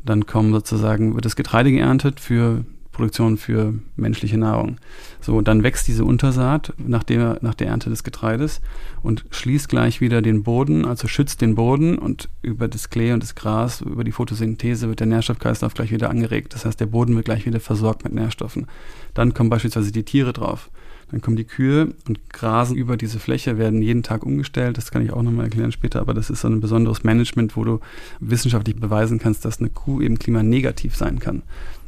Dann 0.04 0.26
kommen 0.26 0.52
sozusagen, 0.52 1.14
wird 1.14 1.26
das 1.26 1.36
Getreide 1.36 1.72
geerntet 1.72 2.20
für 2.20 2.66
Produktion 2.94 3.38
für 3.38 3.74
menschliche 3.98 4.38
Nahrung. 4.38 4.78
So, 5.20 5.42
dann 5.42 5.64
wächst 5.64 5.88
diese 5.88 6.06
Untersaat 6.06 6.74
nach 6.78 7.04
der, 7.04 7.40
nach 7.42 7.56
der 7.56 7.68
Ernte 7.68 7.90
des 7.90 8.04
Getreides 8.04 8.62
und 9.02 9.26
schließt 9.32 9.68
gleich 9.68 10.00
wieder 10.00 10.22
den 10.22 10.44
Boden, 10.44 10.86
also 10.86 11.08
schützt 11.10 11.42
den 11.42 11.56
Boden 11.56 11.98
und 11.98 12.30
über 12.42 12.70
das 12.70 12.90
Klee 12.90 13.12
und 13.12 13.22
das 13.22 13.36
Gras, 13.36 13.82
über 13.82 14.06
die 14.06 14.14
Photosynthese 14.14 14.88
wird 14.88 15.02
der 15.02 15.08
Nährstoffkreislauf 15.08 15.74
gleich 15.74 15.92
wieder 15.92 16.10
angeregt. 16.10 16.54
Das 16.54 16.66
heißt, 16.66 16.80
der 16.80 16.86
Boden 16.86 17.16
wird 17.16 17.26
gleich 17.26 17.46
wieder 17.46 17.60
versorgt 17.60 18.06
mit 18.06 18.14
Nährstoffen. 18.14 18.68
Dann 19.14 19.34
kommen 19.34 19.50
beispielsweise 19.50 19.92
die 19.92 20.04
Tiere 20.04 20.32
drauf. 20.32 20.70
Dann 21.12 21.22
kommen 21.22 21.38
die 21.38 21.44
Kühe 21.44 21.94
und 22.08 22.30
grasen 22.32 22.76
über 22.76 22.98
diese 22.98 23.20
Fläche, 23.20 23.60
werden 23.60 23.84
jeden 23.84 24.02
Tag 24.02 24.26
umgestellt. 24.26 24.78
Das 24.78 24.90
kann 24.90 25.06
ich 25.06 25.14
auch 25.14 25.22
nochmal 25.22 25.46
erklären 25.46 25.72
später, 25.72 26.00
aber 26.00 26.16
das 26.16 26.32
ist 26.32 26.42
so 26.42 26.48
ein 26.48 26.60
besonderes 26.60 27.04
Management, 27.04 27.56
wo 27.56 27.64
du 27.64 27.80
wissenschaftlich 28.20 28.78
beweisen 28.78 29.20
kannst, 29.20 29.46
dass 29.46 29.60
eine 29.60 29.70
Kuh 29.70 30.02
eben 30.02 30.18
klimanegativ 30.18 30.96
sein 30.96 31.20
kann. 31.20 31.44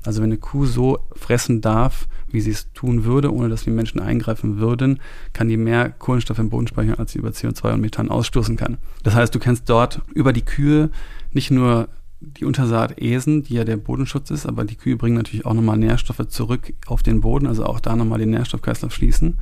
Also 0.05 0.21
wenn 0.21 0.29
eine 0.29 0.37
Kuh 0.37 0.65
so 0.65 0.99
fressen 1.15 1.61
darf, 1.61 2.07
wie 2.27 2.41
sie 2.41 2.51
es 2.51 2.71
tun 2.73 3.05
würde, 3.05 3.33
ohne 3.33 3.49
dass 3.49 3.65
wir 3.65 3.73
Menschen 3.73 3.99
eingreifen 3.99 4.57
würden, 4.57 4.99
kann 5.33 5.47
die 5.47 5.57
mehr 5.57 5.89
Kohlenstoff 5.89 6.39
im 6.39 6.49
Boden 6.49 6.67
speichern, 6.67 6.95
als 6.95 7.11
sie 7.11 7.19
über 7.19 7.29
CO2 7.29 7.73
und 7.73 7.81
Methan 7.81 8.09
ausstoßen 8.09 8.57
kann. 8.57 8.77
Das 9.03 9.15
heißt, 9.15 9.33
du 9.33 9.39
kannst 9.39 9.69
dort 9.69 10.01
über 10.13 10.33
die 10.33 10.43
Kühe 10.43 10.89
nicht 11.31 11.51
nur 11.51 11.87
die 12.21 12.45
Untersaat 12.45 12.99
Esen, 12.99 13.43
die 13.43 13.55
ja 13.55 13.63
der 13.63 13.77
Bodenschutz 13.77 14.31
ist, 14.31 14.45
aber 14.45 14.63
die 14.63 14.75
Kühe 14.75 14.95
bringen 14.95 15.15
natürlich 15.15 15.45
auch 15.45 15.53
nochmal 15.53 15.77
Nährstoffe 15.77 16.27
zurück 16.27 16.73
auf 16.87 17.03
den 17.03 17.21
Boden, 17.21 17.45
also 17.45 17.65
auch 17.65 17.79
da 17.79 17.95
nochmal 17.95 18.19
den 18.19 18.31
Nährstoffkreislauf 18.31 18.93
schließen. 18.93 19.37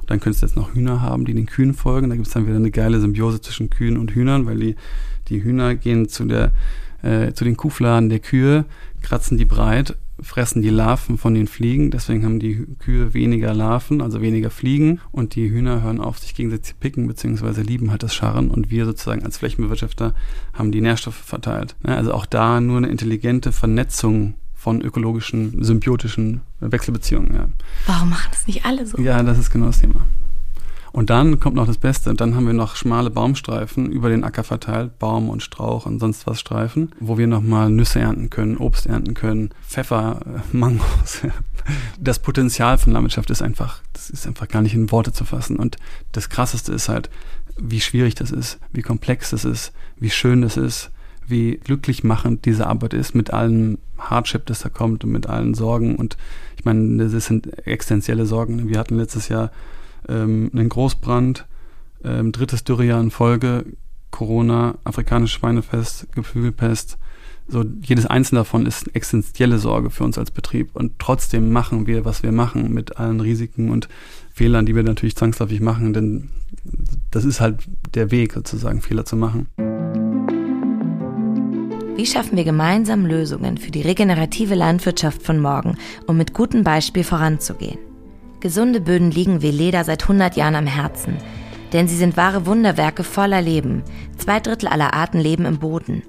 Und 0.00 0.10
dann 0.10 0.20
könntest 0.20 0.42
du 0.42 0.46
jetzt 0.46 0.56
noch 0.56 0.74
Hühner 0.74 1.00
haben, 1.00 1.24
die 1.24 1.34
den 1.34 1.46
Kühen 1.46 1.72
folgen. 1.72 2.10
Da 2.10 2.16
gibt 2.16 2.26
es 2.26 2.32
dann 2.34 2.46
wieder 2.46 2.56
eine 2.56 2.70
geile 2.70 3.00
Symbiose 3.00 3.40
zwischen 3.40 3.70
Kühen 3.70 3.96
und 3.96 4.12
Hühnern, 4.12 4.46
weil 4.46 4.58
die, 4.58 4.76
die 5.28 5.42
Hühner 5.42 5.74
gehen 5.74 6.08
zu, 6.08 6.24
der, 6.26 6.52
äh, 7.02 7.32
zu 7.32 7.44
den 7.44 7.56
Kuhfladen 7.56 8.08
der 8.08 8.20
Kühe, 8.20 8.66
kratzen 9.02 9.38
die 9.38 9.44
breit 9.44 9.96
fressen 10.26 10.60
die 10.60 10.70
Larven 10.70 11.18
von 11.18 11.34
den 11.34 11.46
Fliegen, 11.46 11.90
deswegen 11.90 12.24
haben 12.24 12.38
die 12.38 12.66
Kühe 12.78 13.14
weniger 13.14 13.54
Larven, 13.54 14.02
also 14.02 14.20
weniger 14.20 14.50
Fliegen 14.50 15.00
und 15.12 15.34
die 15.34 15.50
Hühner 15.50 15.82
hören 15.82 16.00
auf, 16.00 16.18
sich 16.18 16.34
gegenseitig 16.34 16.66
zu 16.66 16.74
picken, 16.74 17.06
beziehungsweise 17.06 17.62
lieben 17.62 17.90
halt 17.90 18.02
das 18.02 18.14
Scharren 18.14 18.50
und 18.50 18.70
wir 18.70 18.84
sozusagen 18.84 19.24
als 19.24 19.38
Flächenbewirtschafter 19.38 20.14
haben 20.52 20.72
die 20.72 20.80
Nährstoffe 20.80 21.14
verteilt. 21.14 21.76
Also 21.82 22.12
auch 22.12 22.26
da 22.26 22.60
nur 22.60 22.78
eine 22.78 22.88
intelligente 22.88 23.52
Vernetzung 23.52 24.34
von 24.54 24.80
ökologischen, 24.80 25.62
symbiotischen 25.62 26.40
Wechselbeziehungen. 26.60 27.34
Ja. 27.34 27.48
Warum 27.86 28.10
machen 28.10 28.28
das 28.32 28.46
nicht 28.48 28.64
alle 28.64 28.84
so? 28.84 29.00
Ja, 29.00 29.22
das 29.22 29.38
ist 29.38 29.50
genau 29.50 29.66
das 29.66 29.80
Thema. 29.80 30.06
Und 30.96 31.10
dann 31.10 31.40
kommt 31.40 31.56
noch 31.56 31.66
das 31.66 31.76
Beste. 31.76 32.08
Und 32.08 32.22
dann 32.22 32.34
haben 32.34 32.46
wir 32.46 32.54
noch 32.54 32.74
schmale 32.74 33.10
Baumstreifen 33.10 33.92
über 33.92 34.08
den 34.08 34.24
Acker 34.24 34.44
verteilt, 34.44 34.98
Baum 34.98 35.28
und 35.28 35.42
Strauch 35.42 35.84
und 35.84 36.00
sonst 36.00 36.26
was 36.26 36.40
Streifen, 36.40 36.90
wo 37.00 37.18
wir 37.18 37.26
nochmal 37.26 37.68
Nüsse 37.68 38.00
ernten 38.00 38.30
können, 38.30 38.56
Obst 38.56 38.86
ernten 38.86 39.12
können, 39.12 39.50
Pfeffer, 39.68 40.20
äh, 40.24 40.40
Mangos. 40.56 41.20
Das 42.00 42.18
Potenzial 42.18 42.78
von 42.78 42.94
Landwirtschaft 42.94 43.28
ist 43.28 43.42
einfach, 43.42 43.82
das 43.92 44.08
ist 44.08 44.26
einfach 44.26 44.48
gar 44.48 44.62
nicht 44.62 44.72
in 44.72 44.90
Worte 44.90 45.12
zu 45.12 45.26
fassen. 45.26 45.56
Und 45.56 45.76
das 46.12 46.30
Krasseste 46.30 46.72
ist 46.72 46.88
halt, 46.88 47.10
wie 47.58 47.82
schwierig 47.82 48.14
das 48.14 48.30
ist, 48.30 48.58
wie 48.72 48.80
komplex 48.80 49.28
das 49.28 49.44
ist, 49.44 49.74
wie 49.98 50.08
schön 50.08 50.40
das 50.40 50.56
ist, 50.56 50.90
wie 51.26 51.58
glücklich 51.62 52.04
machend 52.04 52.46
diese 52.46 52.68
Arbeit 52.68 52.94
ist 52.94 53.14
mit 53.14 53.34
allem 53.34 53.76
Hardship, 53.98 54.46
das 54.46 54.60
da 54.60 54.70
kommt 54.70 55.04
und 55.04 55.10
mit 55.10 55.26
allen 55.26 55.52
Sorgen. 55.52 55.96
Und 55.96 56.16
ich 56.56 56.64
meine, 56.64 57.06
das 57.06 57.26
sind 57.26 57.66
existenzielle 57.66 58.24
Sorgen. 58.24 58.70
Wir 58.70 58.78
hatten 58.78 58.96
letztes 58.96 59.28
Jahr 59.28 59.50
ähm, 60.08 60.50
einen 60.52 60.68
Großbrand, 60.68 61.46
ähm, 62.04 62.32
drittes 62.32 62.64
Dürrejahr 62.64 63.00
in 63.00 63.10
Folge, 63.10 63.64
Corona, 64.10 64.76
afrikanisches 64.84 65.38
Schweinefest, 65.38 66.12
Geflügelpest. 66.14 66.98
So 67.48 67.64
jedes 67.82 68.06
einzelne 68.06 68.40
davon 68.40 68.66
ist 68.66 68.86
eine 68.86 68.94
existenzielle 68.94 69.58
Sorge 69.58 69.90
für 69.90 70.04
uns 70.04 70.18
als 70.18 70.30
Betrieb. 70.30 70.74
Und 70.74 70.98
trotzdem 70.98 71.52
machen 71.52 71.86
wir, 71.86 72.04
was 72.04 72.22
wir 72.22 72.32
machen, 72.32 72.72
mit 72.72 72.96
allen 72.96 73.20
Risiken 73.20 73.70
und 73.70 73.88
Fehlern, 74.32 74.66
die 74.66 74.74
wir 74.74 74.82
natürlich 74.82 75.16
zwangsläufig 75.16 75.60
machen, 75.60 75.92
denn 75.92 76.28
das 77.10 77.24
ist 77.24 77.40
halt 77.40 77.60
der 77.94 78.10
Weg 78.10 78.32
sozusagen, 78.32 78.82
Fehler 78.82 79.04
zu 79.04 79.16
machen. 79.16 79.46
Wie 81.96 82.04
schaffen 82.04 82.36
wir 82.36 82.44
gemeinsam 82.44 83.06
Lösungen 83.06 83.56
für 83.56 83.70
die 83.70 83.80
regenerative 83.80 84.54
Landwirtschaft 84.54 85.22
von 85.22 85.40
morgen, 85.40 85.78
um 86.06 86.18
mit 86.18 86.34
gutem 86.34 86.62
Beispiel 86.62 87.04
voranzugehen? 87.04 87.85
Gesunde 88.46 88.80
Böden 88.80 89.10
liegen 89.10 89.42
wie 89.42 89.50
Leder 89.50 89.82
seit 89.82 90.04
100 90.04 90.36
Jahren 90.36 90.54
am 90.54 90.68
Herzen. 90.68 91.16
Denn 91.72 91.88
sie 91.88 91.96
sind 91.96 92.16
wahre 92.16 92.46
Wunderwerke 92.46 93.02
voller 93.02 93.42
Leben. 93.42 93.82
Zwei 94.18 94.38
Drittel 94.38 94.68
aller 94.68 94.94
Arten 94.94 95.18
leben 95.18 95.46
im 95.46 95.58
Boden. 95.58 96.04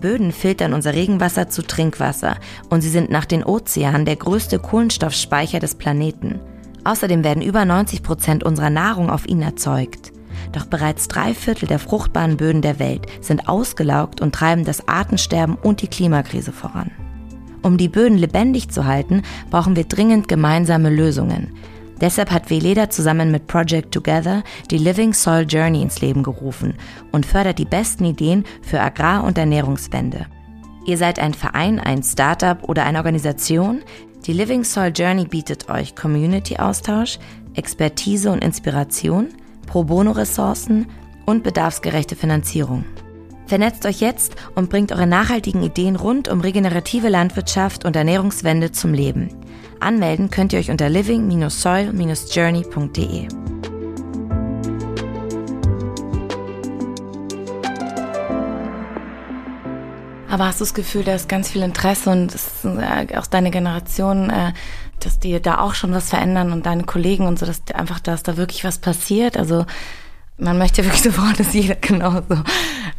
Böden 0.00 0.30
filtern 0.30 0.72
unser 0.72 0.94
Regenwasser 0.94 1.48
zu 1.48 1.62
Trinkwasser 1.62 2.36
und 2.68 2.82
sie 2.82 2.90
sind 2.90 3.10
nach 3.10 3.24
den 3.24 3.42
Ozeanen 3.42 4.04
der 4.04 4.14
größte 4.14 4.60
Kohlenstoffspeicher 4.60 5.58
des 5.58 5.74
Planeten. 5.74 6.38
Außerdem 6.84 7.24
werden 7.24 7.42
über 7.42 7.64
90 7.64 8.04
Prozent 8.04 8.44
unserer 8.44 8.70
Nahrung 8.70 9.10
auf 9.10 9.26
ihnen 9.26 9.42
erzeugt. 9.42 10.12
Doch 10.52 10.66
bereits 10.66 11.08
drei 11.08 11.34
Viertel 11.34 11.66
der 11.66 11.80
fruchtbaren 11.80 12.36
Böden 12.36 12.62
der 12.62 12.78
Welt 12.78 13.08
sind 13.20 13.48
ausgelaugt 13.48 14.20
und 14.20 14.32
treiben 14.32 14.64
das 14.64 14.86
Artensterben 14.86 15.56
und 15.56 15.82
die 15.82 15.88
Klimakrise 15.88 16.52
voran. 16.52 16.92
Um 17.62 17.78
die 17.78 17.88
Böden 17.88 18.16
lebendig 18.16 18.70
zu 18.70 18.84
halten, 18.84 19.22
brauchen 19.50 19.74
wir 19.74 19.84
dringend 19.84 20.28
gemeinsame 20.28 20.88
Lösungen. 20.88 21.48
Deshalb 22.00 22.30
hat 22.30 22.48
Veleda 22.48 22.88
zusammen 22.88 23.30
mit 23.30 23.46
Project 23.46 23.92
Together 23.92 24.42
die 24.70 24.78
Living 24.78 25.12
Soil 25.12 25.46
Journey 25.46 25.82
ins 25.82 26.00
Leben 26.00 26.22
gerufen 26.22 26.74
und 27.12 27.26
fördert 27.26 27.58
die 27.58 27.66
besten 27.66 28.04
Ideen 28.04 28.44
für 28.62 28.80
Agrar- 28.80 29.24
und 29.24 29.36
Ernährungswende. 29.36 30.26
Ihr 30.86 30.96
seid 30.96 31.18
ein 31.18 31.34
Verein, 31.34 31.78
ein 31.78 32.02
Startup 32.02 32.66
oder 32.68 32.84
eine 32.84 32.98
Organisation? 32.98 33.82
Die 34.26 34.32
Living 34.32 34.64
Soil 34.64 34.92
Journey 34.94 35.26
bietet 35.26 35.68
euch 35.68 35.94
Community-Austausch, 35.94 37.18
Expertise 37.54 38.30
und 38.30 38.42
Inspiration, 38.42 39.28
Pro-Bono-Ressourcen 39.66 40.86
und 41.26 41.42
bedarfsgerechte 41.42 42.16
Finanzierung. 42.16 42.84
Vernetzt 43.50 43.84
euch 43.84 44.00
jetzt 44.00 44.36
und 44.54 44.70
bringt 44.70 44.92
eure 44.92 45.08
nachhaltigen 45.08 45.64
Ideen 45.64 45.96
rund 45.96 46.28
um 46.28 46.40
regenerative 46.40 47.08
Landwirtschaft 47.08 47.84
und 47.84 47.96
Ernährungswende 47.96 48.70
zum 48.70 48.94
Leben. 48.94 49.34
Anmelden 49.80 50.30
könnt 50.30 50.52
ihr 50.52 50.60
euch 50.60 50.70
unter 50.70 50.88
living-soil-journey.de. 50.88 53.26
Aber 60.28 60.46
hast 60.46 60.60
du 60.60 60.64
das 60.64 60.72
Gefühl, 60.72 61.02
da 61.02 61.16
ist 61.16 61.28
ganz 61.28 61.50
viel 61.50 61.62
Interesse 61.62 62.10
und 62.10 62.32
äh, 62.62 63.18
auch 63.18 63.26
deine 63.26 63.50
Generation, 63.50 64.30
äh, 64.30 64.52
dass 65.00 65.18
die 65.18 65.42
da 65.42 65.58
auch 65.58 65.74
schon 65.74 65.90
was 65.90 66.10
verändern 66.10 66.52
und 66.52 66.66
deine 66.66 66.84
Kollegen 66.84 67.26
und 67.26 67.40
so, 67.40 67.46
dass 67.46 67.62
einfach, 67.74 67.98
dass 67.98 68.22
da 68.22 68.36
wirklich 68.36 68.62
was 68.62 68.78
passiert? 68.78 69.36
Also 69.36 69.66
man 70.40 70.58
möchte 70.58 70.84
wirklich 70.84 71.02
sofort, 71.02 71.38
dass 71.38 71.54
jeder 71.54 71.76
genauso 71.76 72.42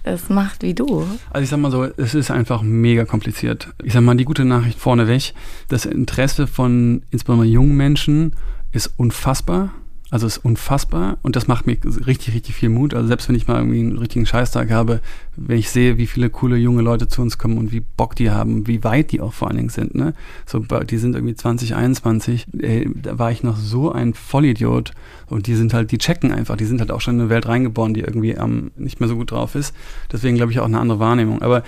es 0.04 0.30
macht 0.30 0.63
wie 0.63 0.73
du. 0.73 1.08
Also 1.30 1.43
ich 1.43 1.49
sag 1.49 1.60
mal 1.60 1.71
so, 1.71 1.84
es 1.84 2.15
ist 2.15 2.32
einfach 2.32 2.62
mega 2.62 3.06
kompliziert. 3.06 3.69
Ich 3.84 3.93
sag 3.93 4.01
mal, 4.01 4.15
die 4.15 4.25
gute 4.25 4.45
Nachricht 4.45 4.80
vorneweg, 4.80 5.34
das 5.67 5.86
Interesse 5.86 6.47
von 6.47 7.04
insbesondere 7.12 7.47
jungen 7.47 7.75
Menschen 7.75 8.34
ist 8.71 8.91
unfassbar. 8.97 9.71
Also 10.12 10.28
es 10.28 10.38
ist 10.38 10.45
unfassbar 10.45 11.17
und 11.21 11.38
das 11.38 11.47
macht 11.47 11.65
mir 11.67 11.78
richtig, 12.06 12.36
richtig 12.36 12.54
viel 12.54 12.67
Mut. 12.67 12.93
Also 12.93 13.08
selbst 13.08 13.30
wenn 13.30 13.36
ich 13.36 13.47
mal 13.47 13.60
irgendwie 13.60 13.80
einen 13.80 13.97
richtigen 13.97 14.26
Scheißtag 14.26 14.69
habe, 14.69 15.00
wenn 15.38 15.58
ich 15.58 15.69
sehe, 15.69 15.97
wie 15.97 16.06
viele 16.06 16.30
coole 16.30 16.58
junge 16.58 16.82
Leute 16.82 17.08
zu 17.08 17.21
uns 17.21 17.38
kommen 17.38 17.58
und 17.58 17.71
wie 17.71 17.80
Bock 17.80 18.17
die 18.17 18.30
haben, 18.30 18.67
wie 18.67 18.84
weit 18.84 19.13
die 19.13 19.21
auch 19.21 19.32
vor 19.32 19.47
allen 19.47 19.56
Dingen 19.56 19.69
sind, 19.69 19.95
ne? 19.95 20.13
So, 20.45 20.60
die 20.60 20.97
sind 20.97 21.15
irgendwie 21.15 21.36
2021, 21.36 22.47
ey, 22.60 22.89
da 22.93 23.19
war 23.19 23.32
ich 23.32 23.41
noch 23.41 23.56
so 23.56 23.93
ein 23.93 24.13
Vollidiot 24.13 24.91
und 25.28 25.47
die 25.47 25.56
sind 25.56 25.74
halt, 25.74 25.93
die 25.93 25.97
checken 25.97 26.34
einfach, 26.34 26.58
die 26.58 26.65
sind 26.65 26.82
halt 26.82 26.91
auch 26.91 27.00
schon 27.00 27.15
in 27.15 27.21
eine 27.21 27.30
Welt 27.30 27.47
reingeboren, 27.47 27.93
die 27.93 28.02
irgendwie 28.02 28.32
ähm, 28.32 28.71
nicht 28.76 29.00
mehr 29.00 29.08
so 29.08 29.15
gut 29.15 29.32
drauf 29.32 29.56
ist. 29.56 29.74
Deswegen 30.12 30.36
glaube 30.36 30.52
ich 30.52 30.60
auch 30.60 30.65
eine 30.65 30.80
andere 30.80 31.00
Wahrnehmung. 31.00 31.41
Aber 31.41 31.63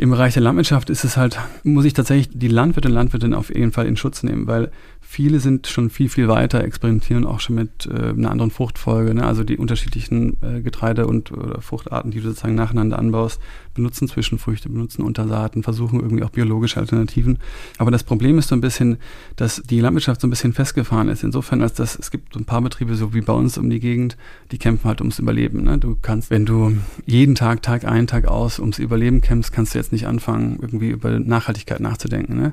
im 0.00 0.08
Bereich 0.08 0.32
der 0.32 0.42
Landwirtschaft 0.42 0.88
ist 0.88 1.04
es 1.04 1.18
halt, 1.18 1.38
muss 1.62 1.84
ich 1.84 1.92
tatsächlich 1.92 2.30
die 2.32 2.48
Landwirte 2.48 2.88
und 2.88 2.94
Landwirtinnen 2.94 3.34
auf 3.34 3.54
jeden 3.54 3.70
Fall 3.70 3.86
in 3.86 3.98
Schutz 3.98 4.22
nehmen, 4.22 4.46
weil 4.46 4.70
viele 5.10 5.40
sind 5.40 5.66
schon 5.66 5.90
viel, 5.90 6.08
viel 6.08 6.28
weiter, 6.28 6.62
experimentieren 6.62 7.26
auch 7.26 7.40
schon 7.40 7.56
mit 7.56 7.84
äh, 7.86 8.10
einer 8.10 8.30
anderen 8.30 8.52
Fruchtfolge. 8.52 9.12
Ne? 9.12 9.26
Also 9.26 9.42
die 9.42 9.58
unterschiedlichen 9.58 10.36
äh, 10.40 10.60
Getreide- 10.60 11.08
und 11.08 11.32
oder 11.32 11.60
Fruchtarten, 11.60 12.12
die 12.12 12.20
du 12.20 12.28
sozusagen 12.28 12.54
nacheinander 12.54 12.96
anbaust, 12.96 13.40
benutzen 13.74 14.06
Zwischenfrüchte, 14.06 14.68
benutzen 14.68 15.02
Untersaaten, 15.02 15.64
versuchen 15.64 15.98
irgendwie 15.98 16.22
auch 16.22 16.30
biologische 16.30 16.78
Alternativen. 16.78 17.40
Aber 17.76 17.90
das 17.90 18.04
Problem 18.04 18.38
ist 18.38 18.50
so 18.50 18.54
ein 18.54 18.60
bisschen, 18.60 18.98
dass 19.34 19.60
die 19.68 19.80
Landwirtschaft 19.80 20.20
so 20.20 20.28
ein 20.28 20.30
bisschen 20.30 20.52
festgefahren 20.52 21.08
ist. 21.08 21.24
Insofern, 21.24 21.60
als 21.60 21.74
dass 21.74 21.98
es 21.98 22.12
gibt 22.12 22.34
so 22.34 22.38
ein 22.38 22.44
paar 22.44 22.62
Betriebe, 22.62 22.94
so 22.94 23.12
wie 23.12 23.20
bei 23.20 23.32
uns 23.32 23.58
um 23.58 23.68
die 23.68 23.80
Gegend, 23.80 24.16
die 24.52 24.58
kämpfen 24.58 24.86
halt 24.86 25.00
ums 25.00 25.18
Überleben. 25.18 25.64
Ne? 25.64 25.76
Du 25.78 25.96
kannst, 26.00 26.30
wenn 26.30 26.46
du 26.46 26.76
jeden 27.04 27.34
Tag, 27.34 27.62
Tag 27.62 27.84
ein, 27.84 28.06
Tag 28.06 28.28
aus 28.28 28.60
ums 28.60 28.78
Überleben 28.78 29.22
kämpfst, 29.22 29.52
kannst 29.52 29.74
du 29.74 29.78
jetzt 29.78 29.90
nicht 29.90 30.06
anfangen, 30.06 30.60
irgendwie 30.62 30.90
über 30.90 31.18
Nachhaltigkeit 31.18 31.80
nachzudenken. 31.80 32.36
Ne? 32.36 32.52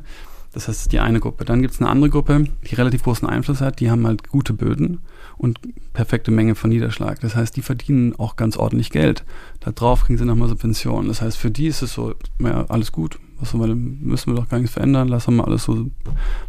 Das 0.58 0.67
heißt, 0.67 0.91
die 0.91 1.00
eine 1.00 1.20
Gruppe. 1.20 1.46
Dann 1.46 1.62
gibt 1.62 1.76
es 1.76 1.80
eine 1.80 1.88
andere 1.88 2.10
Gruppe, 2.10 2.46
die 2.67 2.74
relativ 2.74 3.04
großen 3.04 3.30
Einfluss 3.30 3.62
hat. 3.62 3.80
Die 3.80 3.91
haben 3.91 4.08
halt 4.08 4.28
gute 4.28 4.54
Böden 4.54 5.02
und 5.38 5.60
perfekte 5.93 6.32
Menge 6.32 6.56
von 6.56 6.72
Niederschlag. 6.72 7.20
Das 7.20 7.36
heißt, 7.36 7.56
die 7.56 7.62
verdienen 7.62 8.15
auch 8.17 8.38
ganz 8.38 8.58
ordentlich 8.58 8.89
Geld. 8.89 9.24
Da 9.60 9.72
drauf 9.72 10.06
kriegen 10.06 10.17
sie 10.17 10.26
nochmal 10.26 10.50
Subventionen. 10.50 11.10
Das 11.10 11.22
heißt, 11.22 11.38
für 11.38 11.52
die 11.52 11.67
ist 11.67 11.84
es 11.84 11.93
so, 11.93 12.15
ja, 12.39 12.65
alles 12.70 12.91
gut. 12.91 13.20
Was 13.39 13.54
wir, 13.54 13.67
müssen 13.67 14.34
wir 14.34 14.41
doch 14.41 14.50
gar 14.50 14.58
nichts 14.58 14.74
verändern. 14.74 15.10
Lassen 15.10 15.34
wir 15.34 15.43
mal 15.43 15.46
alles 15.46 15.65
so, 15.65 15.91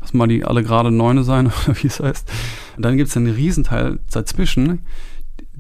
lassen 0.00 0.16
mal 0.16 0.26
die 0.26 0.42
alle 0.42 0.62
gerade 0.62 0.90
Neune 0.90 1.22
sein, 1.22 1.52
oder 1.66 1.76
wie 1.76 1.88
es 1.88 2.00
heißt. 2.00 2.32
Und 2.76 2.82
dann 2.86 2.96
gibt 2.96 3.10
es 3.10 3.16
einen 3.18 3.34
Riesenteil 3.34 3.98
dazwischen, 4.10 4.78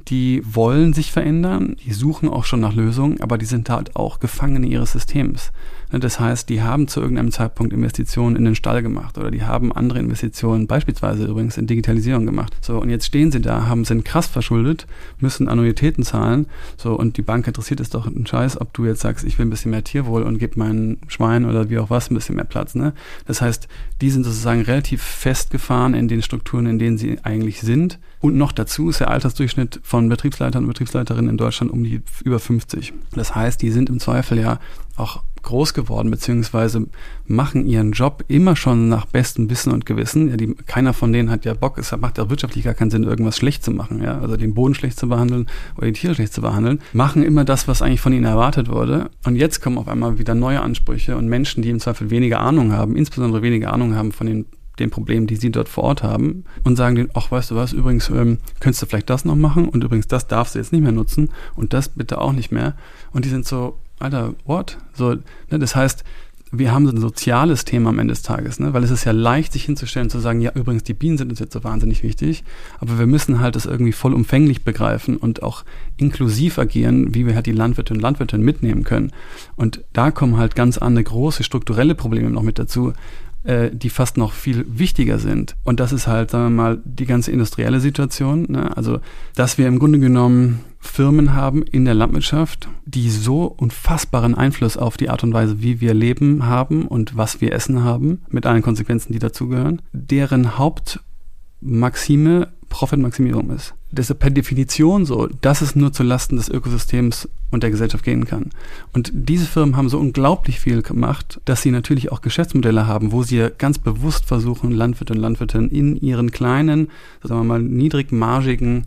die 0.08 0.42
wollen 0.42 0.94
sich 0.94 1.12
verändern, 1.12 1.76
die 1.84 1.92
suchen 1.92 2.30
auch 2.30 2.46
schon 2.46 2.60
nach 2.60 2.72
Lösungen, 2.72 3.20
aber 3.20 3.36
die 3.36 3.44
sind 3.44 3.68
halt 3.68 3.94
auch 3.94 4.20
Gefangene 4.20 4.66
ihres 4.66 4.92
Systems. 4.92 5.52
Ne, 5.92 6.00
das 6.00 6.20
heißt, 6.20 6.48
die 6.48 6.62
haben 6.62 6.88
zu 6.88 7.00
irgendeinem 7.00 7.30
Zeitpunkt 7.30 7.72
Investitionen 7.72 8.36
in 8.36 8.44
den 8.44 8.54
Stall 8.54 8.82
gemacht 8.82 9.18
oder 9.18 9.30
die 9.30 9.42
haben 9.42 9.72
andere 9.72 9.98
Investitionen, 9.98 10.66
beispielsweise 10.66 11.24
übrigens 11.26 11.56
in 11.56 11.66
Digitalisierung 11.66 12.26
gemacht. 12.26 12.54
So, 12.60 12.78
und 12.78 12.90
jetzt 12.90 13.06
stehen 13.06 13.32
sie 13.32 13.40
da, 13.40 13.66
haben, 13.66 13.84
sind 13.84 14.04
krass 14.04 14.26
verschuldet, 14.26 14.86
müssen 15.18 15.48
Annuitäten 15.48 16.04
zahlen. 16.04 16.46
So, 16.76 16.94
und 16.94 17.16
die 17.16 17.22
Bank 17.22 17.46
interessiert 17.46 17.80
es 17.80 17.90
doch 17.90 18.06
einen 18.06 18.26
Scheiß, 18.26 18.60
ob 18.60 18.72
du 18.74 18.84
jetzt 18.84 19.00
sagst, 19.00 19.24
ich 19.24 19.38
will 19.38 19.46
ein 19.46 19.50
bisschen 19.50 19.70
mehr 19.70 19.84
Tierwohl 19.84 20.22
und 20.22 20.38
gib 20.38 20.56
meinen 20.56 20.98
Schwein 21.08 21.44
oder 21.44 21.70
wie 21.70 21.78
auch 21.78 21.90
was 21.90 22.10
ein 22.10 22.14
bisschen 22.14 22.36
mehr 22.36 22.44
Platz. 22.44 22.74
Ne? 22.74 22.92
Das 23.26 23.40
heißt, 23.40 23.68
die 24.00 24.10
sind 24.10 24.24
sozusagen 24.24 24.62
relativ 24.62 25.02
festgefahren 25.02 25.94
in 25.94 26.08
den 26.08 26.22
Strukturen, 26.22 26.66
in 26.66 26.78
denen 26.78 26.98
sie 26.98 27.18
eigentlich 27.22 27.60
sind. 27.60 27.98
Und 28.20 28.36
noch 28.36 28.52
dazu 28.52 28.90
ist 28.90 29.00
der 29.00 29.10
Altersdurchschnitt 29.10 29.80
von 29.82 30.08
Betriebsleitern 30.08 30.64
und 30.64 30.68
Betriebsleiterinnen 30.68 31.30
in 31.30 31.36
Deutschland 31.36 31.72
um 31.72 31.84
die 31.84 32.02
über 32.24 32.40
50. 32.40 32.92
Das 33.12 33.34
heißt, 33.34 33.62
die 33.62 33.70
sind 33.70 33.88
im 33.88 34.00
Zweifel 34.00 34.38
ja 34.38 34.58
auch 34.96 35.22
groß 35.42 35.74
geworden, 35.74 36.10
beziehungsweise 36.10 36.86
machen 37.26 37.66
ihren 37.66 37.92
Job 37.92 38.24
immer 38.28 38.56
schon 38.56 38.88
nach 38.88 39.06
bestem 39.06 39.50
Wissen 39.50 39.72
und 39.72 39.86
Gewissen. 39.86 40.28
Ja, 40.28 40.36
die, 40.36 40.54
keiner 40.66 40.92
von 40.92 41.12
denen 41.12 41.30
hat 41.30 41.44
ja 41.44 41.54
Bock, 41.54 41.78
es 41.78 41.96
macht 41.96 42.18
ja 42.18 42.30
wirtschaftlich 42.30 42.64
gar 42.64 42.74
keinen 42.74 42.90
Sinn, 42.90 43.04
irgendwas 43.04 43.36
schlecht 43.36 43.64
zu 43.64 43.70
machen, 43.70 44.02
ja, 44.02 44.18
also 44.18 44.36
den 44.36 44.54
Boden 44.54 44.74
schlecht 44.74 44.98
zu 44.98 45.08
behandeln 45.08 45.46
oder 45.76 45.86
die 45.86 45.92
Tiere 45.92 46.14
schlecht 46.14 46.32
zu 46.32 46.40
behandeln, 46.40 46.80
machen 46.92 47.22
immer 47.22 47.44
das, 47.44 47.68
was 47.68 47.82
eigentlich 47.82 48.00
von 48.00 48.12
ihnen 48.12 48.24
erwartet 48.24 48.68
wurde. 48.68 49.10
Und 49.24 49.36
jetzt 49.36 49.60
kommen 49.60 49.78
auf 49.78 49.88
einmal 49.88 50.18
wieder 50.18 50.34
neue 50.34 50.60
Ansprüche 50.60 51.16
und 51.16 51.28
Menschen, 51.28 51.62
die 51.62 51.70
im 51.70 51.80
Zweifel 51.80 52.10
weniger 52.10 52.40
Ahnung 52.40 52.72
haben, 52.72 52.96
insbesondere 52.96 53.42
weniger 53.42 53.72
Ahnung 53.72 53.94
haben 53.94 54.12
von 54.12 54.26
den 54.26 54.46
den 54.78 54.90
Problemen, 54.90 55.26
die 55.26 55.36
sie 55.36 55.50
dort 55.50 55.68
vor 55.68 55.84
Ort 55.84 56.02
haben 56.02 56.44
und 56.64 56.76
sagen 56.76 56.96
denen, 56.96 57.10
ach, 57.14 57.30
weißt 57.30 57.50
du 57.50 57.56
was, 57.56 57.72
übrigens 57.72 58.08
ähm, 58.10 58.38
könntest 58.60 58.82
du 58.82 58.86
vielleicht 58.86 59.10
das 59.10 59.24
noch 59.24 59.36
machen 59.36 59.68
und 59.68 59.84
übrigens 59.84 60.08
das 60.08 60.26
darfst 60.26 60.54
du 60.54 60.58
jetzt 60.58 60.72
nicht 60.72 60.82
mehr 60.82 60.92
nutzen 60.92 61.30
und 61.56 61.72
das 61.72 61.88
bitte 61.88 62.20
auch 62.20 62.32
nicht 62.32 62.52
mehr. 62.52 62.74
Und 63.12 63.24
die 63.24 63.28
sind 63.28 63.46
so, 63.46 63.78
Alter, 63.98 64.34
what? 64.44 64.78
So, 64.94 65.14
ne, 65.50 65.58
das 65.58 65.74
heißt, 65.74 66.04
wir 66.50 66.72
haben 66.72 66.86
so 66.86 66.92
ein 66.92 67.00
soziales 67.00 67.64
Thema 67.64 67.90
am 67.90 67.98
Ende 67.98 68.12
des 68.12 68.22
Tages, 68.22 68.58
ne? 68.58 68.72
weil 68.72 68.82
es 68.82 68.90
ist 68.90 69.04
ja 69.04 69.12
leicht, 69.12 69.52
sich 69.52 69.64
hinzustellen 69.64 70.08
zu 70.08 70.18
sagen, 70.18 70.40
ja, 70.40 70.52
übrigens, 70.54 70.82
die 70.82 70.94
Bienen 70.94 71.18
sind 71.18 71.30
uns 71.30 71.40
jetzt 71.40 71.52
so 71.52 71.62
wahnsinnig 71.62 72.02
wichtig, 72.02 72.42
aber 72.80 72.98
wir 72.98 73.06
müssen 73.06 73.40
halt 73.40 73.54
das 73.54 73.66
irgendwie 73.66 73.92
vollumfänglich 73.92 74.64
begreifen 74.64 75.16
und 75.16 75.42
auch 75.42 75.64
inklusiv 75.96 76.58
agieren, 76.58 77.14
wie 77.14 77.26
wir 77.26 77.34
halt 77.34 77.46
die 77.46 77.52
Landwirte 77.52 77.92
und 77.92 78.00
Landwirtinnen 78.00 78.44
mitnehmen 78.44 78.84
können. 78.84 79.12
Und 79.56 79.84
da 79.92 80.10
kommen 80.10 80.38
halt 80.38 80.54
ganz 80.54 80.78
andere 80.78 81.04
große 81.04 81.44
strukturelle 81.44 81.94
Probleme 81.94 82.30
noch 82.30 82.42
mit 82.42 82.58
dazu, 82.58 82.94
äh, 83.44 83.70
die 83.72 83.90
fast 83.90 84.16
noch 84.16 84.32
viel 84.32 84.66
wichtiger 84.68 85.18
sind. 85.18 85.56
Und 85.64 85.80
das 85.80 85.92
ist 85.92 86.06
halt, 86.06 86.30
sagen 86.30 86.44
wir 86.44 86.62
mal, 86.62 86.82
die 86.84 87.06
ganze 87.06 87.30
industrielle 87.30 87.80
Situation. 87.80 88.46
Ne? 88.48 88.76
Also, 88.76 89.00
dass 89.34 89.58
wir 89.58 89.68
im 89.68 89.78
Grunde 89.78 89.98
genommen 89.98 90.60
Firmen 90.80 91.34
haben 91.34 91.62
in 91.62 91.84
der 91.84 91.94
Landwirtschaft, 91.94 92.68
die 92.84 93.10
so 93.10 93.44
unfassbaren 93.44 94.34
Einfluss 94.34 94.76
auf 94.76 94.96
die 94.96 95.10
Art 95.10 95.24
und 95.24 95.32
Weise, 95.32 95.60
wie 95.62 95.80
wir 95.80 95.94
leben 95.94 96.46
haben 96.46 96.86
und 96.86 97.16
was 97.16 97.40
wir 97.40 97.52
essen 97.52 97.82
haben, 97.82 98.22
mit 98.28 98.46
allen 98.46 98.62
Konsequenzen, 98.62 99.12
die 99.12 99.18
dazugehören, 99.18 99.82
deren 99.92 100.58
Hauptmaxime 100.58 102.48
Profitmaximierung 102.68 103.50
ist. 103.50 103.74
Das 103.90 104.10
ist 104.10 104.18
per 104.18 104.30
Definition 104.30 105.06
so, 105.06 105.28
dass 105.40 105.62
es 105.62 105.74
nur 105.74 105.92
zu 105.92 106.02
Lasten 106.02 106.36
des 106.36 106.48
Ökosystems 106.48 107.28
und 107.50 107.62
der 107.62 107.70
Gesellschaft 107.70 108.04
gehen 108.04 108.26
kann. 108.26 108.50
Und 108.92 109.10
diese 109.12 109.46
Firmen 109.46 109.76
haben 109.76 109.88
so 109.88 109.98
unglaublich 109.98 110.60
viel 110.60 110.82
gemacht, 110.82 111.40
dass 111.46 111.62
sie 111.62 111.70
natürlich 111.70 112.12
auch 112.12 112.20
Geschäftsmodelle 112.20 112.86
haben, 112.86 113.12
wo 113.12 113.22
sie 113.22 113.48
ganz 113.56 113.78
bewusst 113.78 114.26
versuchen, 114.26 114.70
Landwirte 114.70 115.14
und 115.14 115.20
Landwirtinnen 115.20 115.70
in 115.70 115.96
ihren 115.96 116.30
kleinen, 116.30 116.90
sagen 117.22 117.40
wir 117.40 117.44
mal, 117.44 117.62
niedrigmargigen 117.62 118.84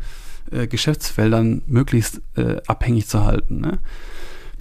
äh, 0.52 0.68
Geschäftsfeldern 0.68 1.64
möglichst 1.66 2.22
äh, 2.36 2.58
abhängig 2.68 3.08
zu 3.08 3.24
halten. 3.24 3.62
Ne? 3.62 3.80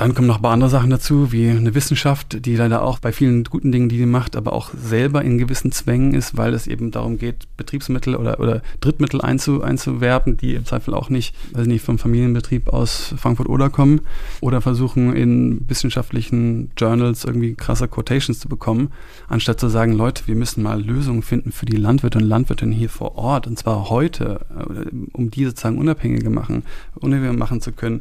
Dann 0.01 0.15
kommen 0.15 0.29
noch 0.29 0.37
ein 0.37 0.43
paar 0.43 0.55
andere 0.55 0.71
Sachen 0.71 0.89
dazu, 0.89 1.31
wie 1.31 1.51
eine 1.51 1.75
Wissenschaft, 1.75 2.47
die 2.47 2.57
leider 2.57 2.81
auch 2.81 3.01
bei 3.01 3.13
vielen 3.13 3.45
guten 3.45 3.71
Dingen, 3.71 3.91
die 3.91 3.99
sie 3.99 4.07
macht, 4.07 4.35
aber 4.35 4.55
auch 4.55 4.71
selber 4.73 5.23
in 5.23 5.37
gewissen 5.37 5.73
Zwängen 5.73 6.15
ist, 6.15 6.39
weil 6.39 6.55
es 6.55 6.67
eben 6.67 6.91
darum 6.91 7.19
geht, 7.19 7.55
Betriebsmittel 7.59 8.17
oder, 8.17 8.41
oder 8.41 8.63
Drittmittel 8.81 9.21
einzu, 9.21 9.63
einzuwerben, 9.63 10.39
die 10.39 10.55
im 10.55 10.65
Zweifel 10.65 10.95
auch 10.95 11.11
nicht, 11.11 11.35
weiß 11.53 11.67
nicht, 11.67 11.85
vom 11.85 11.99
Familienbetrieb 11.99 12.71
aus 12.73 13.15
Frankfurt 13.19 13.51
oder 13.51 13.69
kommen. 13.69 14.01
Oder 14.41 14.63
versuchen 14.63 15.15
in 15.15 15.69
wissenschaftlichen 15.69 16.71
Journals 16.79 17.27
irgendwie 17.27 17.53
krasse 17.53 17.87
Quotations 17.87 18.41
zu 18.41 18.49
bekommen, 18.49 18.93
anstatt 19.29 19.61
zu 19.61 19.69
sagen, 19.69 19.93
Leute, 19.93 20.23
wir 20.25 20.35
müssen 20.35 20.63
mal 20.63 20.83
Lösungen 20.83 21.21
finden 21.21 21.53
für 21.53 21.67
die 21.67 21.77
Landwirte 21.77 22.17
und 22.17 22.25
Landwirtinnen 22.25 22.75
hier 22.75 22.89
vor 22.89 23.19
Ort. 23.19 23.47
Und 23.47 23.59
zwar 23.59 23.91
heute, 23.91 24.47
äh, 24.49 24.97
um 25.13 25.31
die 25.31 25.45
sozusagen 25.45 25.77
unabhängiger 25.77 26.31
machen, 26.31 26.63
unabhängiger 26.95 27.39
machen 27.39 27.61
zu 27.61 27.73
können 27.73 28.01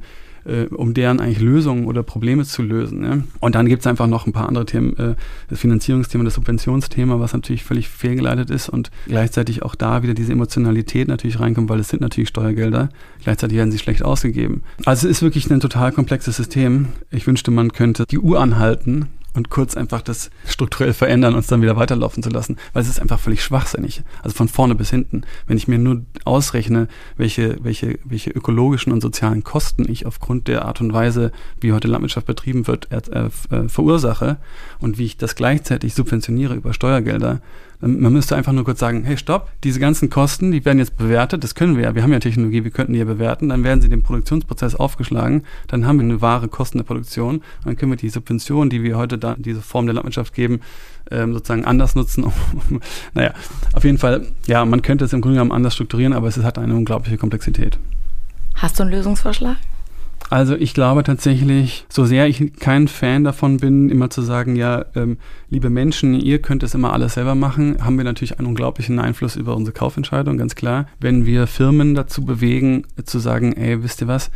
äh, 0.50 0.66
um 0.74 0.94
deren 0.94 1.20
eigentlich 1.20 1.40
Lösungen 1.40 1.86
oder 1.86 2.04
Probleme 2.04 2.44
zu 2.44 2.62
lösen. 2.62 3.00
Ne? 3.00 3.24
Und 3.40 3.56
dann 3.56 3.68
gibt 3.68 3.82
es 3.82 3.88
einfach 3.88 4.08
noch 4.08 4.26
ein 4.26 4.34
paar 4.34 4.48
andere 4.48 4.66
Themen, 4.66 4.98
äh, 4.98 5.16
das 5.50 5.60
Finanzierungsthema, 5.60 6.24
das 6.24 6.34
Subventionsthema, 6.34 7.20
was 7.20 7.34
natürlich 7.34 7.64
völlig 7.64 7.90
fehlgeleitet 7.90 8.50
ist 8.50 8.70
und 8.70 8.92
gleichzeitig 9.08 9.64
auch 9.64 9.76
da 9.76 10.04
wieder 10.04 10.14
diese 10.14 10.32
Emotionalität 10.32 11.08
natürlich 11.08 11.40
reinkommt, 11.40 11.70
weil 11.70 11.80
es 11.80 11.90
sind 11.90 12.02
natürlich 12.02 12.30
Steuergelder, 12.30 12.90
gleichzeitig 13.24 13.58
werden 13.58 13.72
sie 13.72 13.78
schlecht 13.78 14.04
ausgegeben. 14.04 14.64
Also 14.86 15.08
es 15.08 15.18
ist 15.18 15.22
wirklich 15.22 15.50
ein 15.50 15.60
total 15.60 15.92
komplexes 15.92 16.36
System. 16.36 16.88
Ich 17.12 17.28
wünschte, 17.28 17.52
man 17.52 17.72
könnte 17.72 18.06
die 18.10 18.20
Uhr 18.20 18.40
anhalten 18.40 19.08
und 19.34 19.50
kurz 19.50 19.78
einfach 19.78 20.02
das 20.02 20.32
strukturell 20.46 20.94
verändern 20.94 21.34
und 21.34 21.42
es 21.42 21.48
dann 21.48 21.62
wieder 21.62 21.76
weiterlaufen 21.76 22.24
zu 22.24 22.30
lassen, 22.30 22.58
weil 22.74 22.82
es 22.82 22.90
ist 22.90 23.00
einfach 23.00 23.20
völlig 23.20 23.44
schwachsinnig. 23.44 24.04
Also 24.24 24.36
von 24.36 24.48
vorne 24.48 24.76
bis 24.76 24.90
hinten. 24.90 25.24
Wenn 25.48 25.58
ich 25.58 25.68
mir 25.68 25.78
nur 25.78 26.02
ausrechne, 26.26 26.88
welche, 27.16 27.58
welche, 27.64 28.00
welche 28.04 28.32
ökologischen 28.32 28.92
und 28.92 29.02
sozialen 29.02 29.44
Kosten 29.44 29.90
ich 29.90 30.06
aufgrund 30.06 30.48
der 30.48 30.66
Art 30.66 30.82
und 30.82 30.94
Weise, 30.94 31.32
wie 31.62 31.74
heute 31.74 31.88
Landwirtschaft 31.88 32.26
betrieben 32.26 32.68
wird, 32.68 32.92
äh, 32.92 33.30
äh, 33.52 33.70
verursache 33.70 34.38
und 34.80 34.98
wie 34.98 35.06
ich 35.06 35.18
das 35.18 35.36
gleichzeitig 35.36 35.94
subventioniere 35.94 36.56
über 36.56 36.74
Steuergelder, 36.74 37.42
man 37.82 38.12
müsste 38.12 38.36
einfach 38.36 38.52
nur 38.52 38.66
kurz 38.66 38.80
sagen, 38.80 39.04
hey, 39.06 39.18
stopp, 39.18 39.50
diese 39.64 39.80
ganzen 39.80 40.10
Kosten, 40.10 40.52
die 40.52 40.66
werden 40.66 40.80
jetzt 40.80 40.98
bewertet, 40.98 41.44
das 41.44 41.56
können 41.56 41.78
wir 41.78 41.84
ja, 41.84 41.96
wir 41.96 42.04
haben 42.04 42.12
ja 42.12 42.20
Technologie, 42.20 42.64
wir 42.66 42.72
könnten 42.72 42.92
die 42.94 43.00
ja 43.00 43.06
bewerten, 43.06 43.50
dann 43.50 43.64
werden 43.64 43.82
sie 43.82 43.88
dem 43.88 44.04
Produktionsprozess 44.04 44.76
aufgeschlagen, 44.76 45.44
dann 45.68 45.86
haben 45.86 45.98
wir 45.98 46.04
eine 46.04 46.22
wahre 46.22 46.50
Kosten 46.50 46.80
der 46.80 46.86
Produktion, 46.86 47.42
dann 47.64 47.78
können 47.78 47.92
wir 47.94 47.98
die 47.98 48.10
Subventionen, 48.10 48.70
die 48.70 48.84
wir 48.84 48.98
heute 48.98 49.18
da 49.18 49.36
diese 49.38 49.62
Form 49.62 49.86
der 49.86 49.96
Landwirtschaft 49.96 50.34
geben, 50.34 50.60
ähm, 51.10 51.34
sozusagen 51.34 51.64
anders 51.64 51.96
nutzen. 51.96 52.26
naja, 53.14 53.34
auf 53.74 53.86
jeden 53.86 53.98
Fall, 53.98 54.28
ja, 54.46 54.66
man 54.66 54.82
könnte 54.82 55.06
es 55.06 55.14
im 55.14 55.22
Grunde 55.22 55.36
genommen 55.36 55.54
anders 55.54 55.74
strukturieren, 55.74 56.14
aber 56.14 56.28
es 56.28 56.38
hat 56.38 56.58
eine 56.58 56.76
unglaubliche 56.76 57.18
Komplexität. 57.18 57.80
Hast 58.56 58.78
du 58.78 58.84
einen 58.84 58.92
Lösungsvorschlag? 58.92 59.56
Also 60.30 60.56
ich 60.56 60.76
glaube 60.76 61.02
tatsächlich, 61.02 61.86
so 61.90 62.06
sehr 62.06 62.28
ich 62.28 62.54
kein 62.60 62.88
Fan 62.88 63.24
davon 63.24 63.58
bin, 63.58 63.90
immer 63.90 64.12
zu 64.12 64.22
sagen, 64.22 64.56
ja, 64.56 64.86
ähm, 64.96 65.18
liebe 65.50 65.72
Menschen, 65.72 66.14
ihr 66.14 66.40
könnt 66.40 66.62
es 66.62 66.76
immer 66.76 66.94
alles 66.94 67.16
selber 67.16 67.34
machen, 67.34 67.84
haben 67.84 67.98
wir 67.98 68.04
natürlich 68.04 68.38
einen 68.38 68.48
unglaublichen 68.48 69.00
Einfluss 69.00 69.36
über 69.36 69.56
unsere 69.56 69.74
Kaufentscheidung, 69.74 70.38
ganz 70.38 70.54
klar. 70.54 70.86
Wenn 71.00 71.26
wir 71.26 71.48
Firmen 71.48 71.96
dazu 71.96 72.24
bewegen, 72.26 72.86
zu 73.06 73.18
sagen, 73.18 73.54
ey, 73.54 73.82
wisst 73.82 74.02
ihr 74.02 74.08
was, 74.08 74.30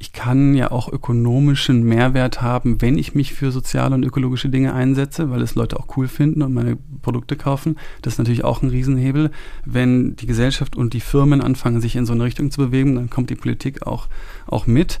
ich 0.00 0.12
kann 0.12 0.54
ja 0.54 0.70
auch 0.70 0.92
ökonomischen 0.92 1.82
Mehrwert 1.82 2.40
haben, 2.40 2.80
wenn 2.80 2.98
ich 2.98 3.14
mich 3.14 3.34
für 3.34 3.50
soziale 3.50 3.94
und 3.96 4.04
ökologische 4.04 4.48
Dinge 4.48 4.72
einsetze, 4.72 5.30
weil 5.30 5.42
es 5.42 5.56
Leute 5.56 5.78
auch 5.78 5.96
cool 5.96 6.06
finden 6.06 6.42
und 6.42 6.54
meine 6.54 6.78
Produkte 7.02 7.36
kaufen. 7.36 7.76
Das 8.02 8.14
ist 8.14 8.18
natürlich 8.18 8.44
auch 8.44 8.62
ein 8.62 8.70
Riesenhebel. 8.70 9.32
Wenn 9.64 10.14
die 10.14 10.26
Gesellschaft 10.26 10.76
und 10.76 10.92
die 10.92 11.00
Firmen 11.00 11.40
anfangen, 11.40 11.80
sich 11.80 11.96
in 11.96 12.06
so 12.06 12.12
eine 12.12 12.24
Richtung 12.24 12.52
zu 12.52 12.60
bewegen, 12.60 12.94
dann 12.94 13.10
kommt 13.10 13.30
die 13.30 13.34
Politik 13.34 13.86
auch, 13.86 14.06
auch 14.46 14.68
mit. 14.68 15.00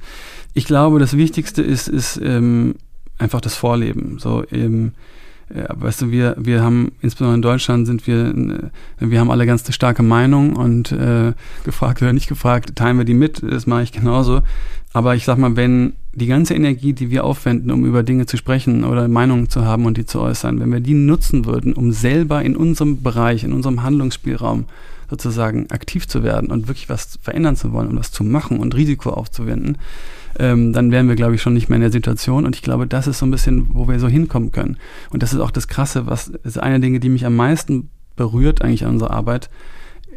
Ich 0.54 0.64
glaube, 0.64 0.98
das 0.98 1.16
Wichtigste 1.16 1.62
ist, 1.62 1.88
ist 1.88 2.20
ähm, 2.22 2.74
einfach 3.18 3.40
das 3.40 3.54
Vorleben. 3.54 4.18
So, 4.18 4.44
ähm, 4.50 4.92
äh, 5.50 5.64
weißt 5.68 6.02
du, 6.02 6.10
wir, 6.10 6.36
wir 6.38 6.62
haben, 6.62 6.92
insbesondere 7.00 7.36
in 7.36 7.42
Deutschland 7.42 7.86
sind 7.86 8.06
wir, 8.06 8.26
äh, 8.26 8.70
wir 9.00 9.20
haben 9.20 9.30
alle 9.30 9.46
ganz 9.46 9.64
eine 9.64 9.72
starke 9.72 10.02
Meinung 10.02 10.56
und 10.56 10.92
äh, 10.92 11.32
gefragt 11.64 12.02
oder 12.02 12.12
nicht 12.12 12.28
gefragt, 12.28 12.76
teilen 12.76 12.98
wir 12.98 13.04
die 13.04 13.14
mit, 13.14 13.42
das 13.42 13.66
mache 13.66 13.82
ich 13.82 13.92
genauso. 13.92 14.42
Aber 14.92 15.14
ich 15.14 15.24
sag 15.24 15.38
mal, 15.38 15.56
wenn 15.56 15.94
die 16.12 16.26
ganze 16.26 16.54
Energie, 16.54 16.92
die 16.92 17.10
wir 17.10 17.24
aufwenden, 17.24 17.70
um 17.70 17.84
über 17.84 18.02
Dinge 18.02 18.26
zu 18.26 18.36
sprechen 18.36 18.84
oder 18.84 19.06
Meinungen 19.06 19.48
zu 19.48 19.64
haben 19.64 19.86
und 19.86 19.96
die 19.96 20.06
zu 20.06 20.20
äußern, 20.20 20.60
wenn 20.60 20.72
wir 20.72 20.80
die 20.80 20.94
nutzen 20.94 21.44
würden, 21.44 21.74
um 21.74 21.92
selber 21.92 22.42
in 22.42 22.56
unserem 22.56 23.02
Bereich, 23.02 23.44
in 23.44 23.52
unserem 23.52 23.82
Handlungsspielraum 23.82 24.64
sozusagen 25.10 25.70
aktiv 25.70 26.06
zu 26.08 26.22
werden 26.22 26.50
und 26.50 26.68
wirklich 26.68 26.88
was 26.88 27.18
verändern 27.22 27.56
zu 27.56 27.72
wollen 27.72 27.88
und 27.88 27.98
was 27.98 28.10
zu 28.12 28.24
machen 28.24 28.58
und 28.58 28.74
Risiko 28.74 29.10
aufzuwenden, 29.10 29.78
ähm, 30.38 30.72
dann 30.72 30.90
wären 30.90 31.08
wir, 31.08 31.16
glaube 31.16 31.34
ich, 31.34 31.42
schon 31.42 31.54
nicht 31.54 31.68
mehr 31.68 31.76
in 31.76 31.82
der 31.82 31.92
Situation. 31.92 32.46
Und 32.46 32.56
ich 32.56 32.62
glaube, 32.62 32.86
das 32.86 33.06
ist 33.06 33.18
so 33.18 33.26
ein 33.26 33.30
bisschen, 33.30 33.68
wo 33.72 33.88
wir 33.88 33.98
so 33.98 34.08
hinkommen 34.08 34.52
können. 34.52 34.76
Und 35.10 35.22
das 35.22 35.32
ist 35.32 35.40
auch 35.40 35.50
das 35.50 35.68
Krasse, 35.68 36.06
was 36.06 36.28
ist 36.28 36.58
eine 36.58 36.80
Dinge, 36.80 37.00
die 37.00 37.08
mich 37.08 37.26
am 37.26 37.36
meisten 37.36 37.90
berührt 38.16 38.62
eigentlich 38.62 38.84
an 38.84 38.92
unserer 38.92 39.12
Arbeit, 39.12 39.50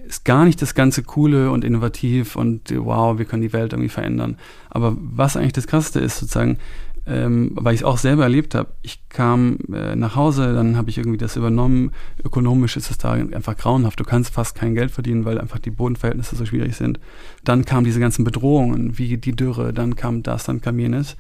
ist 0.07 0.25
gar 0.25 0.43
nicht 0.43 0.61
das 0.61 0.75
ganze 0.75 1.03
Coole 1.03 1.51
und 1.51 1.63
innovativ 1.63 2.35
und 2.35 2.73
wow, 2.75 3.17
wir 3.17 3.25
können 3.25 3.41
die 3.41 3.53
Welt 3.53 3.71
irgendwie 3.71 3.89
verändern. 3.89 4.37
Aber 4.69 4.97
was 4.99 5.37
eigentlich 5.37 5.53
das 5.53 5.67
Krasseste 5.67 5.99
ist, 5.99 6.19
sozusagen, 6.19 6.57
ähm, 7.05 7.51
weil 7.55 7.73
ich 7.73 7.81
es 7.81 7.85
auch 7.85 7.97
selber 7.97 8.23
erlebt 8.23 8.53
habe. 8.55 8.73
Ich 8.83 9.07
kam 9.09 9.57
äh, 9.73 9.95
nach 9.95 10.15
Hause, 10.15 10.53
dann 10.53 10.77
habe 10.77 10.89
ich 10.89 10.97
irgendwie 10.97 11.17
das 11.17 11.35
übernommen. 11.35 11.91
Ökonomisch 12.23 12.77
ist 12.77 12.91
es 12.91 12.97
da 12.97 13.13
einfach 13.13 13.57
grauenhaft. 13.57 13.99
Du 13.99 14.03
kannst 14.03 14.33
fast 14.33 14.55
kein 14.55 14.75
Geld 14.75 14.91
verdienen, 14.91 15.25
weil 15.25 15.39
einfach 15.39 15.59
die 15.59 15.71
Bodenverhältnisse 15.71 16.35
so 16.35 16.45
schwierig 16.45 16.75
sind. 16.75 16.99
Dann 17.43 17.65
kamen 17.65 17.85
diese 17.85 17.99
ganzen 17.99 18.23
Bedrohungen, 18.23 18.97
wie 18.97 19.17
die 19.17 19.35
Dürre, 19.35 19.73
dann 19.73 19.95
kam 19.95 20.21
das, 20.23 20.43
dann 20.43 20.61
kam 20.61 20.77
jenes. 20.77 21.17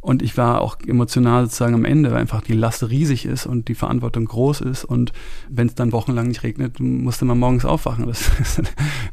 Und 0.00 0.22
ich 0.22 0.36
war 0.38 0.62
auch 0.62 0.78
emotional 0.86 1.44
sozusagen 1.44 1.74
am 1.74 1.84
Ende, 1.84 2.10
weil 2.10 2.18
einfach 2.18 2.40
die 2.40 2.54
Last 2.54 2.88
riesig 2.88 3.26
ist 3.26 3.44
und 3.44 3.68
die 3.68 3.74
Verantwortung 3.74 4.24
groß 4.24 4.62
ist. 4.62 4.84
Und 4.84 5.12
wenn 5.48 5.66
es 5.66 5.74
dann 5.74 5.92
wochenlang 5.92 6.28
nicht 6.28 6.42
regnet, 6.42 6.80
musste 6.80 7.26
man 7.26 7.38
morgens 7.38 7.66
aufwachen. 7.66 8.06
Das 8.06 8.22
ist 8.40 8.62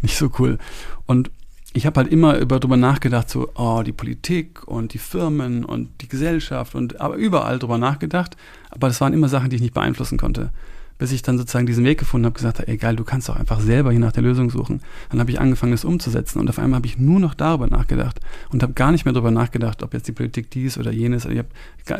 nicht 0.01 0.17
so 0.17 0.31
cool. 0.39 0.57
Und 1.05 1.29
ich 1.73 1.85
habe 1.85 1.99
halt 1.99 2.11
immer 2.11 2.37
über 2.37 2.59
drüber 2.59 2.77
nachgedacht, 2.77 3.29
so, 3.29 3.49
oh, 3.55 3.83
die 3.85 3.91
Politik 3.91 4.67
und 4.67 4.93
die 4.93 4.97
Firmen 4.97 5.63
und 5.65 5.89
die 6.01 6.07
Gesellschaft 6.07 6.75
und 6.75 6.99
aber 7.01 7.15
überall 7.15 7.59
drüber 7.59 7.77
nachgedacht. 7.77 8.35
Aber 8.71 8.87
das 8.87 8.99
waren 9.01 9.13
immer 9.13 9.29
Sachen, 9.29 9.49
die 9.49 9.57
ich 9.57 9.61
nicht 9.61 9.73
beeinflussen 9.73 10.17
konnte 10.17 10.51
bis 10.97 11.11
ich 11.11 11.21
dann 11.21 11.37
sozusagen 11.37 11.65
diesen 11.65 11.85
Weg 11.85 11.99
gefunden 11.99 12.25
habe, 12.25 12.35
gesagt 12.35 12.59
habe, 12.59 12.67
egal, 12.67 12.95
du 12.95 13.03
kannst 13.03 13.29
doch 13.29 13.35
einfach 13.35 13.59
selber 13.59 13.91
hier 13.91 13.99
nach 13.99 14.11
der 14.11 14.23
Lösung 14.23 14.49
suchen. 14.49 14.81
Dann 15.09 15.19
habe 15.19 15.31
ich 15.31 15.39
angefangen, 15.39 15.71
das 15.71 15.85
umzusetzen 15.85 16.39
und 16.39 16.49
auf 16.49 16.59
einmal 16.59 16.77
habe 16.77 16.87
ich 16.87 16.97
nur 16.97 17.19
noch 17.19 17.33
darüber 17.33 17.67
nachgedacht 17.67 18.19
und 18.51 18.63
habe 18.63 18.73
gar 18.73 18.91
nicht 18.91 19.05
mehr 19.05 19.13
darüber 19.13 19.31
nachgedacht, 19.31 19.83
ob 19.83 19.93
jetzt 19.93 20.07
die 20.07 20.11
Politik 20.11 20.49
dies 20.51 20.77
oder 20.77 20.91
jenes, 20.91 21.25
ich 21.25 21.37
habe 21.37 21.49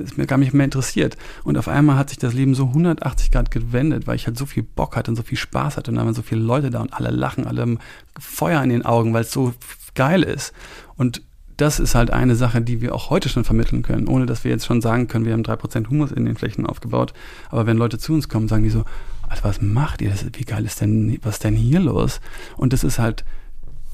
ist 0.03 0.17
mir 0.17 0.27
gar 0.27 0.37
nicht 0.37 0.53
mehr 0.53 0.65
interessiert. 0.65 1.17
Und 1.43 1.57
auf 1.57 1.67
einmal 1.67 1.97
hat 1.97 2.09
sich 2.09 2.17
das 2.17 2.33
Leben 2.33 2.55
so 2.55 2.65
180 2.65 3.31
Grad 3.31 3.51
gewendet, 3.51 4.07
weil 4.07 4.15
ich 4.15 4.27
halt 4.27 4.37
so 4.37 4.45
viel 4.45 4.63
Bock 4.63 4.95
hatte 4.95 5.11
und 5.11 5.15
so 5.15 5.23
viel 5.23 5.37
Spaß 5.37 5.77
hatte 5.77 5.91
und 5.91 5.97
da 5.97 6.05
waren 6.05 6.13
so 6.13 6.21
viele 6.21 6.41
Leute 6.41 6.69
da 6.69 6.81
und 6.81 6.93
alle 6.93 7.09
lachen, 7.09 7.47
alle 7.47 7.61
haben 7.61 7.79
Feuer 8.19 8.61
in 8.63 8.69
den 8.69 8.85
Augen, 8.85 9.13
weil 9.13 9.21
es 9.21 9.31
so 9.31 9.53
geil 9.95 10.23
ist. 10.23 10.53
Und 10.95 11.21
das 11.57 11.79
ist 11.79 11.95
halt 11.95 12.11
eine 12.11 12.35
Sache, 12.35 12.61
die 12.61 12.81
wir 12.81 12.93
auch 12.93 13.09
heute 13.09 13.29
schon 13.29 13.43
vermitteln 13.43 13.81
können, 13.81 14.07
ohne 14.07 14.25
dass 14.25 14.43
wir 14.43 14.51
jetzt 14.51 14.65
schon 14.65 14.81
sagen 14.81 15.07
können, 15.07 15.25
wir 15.25 15.33
haben 15.33 15.43
drei 15.43 15.55
Prozent 15.55 15.89
Humus 15.89 16.11
in 16.11 16.25
den 16.25 16.35
Flächen 16.35 16.65
aufgebaut. 16.65 17.13
Aber 17.49 17.65
wenn 17.65 17.77
Leute 17.77 17.97
zu 17.97 18.13
uns 18.13 18.29
kommen, 18.29 18.47
sagen 18.47 18.63
die 18.63 18.69
so, 18.69 18.85
also 19.27 19.43
was 19.43 19.61
macht 19.61 20.01
ihr? 20.01 20.11
Das, 20.11 20.25
wie 20.33 20.45
geil 20.45 20.65
ist 20.65 20.81
denn, 20.81 21.17
was 21.23 21.35
ist 21.35 21.43
denn 21.43 21.55
hier 21.55 21.79
los? 21.79 22.21
Und 22.55 22.73
das 22.73 22.83
ist 22.83 22.99
halt 22.99 23.25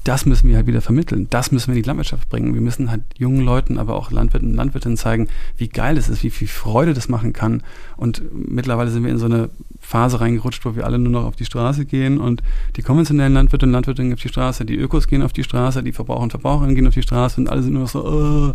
das 0.04 0.26
müssen 0.26 0.48
wir 0.48 0.56
halt 0.56 0.66
wieder 0.66 0.82
vermitteln. 0.82 1.28
Das 1.30 1.50
müssen 1.50 1.68
wir 1.68 1.76
in 1.76 1.82
die 1.82 1.86
Landwirtschaft 1.86 2.28
bringen. 2.28 2.52
Wir 2.52 2.60
müssen 2.60 2.90
halt 2.90 3.02
jungen 3.16 3.40
Leuten, 3.40 3.78
aber 3.78 3.96
auch 3.96 4.10
Landwirten 4.10 4.50
und 4.50 4.54
Landwirtinnen 4.54 4.98
zeigen, 4.98 5.28
wie 5.56 5.68
geil 5.68 5.96
es 5.96 6.10
ist, 6.10 6.22
wie 6.22 6.30
viel 6.30 6.46
Freude 6.46 6.92
das 6.92 7.08
machen 7.08 7.32
kann. 7.32 7.62
Und 7.96 8.22
mittlerweile 8.34 8.90
sind 8.90 9.02
wir 9.02 9.10
in 9.10 9.18
so 9.18 9.24
eine 9.24 9.48
Phase 9.80 10.20
reingerutscht, 10.20 10.64
wo 10.66 10.76
wir 10.76 10.84
alle 10.84 10.98
nur 10.98 11.10
noch 11.10 11.24
auf 11.24 11.36
die 11.36 11.46
Straße 11.46 11.86
gehen 11.86 12.18
und 12.18 12.42
die 12.76 12.82
konventionellen 12.82 13.32
Landwirte 13.32 13.64
und 13.64 13.72
Landwirtinnen 13.72 14.12
auf 14.12 14.20
die 14.20 14.28
Straße, 14.28 14.66
die 14.66 14.76
Ökos 14.76 15.08
gehen 15.08 15.22
auf 15.22 15.32
die 15.32 15.42
Straße, 15.42 15.82
die 15.82 15.92
Verbraucher 15.92 16.22
und 16.22 16.30
Verbraucherinnen 16.30 16.74
gehen 16.74 16.86
auf 16.86 16.94
die 16.94 17.02
Straße 17.02 17.40
und 17.40 17.48
alle 17.48 17.62
sind 17.62 17.72
nur 17.72 17.82
noch 17.82 17.88
so, 17.88 18.04
oh, 18.04 18.54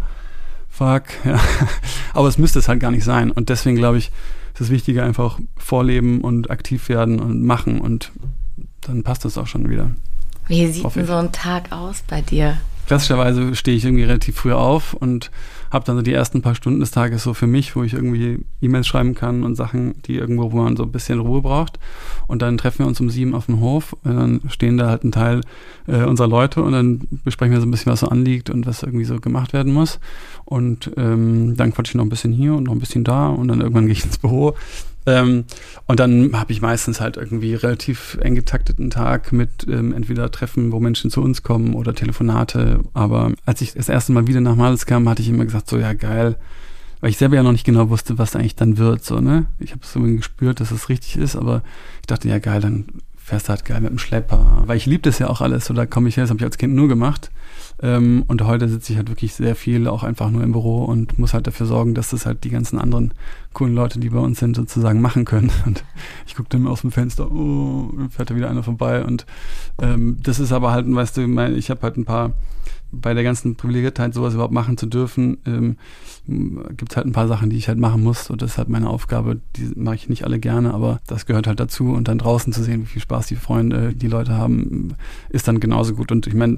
fuck. 0.69 1.03
Ja. 1.25 1.39
Aber 2.13 2.27
es 2.27 2.37
müsste 2.37 2.59
es 2.59 2.67
halt 2.67 2.79
gar 2.79 2.91
nicht 2.91 3.03
sein. 3.03 3.31
Und 3.31 3.49
deswegen 3.49 3.75
glaube 3.75 3.97
ich, 3.97 4.11
ist 4.53 4.61
es 4.61 4.69
wichtiger, 4.69 5.03
einfach 5.03 5.39
vorleben 5.57 6.21
und 6.21 6.51
aktiv 6.51 6.89
werden 6.89 7.19
und 7.19 7.43
machen 7.43 7.81
und 7.81 8.11
dann 8.81 9.03
passt 9.03 9.25
das 9.25 9.37
auch 9.37 9.47
schon 9.47 9.69
wieder. 9.69 9.91
Wie 10.49 10.67
sieht 10.67 10.95
denn 10.95 11.05
so 11.05 11.13
ein 11.13 11.31
Tag 11.31 11.71
aus 11.71 12.03
bei 12.07 12.21
dir? 12.21 12.57
Klassischerweise 12.87 13.55
stehe 13.55 13.77
ich 13.77 13.85
irgendwie 13.85 14.03
relativ 14.03 14.35
früh 14.35 14.51
auf 14.51 14.95
und 14.95 15.29
habe 15.69 15.85
dann 15.85 15.95
so 15.95 16.01
die 16.01 16.11
ersten 16.11 16.41
paar 16.41 16.55
Stunden 16.55 16.79
des 16.79 16.89
Tages 16.89 17.21
so 17.21 17.35
für 17.35 17.45
mich, 17.45 17.75
wo 17.75 17.83
ich 17.83 17.93
irgendwie 17.93 18.43
E-Mails 18.59 18.87
schreiben 18.87 19.13
kann 19.13 19.43
und 19.43 19.53
Sachen, 19.53 20.01
die 20.07 20.15
irgendwo, 20.15 20.51
wo 20.51 20.57
man 20.57 20.75
so 20.75 20.83
ein 20.83 20.91
bisschen 20.91 21.19
Ruhe 21.19 21.43
braucht. 21.43 21.77
Und 22.25 22.41
dann 22.41 22.57
treffen 22.57 22.79
wir 22.79 22.87
uns 22.87 22.99
um 22.99 23.11
sieben 23.11 23.35
auf 23.35 23.45
dem 23.45 23.59
Hof. 23.59 23.93
Und 24.03 24.15
dann 24.15 24.41
stehen 24.49 24.77
da 24.77 24.87
halt 24.87 25.03
ein 25.03 25.11
Teil 25.11 25.41
äh, 25.85 26.03
unserer 26.03 26.27
Leute 26.27 26.63
und 26.63 26.71
dann 26.71 27.01
besprechen 27.23 27.53
wir 27.53 27.61
so 27.61 27.67
ein 27.67 27.71
bisschen, 27.71 27.91
was 27.91 27.99
so 27.99 28.07
anliegt 28.07 28.49
und 28.49 28.65
was 28.65 28.81
irgendwie 28.81 29.05
so 29.05 29.19
gemacht 29.19 29.53
werden 29.53 29.71
muss. 29.71 29.99
Und 30.45 30.89
ähm, 30.97 31.55
dann 31.57 31.71
quatsche 31.71 31.91
ich 31.91 31.95
noch 31.95 32.05
ein 32.05 32.09
bisschen 32.09 32.33
hier 32.33 32.55
und 32.55 32.63
noch 32.63 32.73
ein 32.73 32.79
bisschen 32.79 33.03
da 33.03 33.27
und 33.27 33.49
dann 33.49 33.61
irgendwann 33.61 33.85
gehe 33.85 33.93
ich 33.93 34.03
ins 34.03 34.17
Büro 34.17 34.55
ähm, 35.09 35.45
und 35.87 35.99
dann 35.99 36.39
habe 36.39 36.51
ich 36.51 36.61
meistens 36.61 37.01
halt 37.01 37.17
irgendwie 37.17 37.55
relativ 37.55 38.17
eng 38.21 38.35
getakteten 38.35 38.89
Tag 38.89 39.31
mit 39.31 39.65
ähm, 39.67 39.93
entweder 39.93 40.31
Treffen, 40.31 40.71
wo 40.71 40.79
Menschen 40.79 41.09
zu 41.09 41.21
uns 41.21 41.43
kommen 41.43 41.73
oder 41.73 41.93
Telefonate. 41.95 42.81
Aber 42.93 43.33
als 43.45 43.61
ich 43.61 43.73
das 43.73 43.89
erste 43.89 44.11
Mal 44.11 44.27
wieder 44.27 44.41
nach 44.41 44.55
Males 44.55 44.85
kam, 44.85 45.09
hatte 45.09 45.21
ich 45.21 45.29
immer 45.29 45.45
gesagt, 45.45 45.69
so 45.69 45.77
ja 45.77 45.93
geil, 45.93 46.37
weil 47.01 47.09
ich 47.09 47.17
selber 47.17 47.35
ja 47.35 47.43
noch 47.43 47.51
nicht 47.51 47.65
genau 47.65 47.89
wusste, 47.89 48.17
was 48.17 48.35
eigentlich 48.35 48.55
dann 48.55 48.77
wird. 48.77 49.03
So, 49.03 49.19
ne? 49.19 49.45
Ich 49.59 49.71
habe 49.71 49.81
so 49.83 49.99
gespürt, 49.99 50.59
dass 50.59 50.71
es 50.71 50.89
richtig 50.89 51.17
ist, 51.17 51.35
aber 51.35 51.63
ich 52.01 52.07
dachte, 52.07 52.27
ja 52.27 52.39
geil, 52.39 52.61
dann 52.61 52.85
fährst 53.17 53.47
du 53.47 53.49
halt 53.49 53.65
geil 53.65 53.81
mit 53.81 53.91
dem 53.91 53.99
Schlepper. 53.99 54.63
Weil 54.65 54.77
ich 54.77 54.85
liebe 54.85 55.03
das 55.03 55.19
ja 55.19 55.27
auch 55.27 55.41
alles, 55.41 55.65
so 55.65 55.73
da 55.73 55.85
komme 55.85 56.09
ich 56.09 56.17
her, 56.17 56.23
das 56.23 56.29
habe 56.29 56.39
ich 56.39 56.45
als 56.45 56.57
Kind 56.57 56.73
nur 56.73 56.87
gemacht. 56.87 57.31
Ähm, 57.81 58.23
und 58.27 58.43
heute 58.43 58.67
sitze 58.67 58.91
ich 58.91 58.97
halt 58.97 59.09
wirklich 59.09 59.33
sehr 59.33 59.55
viel 59.55 59.87
auch 59.87 60.03
einfach 60.03 60.29
nur 60.31 60.43
im 60.43 60.51
Büro 60.51 60.83
und 60.83 61.17
muss 61.17 61.33
halt 61.33 61.47
dafür 61.47 61.65
sorgen, 61.65 61.93
dass 61.93 62.09
das 62.09 62.25
halt 62.25 62.43
die 62.43 62.49
ganzen 62.49 62.77
anderen 62.77 63.13
coolen 63.53 63.73
Leute, 63.73 63.99
die 63.99 64.09
bei 64.09 64.19
uns 64.19 64.39
sind, 64.39 64.55
sozusagen 64.55 65.01
machen 65.01 65.25
können. 65.25 65.51
Und 65.65 65.83
ich 66.27 66.35
gucke 66.35 66.49
dann 66.49 66.67
aus 66.67 66.81
dem 66.81 66.91
Fenster, 66.91 67.31
oh, 67.31 67.91
fährt 68.09 68.29
da 68.29 68.35
wieder 68.35 68.49
einer 68.49 68.63
vorbei. 68.63 69.03
Und 69.03 69.25
ähm, 69.81 70.17
das 70.21 70.39
ist 70.39 70.51
aber 70.51 70.71
halt, 70.71 70.85
weißt 70.93 71.17
du, 71.17 71.21
ich 71.55 71.69
habe 71.69 71.81
halt 71.81 71.97
ein 71.97 72.05
paar 72.05 72.33
bei 72.91 73.13
der 73.13 73.23
ganzen 73.23 73.55
Privilegiertheit, 73.55 74.13
sowas 74.13 74.33
überhaupt 74.33 74.53
machen 74.53 74.77
zu 74.77 74.85
dürfen, 74.85 75.37
ähm, 75.45 75.77
gibt 76.75 76.91
es 76.91 76.97
halt 76.97 77.07
ein 77.07 77.11
paar 77.11 77.27
Sachen, 77.27 77.49
die 77.49 77.57
ich 77.57 77.67
halt 77.67 77.79
machen 77.79 78.03
muss. 78.03 78.29
Und 78.29 78.41
das 78.41 78.51
ist 78.51 78.57
halt 78.57 78.69
meine 78.69 78.89
Aufgabe. 78.89 79.39
Die 79.55 79.71
mache 79.75 79.95
ich 79.95 80.09
nicht 80.09 80.23
alle 80.23 80.39
gerne, 80.39 80.73
aber 80.73 80.99
das 81.07 81.25
gehört 81.25 81.47
halt 81.47 81.59
dazu. 81.59 81.91
Und 81.91 82.07
dann 82.07 82.17
draußen 82.17 82.53
zu 82.53 82.63
sehen, 82.63 82.83
wie 82.83 82.87
viel 82.87 83.01
Spaß 83.01 83.27
die 83.27 83.35
Freunde, 83.35 83.93
die 83.93 84.07
Leute 84.07 84.35
haben, 84.35 84.95
ist 85.29 85.47
dann 85.47 85.59
genauso 85.59 85.93
gut. 85.93 86.11
Und 86.11 86.27
ich 86.27 86.33
meine, 86.33 86.57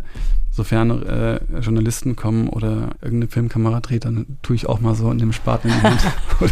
sofern 0.52 1.04
äh, 1.04 1.40
Journalisten 1.60 2.16
kommen 2.16 2.50
oder 2.50 2.90
irgendeine 3.02 3.28
Filmkamera 3.28 3.80
dreht, 3.80 4.06
dann 4.06 4.26
tue 4.42 4.56
ich 4.56 4.68
auch 4.68 4.82
mal 4.82 4.96
so 4.96 5.10
in 5.12 5.20
dem 5.20 5.32
Spaten 5.32 5.70
in 5.70 5.76
die 5.76 5.82
Hand. 5.82 6.02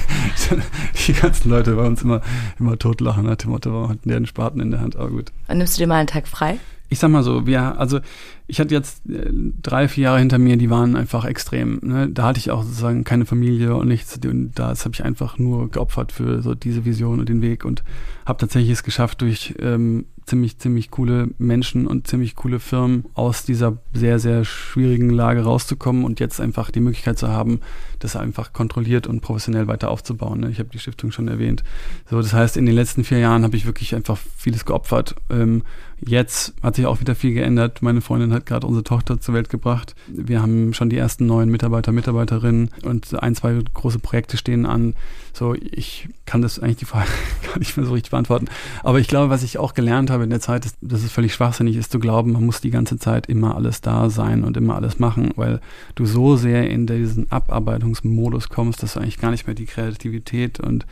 die 1.08 1.14
ganzen 1.14 1.50
Leute 1.50 1.76
bei 1.76 1.86
uns 1.86 2.02
immer, 2.02 2.22
immer 2.60 2.78
totlachen 2.78 3.26
nach 3.26 3.36
dem 3.36 3.52
Motto, 3.52 3.72
warum 3.74 3.90
hat 3.90 4.00
der 4.06 4.18
einen 4.18 4.26
Spaten 4.26 4.60
in 4.60 4.72
der 4.72 4.82
Hand? 4.82 4.96
Aber 4.96 5.10
gut. 5.10 5.32
Und 5.48 5.58
nimmst 5.58 5.78
du 5.78 5.82
dir 5.82 5.88
mal 5.88 5.96
einen 5.96 6.08
Tag 6.08 6.28
frei? 6.28 6.60
Ich 6.90 7.00
sag 7.00 7.10
mal 7.10 7.24
so, 7.24 7.46
wir, 7.46 7.80
also 7.80 8.00
ich 8.48 8.60
hatte 8.60 8.74
jetzt 8.74 9.08
äh, 9.08 9.32
drei, 9.62 9.88
vier 9.88 10.06
Jahre 10.06 10.20
hinter 10.20 10.40
mir, 10.40 10.58
die 10.58 10.72
waren 10.72 10.96
einfach 10.96 11.24
extrem. 11.24 11.80
Ne? 11.84 12.10
Da 12.10 12.24
hatte 12.24 12.40
ich 12.40 12.50
auch 12.50 12.64
sozusagen 12.64 13.04
keine 13.04 13.26
Familie 13.26 13.76
und 13.76 13.88
nichts. 13.88 14.20
Und 14.26 14.54
das 14.56 14.86
habe 14.86 14.96
ich 14.96 15.04
einfach 15.04 15.38
nur 15.38 15.70
geopfert 15.70 16.12
für 16.12 16.42
so 16.42 16.56
diese 16.56 16.86
Vision 16.86 17.20
und 17.20 17.30
den 17.30 17.44
Weg 17.44 17.64
und 17.64 17.84
habe 18.26 18.40
tatsächlich 18.40 18.72
es 18.72 18.84
geschafft, 18.84 19.22
durch 19.22 19.54
ähm, 19.60 20.06
ziemlich, 20.26 20.58
ziemlich 20.60 20.92
coole 20.92 21.30
Menschen 21.38 21.88
und 21.88 22.08
ziemlich 22.08 22.36
coole 22.36 22.60
Firmen 22.60 23.06
aus 23.14 23.44
dieser 23.44 23.78
sehr, 23.94 24.20
sehr 24.20 24.46
schwierigen 24.46 25.10
Lage 25.10 25.42
rauszukommen 25.42 26.04
und 26.04 26.20
jetzt 26.20 26.40
einfach 26.40 26.72
die 26.72 26.80
Möglichkeit 26.80 27.18
zu 27.18 27.30
haben, 27.30 27.62
das 28.00 28.16
einfach 28.16 28.54
kontrolliert 28.54 29.08
und 29.08 29.22
professionell 29.22 29.68
weiter 29.68 29.90
aufzubauen. 29.90 30.40
Ne? 30.40 30.50
Ich 30.50 30.60
habe 30.60 30.70
die 30.70 30.80
Stiftung 30.80 31.12
schon 31.12 31.28
erwähnt. 31.28 31.64
So, 32.10 32.22
das 32.22 32.34
heißt, 32.34 32.58
in 32.58 32.66
den 32.66 32.76
letzten 32.76 33.04
vier 33.04 33.20
Jahren 33.20 33.44
habe 33.44 33.58
ich 33.58 33.66
wirklich 33.66 33.96
einfach 33.96 34.18
vieles 34.38 34.66
geopfert. 34.66 35.16
Ähm, 35.30 35.64
jetzt 36.06 36.54
hat 36.62 36.76
sich 36.76 36.86
auch 36.86 37.00
wieder 37.00 37.16
viel 37.16 37.34
geändert. 37.34 37.82
Meine 37.82 38.02
Freundin 38.02 38.34
hat 38.34 38.46
gerade 38.46 38.68
unsere 38.68 38.84
Tochter 38.84 39.20
zur 39.20 39.34
Welt 39.34 39.50
gebracht. 39.50 39.96
Wir 40.08 40.42
haben 40.42 40.74
schon 40.74 40.90
die 40.90 40.98
ersten 40.98 41.26
neuen 41.26 41.50
Mitarbeiter, 41.50 41.92
Mitarbeiterinnen 41.92 42.70
und 42.84 43.22
ein, 43.22 43.36
zwei 43.36 43.60
große 43.74 44.00
Projekte 44.00 44.38
stehen 44.38 44.66
an. 44.66 44.96
So, 45.34 45.54
ich 45.54 46.10
kann 46.26 46.42
das 46.42 46.60
eigentlich 46.60 46.78
die 46.78 46.86
Frage 46.86 47.08
gar 47.48 47.60
nicht 47.60 47.78
mehr 47.78 47.86
so 47.86 47.94
richtig 47.94 48.12
beantworten. 48.12 48.48
Aber 48.84 49.00
ich 49.00 49.08
glaube, 49.08 49.30
was 49.30 49.44
ich 49.44 49.58
auch 49.58 49.74
gelernt 49.74 50.10
habe 50.10 50.24
in 50.24 50.30
der 50.30 50.42
Zeit, 50.42 50.66
ist, 50.66 50.78
dass 50.82 51.04
es 51.04 51.12
völlig 51.12 51.34
schwachsinnig 51.34 51.76
ist 51.78 51.92
zu 51.92 52.00
glauben, 52.00 52.32
man 52.32 52.46
muss 52.46 52.62
die 52.62 52.72
ganze 52.72 52.98
Zeit 52.98 53.28
immer 53.28 53.56
alles 53.56 53.82
da 53.82 54.10
sein 54.10 54.44
und 54.44 54.58
immer 54.58 54.76
alles 54.76 55.00
machen, 55.00 55.32
weil 55.36 55.62
du 55.96 56.06
so 56.06 56.36
sehr 56.36 56.70
in 56.70 56.88
diesen 56.88 57.32
Abarbeitungsmodus 57.32 58.50
kommst, 58.50 58.84
dass 58.84 58.94
du 58.94 59.00
eigentlich 59.00 59.20
gar 59.20 59.32
nicht 59.32 59.48
mehr 59.48 59.56
die 59.56 59.66
Kreativität 59.66 60.60
und 60.60 60.86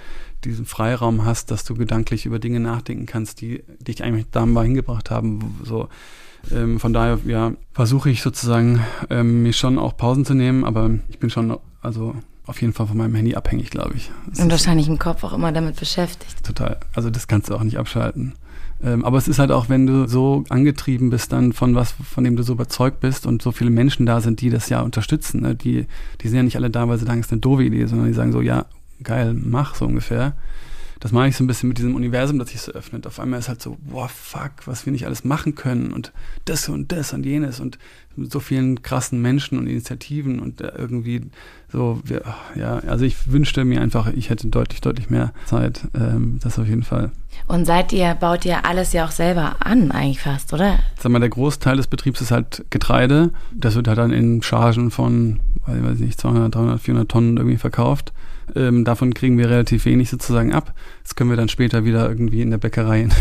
diesen 0.44 0.66
Freiraum 0.66 1.26
hast, 1.26 1.52
dass 1.52 1.64
du 1.64 1.74
gedanklich 1.74 2.26
über 2.26 2.40
Dinge 2.40 2.60
nachdenken 2.60 3.06
kannst, 3.06 3.42
die 3.42 3.64
dich 3.80 4.04
eigentlich 4.04 4.28
da 4.32 4.46
mal 4.46 4.66
hingebracht 4.98 5.12
haben. 5.12 5.60
So, 5.64 5.90
ähm, 6.52 6.80
von 6.80 6.94
daher, 6.94 7.20
ja, 7.26 7.54
versuche 7.74 8.10
ich 8.10 8.22
sozusagen, 8.22 8.82
ähm, 9.10 9.44
mir 9.44 9.54
schon 9.54 9.78
auch 9.78 9.98
Pausen 9.98 10.26
zu 10.26 10.34
nehmen, 10.34 10.64
aber 10.64 10.92
ich 11.10 11.20
bin 11.20 11.30
schon, 11.30 11.58
also 11.82 12.16
auf 12.46 12.62
jeden 12.62 12.74
Fall 12.74 12.88
von 12.88 12.98
meinem 12.98 13.16
Handy 13.16 13.36
abhängig, 13.36 13.70
glaube 13.72 13.96
ich. 13.96 14.10
Das 14.30 14.40
Und 14.40 14.50
wahrscheinlich 14.52 14.88
im 14.88 15.00
Kopf 15.00 15.24
auch 15.24 15.34
immer 15.34 15.52
damit 15.52 15.78
beschäftigt. 15.78 16.44
Total. 16.46 16.78
Also 16.96 17.10
das 17.10 17.28
kannst 17.28 17.50
du 17.50 17.56
auch 17.56 17.64
nicht 17.64 17.78
abschalten. 17.78 18.34
Ähm, 18.82 19.04
aber 19.04 19.18
es 19.18 19.28
ist 19.28 19.40
halt 19.40 19.52
auch, 19.52 19.70
wenn 19.70 19.88
du 19.88 20.08
so 20.08 20.44
angetrieben 20.50 21.10
bist 21.10 21.34
dann 21.34 21.52
von 21.52 21.76
was, 21.76 21.92
von 21.92 22.24
dem 22.24 22.36
du 22.36 22.44
so 22.44 22.54
überzeugt 22.54 23.00
bist 23.02 23.26
und 23.26 23.42
so 23.42 23.52
viele 23.52 23.72
Menschen 23.72 24.06
da 24.06 24.22
sind, 24.22 24.40
die 24.40 24.50
das 24.50 24.70
ja 24.70 24.82
unterstützen. 24.82 25.42
Ne? 25.42 25.56
Die, 25.56 25.88
die 26.22 26.28
sind 26.28 26.38
ja 26.38 26.44
nicht 26.44 26.56
alle 26.56 26.70
da, 26.70 26.88
weil 26.88 26.98
sie 26.98 27.06
sagen, 27.06 27.20
es 27.20 27.26
ist 27.26 27.32
eine 27.34 27.42
doofe 27.42 27.64
Idee, 27.64 27.86
sondern 27.88 28.08
die 28.08 28.14
sagen 28.14 28.32
so, 28.32 28.40
ja, 28.40 28.66
geil, 29.04 29.34
mach 29.34 29.76
so 29.76 29.86
ungefähr. 29.86 30.34
Das 31.00 31.12
mache 31.12 31.28
ich 31.28 31.38
so 31.38 31.44
ein 31.44 31.48
bisschen 31.48 31.70
mit 31.70 31.78
diesem 31.78 31.96
Universum, 31.96 32.40
das 32.40 32.50
sich 32.50 32.62
so 32.62 32.72
öffnet. 32.72 33.06
Auf 33.08 33.20
einmal 33.20 33.40
ist 33.40 33.50
halt 33.50 33.62
so, 33.62 33.78
boah, 33.82 34.10
fuck, 34.10 34.66
was 34.66 34.86
wir 34.86 34.92
nicht 34.92 35.06
alles 35.06 35.24
machen 35.24 35.56
können 35.56 35.92
und 35.92 36.12
das 36.46 36.68
und 36.70 36.92
das 36.92 37.14
und 37.14 37.26
jenes 37.26 37.60
und 37.60 37.78
mit 38.16 38.32
so 38.32 38.40
vielen 38.40 38.82
krassen 38.82 39.22
Menschen 39.22 39.58
und 39.60 39.68
Initiativen 39.68 40.40
und 40.40 40.62
äh, 40.62 40.72
irgendwie 40.76 41.22
so, 41.72 42.02
wir, 42.04 42.24
ja, 42.56 42.80
also 42.80 43.06
ich 43.06 43.32
wünschte 43.32 43.64
mir 43.64 43.82
einfach, 43.82 44.08
ich 44.08 44.30
hätte 44.30 44.48
deutlich, 44.48 44.82
deutlich 44.82 45.10
mehr 45.10 45.34
Zeit. 45.46 45.88
Ähm, 45.94 46.40
das 46.42 46.58
auf 46.58 46.68
jeden 46.68 46.84
Fall. 46.84 47.12
Und 47.48 47.66
seid 47.66 47.94
ihr, 47.94 48.16
baut 48.16 48.46
ihr 48.46 48.66
alles 48.66 48.94
ja 48.94 49.06
auch 49.06 49.12
selber 49.12 49.58
an, 49.60 49.92
eigentlich 49.92 50.22
fast, 50.22 50.52
oder? 50.54 50.80
Sag 51.00 51.12
mal, 51.12 51.20
der 51.20 51.30
Großteil 51.30 51.78
des 51.78 51.88
Betriebs 51.88 52.22
ist 52.22 52.32
halt 52.32 52.66
Getreide. 52.70 53.32
Das 53.54 53.76
wird 53.76 53.88
halt 53.88 54.00
dann 54.00 54.12
in 54.12 54.42
Chargen 54.42 54.90
von, 54.90 55.40
weiß 55.66 55.96
ich 55.96 56.06
nicht, 56.06 56.20
200, 56.20 56.56
300, 56.56 56.82
400 56.82 57.10
Tonnen 57.10 57.38
irgendwie 57.38 57.58
verkauft. 57.58 58.14
Ähm, 58.56 58.86
davon 58.86 59.14
kriegen 59.14 59.38
wir 59.38 59.50
relativ 59.50 59.86
wenig 59.86 60.10
sozusagen 60.10 60.54
ab. 60.54 60.74
Das 61.04 61.16
können 61.16 61.30
wir 61.30 61.38
dann 61.38 61.50
später 61.50 61.86
wieder 61.86 62.08
irgendwie 62.08 62.42
in 62.42 62.50
der 62.50 62.58
Bäckerei 62.58 63.02
in, 63.02 63.12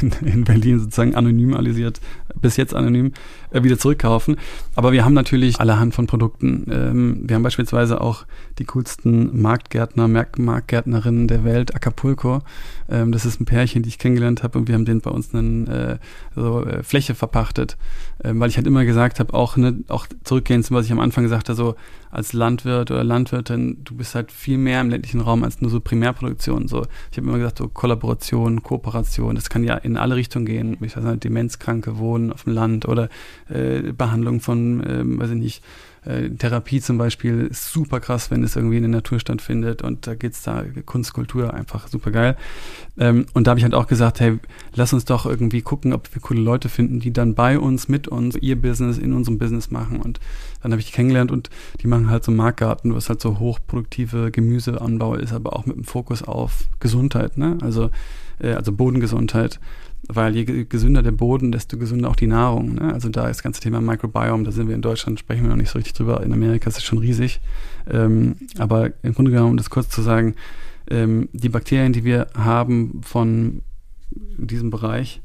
in, 0.00 0.26
in 0.26 0.44
Berlin 0.44 0.78
sozusagen 0.78 1.14
anonymisiert 1.14 2.00
bis 2.40 2.56
jetzt 2.56 2.74
anonym, 2.74 3.12
äh, 3.50 3.62
wieder 3.62 3.78
zurückkaufen. 3.78 4.36
Aber 4.74 4.92
wir 4.92 5.04
haben 5.04 5.14
natürlich 5.14 5.60
allerhand 5.60 5.94
von 5.94 6.06
Produkten. 6.06 6.66
Ähm, 6.70 7.22
wir 7.24 7.36
haben 7.36 7.42
beispielsweise 7.42 8.00
auch 8.00 8.26
die 8.58 8.64
coolsten 8.64 9.40
Marktgärtner, 9.40 10.08
Marktgärtnerinnen 10.08 11.28
der 11.28 11.44
Welt, 11.44 11.74
Acapulco. 11.74 12.42
Ähm, 12.88 13.12
das 13.12 13.24
ist 13.24 13.40
ein 13.40 13.46
Pärchen, 13.46 13.82
die 13.82 13.88
ich 13.88 13.98
kennengelernt 13.98 14.42
habe 14.42 14.58
und 14.58 14.68
wir 14.68 14.74
haben 14.74 14.84
denen 14.84 15.00
bei 15.00 15.10
uns 15.10 15.34
eine 15.34 16.00
äh, 16.34 16.40
so, 16.40 16.64
äh, 16.64 16.82
Fläche 16.82 17.14
verpachtet, 17.14 17.76
ähm, 18.22 18.40
weil 18.40 18.48
ich 18.48 18.56
halt 18.56 18.66
immer 18.66 18.84
gesagt 18.84 19.20
habe, 19.20 19.32
auch, 19.34 19.56
ne, 19.56 19.82
auch 19.88 20.06
zurückgehend 20.24 20.64
zu 20.64 20.74
was 20.74 20.86
ich 20.86 20.92
am 20.92 21.00
Anfang 21.00 21.24
gesagt 21.24 21.48
habe, 21.48 21.56
so 21.56 21.76
als 22.10 22.32
Landwirt 22.32 22.90
oder 22.90 23.02
Landwirtin, 23.02 23.78
du 23.82 23.96
bist 23.96 24.14
halt 24.14 24.30
viel 24.30 24.56
mehr 24.56 24.80
im 24.80 24.88
ländlichen 24.90 25.20
Raum 25.20 25.42
als 25.42 25.60
nur 25.60 25.70
so 25.70 25.80
Primärproduktion. 25.80 26.68
So, 26.68 26.86
ich 27.10 27.18
habe 27.18 27.26
immer 27.26 27.38
gesagt, 27.38 27.58
so 27.58 27.68
Kollaboration, 27.68 28.62
Kooperation, 28.62 29.34
das 29.34 29.50
kann 29.50 29.64
ja 29.64 29.74
in 29.74 29.96
alle 29.96 30.14
Richtungen 30.14 30.46
gehen. 30.46 30.76
Ich 30.80 30.96
weiß 30.96 31.02
nicht, 31.02 31.24
Demenzkranke 31.24 31.98
wohnen 31.98 32.23
auf 32.32 32.44
dem 32.44 32.54
Land 32.54 32.86
oder 32.86 33.08
äh, 33.48 33.92
Behandlung 33.92 34.40
von, 34.40 34.82
äh, 34.82 35.02
weiß 35.04 35.30
ich 35.30 35.36
nicht, 35.36 35.62
äh, 36.06 36.28
Therapie 36.30 36.80
zum 36.80 36.98
Beispiel 36.98 37.48
ist 37.50 37.72
super 37.72 38.00
krass, 38.00 38.30
wenn 38.30 38.42
es 38.42 38.56
irgendwie 38.56 38.76
in 38.76 38.82
der 38.82 38.90
Natur 38.90 39.18
stattfindet 39.18 39.82
und 39.82 40.06
da 40.06 40.14
geht's 40.14 40.42
da 40.42 40.64
Kunstkultur 40.84 41.54
einfach 41.54 41.88
super 41.88 42.10
geil. 42.10 42.36
Ähm, 42.98 43.26
und 43.32 43.46
da 43.46 43.50
habe 43.50 43.58
ich 43.58 43.64
halt 43.64 43.74
auch 43.74 43.86
gesagt, 43.86 44.20
hey, 44.20 44.38
lass 44.74 44.92
uns 44.92 45.04
doch 45.04 45.24
irgendwie 45.26 45.62
gucken, 45.62 45.92
ob 45.92 46.14
wir 46.14 46.20
coole 46.20 46.40
Leute 46.40 46.68
finden, 46.68 47.00
die 47.00 47.12
dann 47.12 47.34
bei 47.34 47.58
uns, 47.58 47.88
mit 47.88 48.08
uns 48.08 48.36
ihr 48.36 48.60
Business 48.60 48.98
in 48.98 49.12
unserem 49.12 49.38
Business 49.38 49.70
machen. 49.70 50.00
Und 50.00 50.20
dann 50.62 50.72
habe 50.72 50.80
ich 50.80 50.86
die 50.86 50.92
kennengelernt 50.92 51.30
und 51.30 51.48
die 51.80 51.86
machen 51.86 52.10
halt 52.10 52.24
so 52.24 52.32
Marktgarten, 52.32 52.94
was 52.94 53.08
halt 53.08 53.20
so 53.20 53.38
hochproduktive 53.38 54.30
Gemüseanbau 54.30 55.14
ist, 55.14 55.32
aber 55.32 55.54
auch 55.54 55.66
mit 55.66 55.76
dem 55.76 55.84
Fokus 55.84 56.22
auf 56.22 56.64
Gesundheit, 56.80 57.38
ne? 57.38 57.58
Also, 57.62 57.90
äh, 58.40 58.52
also 58.52 58.72
Bodengesundheit 58.72 59.58
weil 60.08 60.34
je 60.34 60.64
gesünder 60.64 61.02
der 61.02 61.12
Boden, 61.12 61.52
desto 61.52 61.78
gesünder 61.78 62.10
auch 62.10 62.16
die 62.16 62.26
Nahrung. 62.26 62.74
Ne? 62.74 62.92
Also 62.92 63.08
da 63.08 63.28
ist 63.28 63.38
das 63.38 63.42
ganze 63.42 63.60
Thema 63.60 63.80
Microbiome, 63.80 64.44
da 64.44 64.52
sind 64.52 64.68
wir 64.68 64.74
in 64.74 64.82
Deutschland, 64.82 65.18
sprechen 65.18 65.42
wir 65.42 65.50
noch 65.50 65.56
nicht 65.56 65.70
so 65.70 65.78
richtig 65.78 65.94
drüber. 65.94 66.22
In 66.22 66.32
Amerika 66.32 66.68
ist 66.68 66.78
es 66.78 66.84
schon 66.84 66.98
riesig. 66.98 67.40
Ähm, 67.90 68.36
aber 68.58 68.92
im 69.02 69.14
Grunde 69.14 69.30
genommen, 69.30 69.52
um 69.52 69.56
das 69.56 69.70
kurz 69.70 69.88
zu 69.88 70.02
sagen, 70.02 70.34
ähm, 70.90 71.28
die 71.32 71.48
Bakterien, 71.48 71.92
die 71.92 72.04
wir 72.04 72.28
haben 72.34 73.00
von 73.02 73.62
diesem 74.10 74.70
Bereich, 74.70 75.22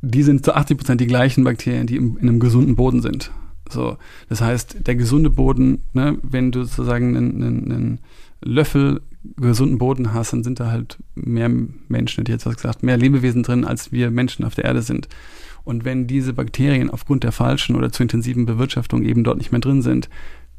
die 0.00 0.22
sind 0.22 0.44
zu 0.44 0.54
80 0.54 0.78
Prozent 0.78 1.00
die 1.00 1.06
gleichen 1.06 1.44
Bakterien, 1.44 1.86
die 1.86 1.96
im, 1.96 2.18
in 2.18 2.28
einem 2.28 2.40
gesunden 2.40 2.76
Boden 2.76 3.02
sind. 3.02 3.32
So, 3.68 3.98
das 4.28 4.40
heißt, 4.40 4.86
der 4.86 4.94
gesunde 4.94 5.30
Boden, 5.30 5.82
ne, 5.92 6.18
wenn 6.22 6.52
du 6.52 6.64
sozusagen 6.64 7.16
einen, 7.16 7.42
einen, 7.42 7.72
einen 7.72 7.98
Löffel 8.40 9.00
gesunden 9.36 9.78
Boden 9.78 10.14
hast, 10.14 10.32
dann 10.32 10.44
sind 10.44 10.60
da 10.60 10.70
halt 10.70 10.98
mehr 11.14 11.50
Menschen, 11.88 12.20
hätte 12.20 12.32
ich 12.32 12.36
jetzt 12.36 12.46
was 12.46 12.56
gesagt, 12.56 12.82
mehr 12.82 12.96
Lebewesen 12.96 13.42
drin, 13.42 13.64
als 13.64 13.92
wir 13.92 14.10
Menschen 14.10 14.44
auf 14.44 14.54
der 14.54 14.64
Erde 14.64 14.82
sind. 14.82 15.08
Und 15.64 15.84
wenn 15.84 16.06
diese 16.06 16.32
Bakterien 16.32 16.88
aufgrund 16.88 17.24
der 17.24 17.32
falschen 17.32 17.76
oder 17.76 17.92
zu 17.92 18.02
intensiven 18.02 18.46
Bewirtschaftung 18.46 19.02
eben 19.02 19.24
dort 19.24 19.38
nicht 19.38 19.52
mehr 19.52 19.60
drin 19.60 19.82
sind, 19.82 20.08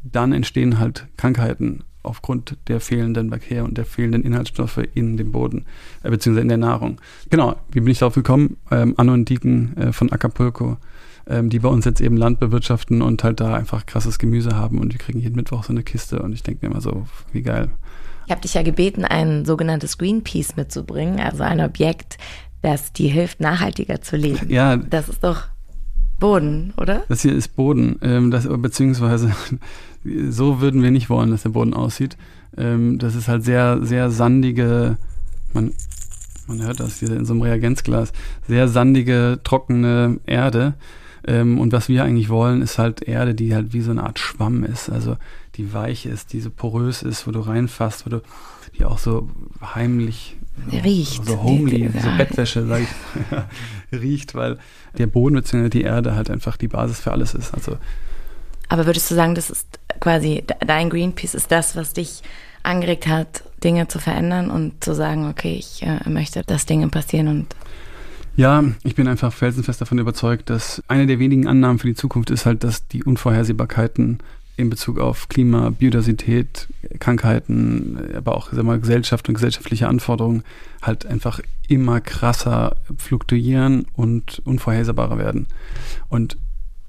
dann 0.04 0.34
entstehen 0.34 0.80
halt 0.80 1.08
Krankheiten 1.18 1.84
aufgrund 2.04 2.58
der 2.68 2.80
fehlenden 2.80 3.30
Bakterien 3.30 3.66
und 3.66 3.78
der 3.78 3.86
fehlenden 3.86 4.24
Inhaltsstoffe 4.24 4.82
in 4.94 5.18
dem 5.18 5.32
Boden, 5.32 5.66
äh, 6.04 6.10
beziehungsweise 6.10 6.44
in 6.44 6.50
der 6.50 6.58
Nahrung. 6.58 7.02
Genau, 7.30 7.56
wie 7.72 7.82
bin 7.82 7.92
ich 7.92 8.00
darauf 8.00 8.16
gekommen? 8.16 8.58
Ähm, 8.72 8.94
Anno 8.98 9.14
und 9.14 9.28
Dieken 9.28 9.76
äh, 9.78 9.92
von 9.92 10.12
Acapulco, 10.12 10.78
ähm, 11.30 11.50
die 11.50 11.60
bei 11.60 11.70
uns 11.70 11.86
jetzt 11.86 12.02
eben 12.02 12.18
Land 12.18 12.40
bewirtschaften 12.40 13.02
und 13.02 13.24
halt 13.24 13.40
da 13.40 13.54
einfach 13.54 13.86
krasses 13.86 14.20
Gemüse 14.20 14.56
haben 14.56 14.80
und 14.80 14.94
wir 14.94 15.00
kriegen 15.00 15.20
jeden 15.20 15.36
Mittwoch 15.36 15.64
so 15.64 15.72
eine 15.72 15.84
Kiste 15.84 16.22
und 16.22 16.34
ich 16.34 16.44
denke 16.44 16.66
mir 16.66 16.72
immer 16.72 16.82
so, 16.82 17.06
wie 17.32 17.44
geil. 17.44 17.70
Ich 18.26 18.32
habe 18.32 18.42
dich 18.42 18.54
ja 18.54 18.64
gebeten, 18.64 19.06
ein 19.06 19.46
sogenanntes 19.46 19.98
Greenpeace 19.98 20.56
mitzubringen, 20.56 21.20
also 21.20 21.44
ein 21.44 21.62
Objekt, 21.62 22.18
das 22.62 22.92
dir 22.94 23.10
hilft, 23.10 23.40
nachhaltiger 23.40 24.02
zu 24.02 24.18
leben. 24.18 24.50
Ja. 24.50 24.76
Das 24.76 25.10
ist 25.10 25.24
doch 25.24 25.44
Boden, 26.20 26.74
oder? 26.78 27.04
Das 27.08 27.22
hier 27.22 27.34
ist 27.34 27.56
Boden, 27.56 27.98
ähm, 28.02 28.30
das, 28.30 28.48
beziehungsweise 28.48 29.32
so 30.30 30.62
würden 30.62 30.84
wir 30.84 30.92
nicht 30.92 31.10
wollen, 31.10 31.32
dass 31.32 31.44
der 31.44 31.50
Boden 31.50 31.74
aussieht. 31.74 32.18
Ähm, 32.58 33.00
das 33.00 33.16
ist 33.16 33.28
halt 33.28 33.44
sehr, 33.44 33.84
sehr 33.84 34.12
sandige, 34.12 34.98
man, 35.54 35.72
man 36.48 36.62
hört 36.62 36.80
das 36.80 37.00
hier 37.00 37.12
in 37.12 37.26
so 37.26 37.34
einem 37.34 37.44
Reagenzglas, 37.44 38.12
sehr 38.48 38.68
sandige, 38.68 39.40
trockene 39.44 40.20
Erde. 40.26 40.74
Ähm, 41.28 41.60
und 41.60 41.74
was 41.74 41.90
wir 41.90 42.04
eigentlich 42.04 42.30
wollen, 42.30 42.62
ist 42.62 42.78
halt 42.78 43.02
Erde, 43.02 43.36
die 43.36 43.54
halt 43.54 43.74
wie 43.74 43.82
so 43.82 43.92
eine 43.92 44.04
Art 44.04 44.20
Schwamm 44.20 44.64
ist. 44.64 44.90
Also 44.90 45.18
die 45.56 45.74
weich 45.74 46.06
ist, 46.06 46.34
die 46.34 46.40
so 46.40 46.50
porös 46.50 47.02
ist, 47.04 47.28
wo 47.28 47.32
du 47.32 47.40
reinfasst, 47.40 48.06
wo 48.06 48.10
du 48.10 48.22
die 48.78 48.86
auch 48.86 48.98
so 48.98 49.30
heimlich 49.76 50.38
so, 50.72 50.78
riecht. 50.78 51.26
So 51.26 51.44
homely, 51.44 51.90
so 52.02 52.10
Bettwäsche, 52.18 52.66
sag 52.66 52.82
ich, 52.82 52.90
riecht, 54.00 54.36
weil 54.36 54.58
der 54.98 55.08
Boden 55.08 55.36
bzw. 55.36 55.70
die 55.70 55.82
Erde 55.82 56.16
halt 56.16 56.30
einfach 56.30 56.58
die 56.58 56.68
Basis 56.68 57.00
für 57.00 57.12
alles 57.12 57.34
ist. 57.34 57.54
Also 57.54 57.78
aber 58.70 58.86
würdest 58.86 59.10
du 59.10 59.16
sagen, 59.16 59.36
das 59.36 59.50
ist 59.50 59.68
quasi 60.00 60.44
dein 60.66 60.90
Greenpeace 60.90 61.34
ist 61.34 61.52
das, 61.52 61.76
was 61.76 61.94
dich 61.94 62.22
angeregt 62.62 63.08
hat, 63.08 63.44
Dinge 63.64 63.88
zu 63.88 64.00
verändern 64.00 64.52
und 64.52 64.84
zu 64.84 64.94
sagen, 64.94 65.28
okay, 65.28 65.56
ich 65.56 65.82
äh, 65.84 66.08
möchte, 66.08 66.44
dass 66.44 66.66
Dinge 66.66 66.88
passieren 66.88 67.28
und 67.28 67.56
ja, 68.36 68.64
ich 68.84 68.96
bin 68.96 69.08
einfach 69.08 69.34
felsenfest 69.34 69.82
davon 69.82 70.00
überzeugt, 70.00 70.50
dass 70.50 70.82
eine 70.88 71.08
der 71.08 71.20
wenigen 71.20 71.48
Annahmen 71.48 71.80
für 71.80 71.88
die 71.88 71.96
Zukunft 71.96 72.30
ist 72.30 72.46
halt, 72.46 72.64
dass 72.64 72.88
die 72.88 73.04
Unvorhersehbarkeiten 73.04 74.20
in 74.60 74.70
Bezug 74.70 75.00
auf 75.00 75.30
Klima, 75.30 75.70
Biodiversität, 75.70 76.68
Krankheiten, 77.00 77.98
aber 78.14 78.36
auch 78.36 78.50
sag 78.52 78.64
mal, 78.64 78.80
Gesellschaft 78.80 79.28
und 79.30 79.36
gesellschaftliche 79.36 79.88
Anforderungen 79.88 80.44
halt 80.82 81.06
einfach 81.06 81.40
immer 81.70 82.02
krasser 82.02 82.76
fluktuieren 82.98 83.86
und 83.94 84.42
unvorhersehbarer 84.44 85.18
werden. 85.18 85.48
Und 86.10 86.38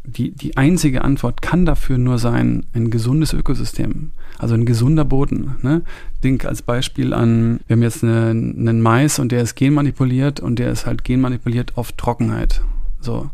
die, 0.04 0.32
die 0.32 0.56
einzige 0.56 1.02
Antwort 1.02 1.42
kann 1.42 1.66
dafür 1.66 1.98
nur 1.98 2.18
sein, 2.18 2.66
ein 2.72 2.90
gesundes 2.90 3.32
Ökosystem, 3.32 4.12
also 4.38 4.54
ein 4.54 4.64
gesunder 4.64 5.04
Boden. 5.04 5.56
Ne? 5.62 5.82
Denk 6.24 6.44
als 6.44 6.62
Beispiel 6.62 7.12
an, 7.12 7.60
wir 7.66 7.76
haben 7.76 7.82
jetzt 7.82 8.02
eine, 8.02 8.30
einen 8.30 8.80
Mais 8.80 9.18
und 9.18 9.32
der 9.32 9.42
ist 9.42 9.54
genmanipuliert 9.56 10.40
und 10.40 10.58
der 10.58 10.70
ist 10.70 10.86
halt 10.86 11.04
genmanipuliert 11.04 11.76
auf 11.76 11.92
Trockenheit. 11.92 12.62
So 13.00 13.30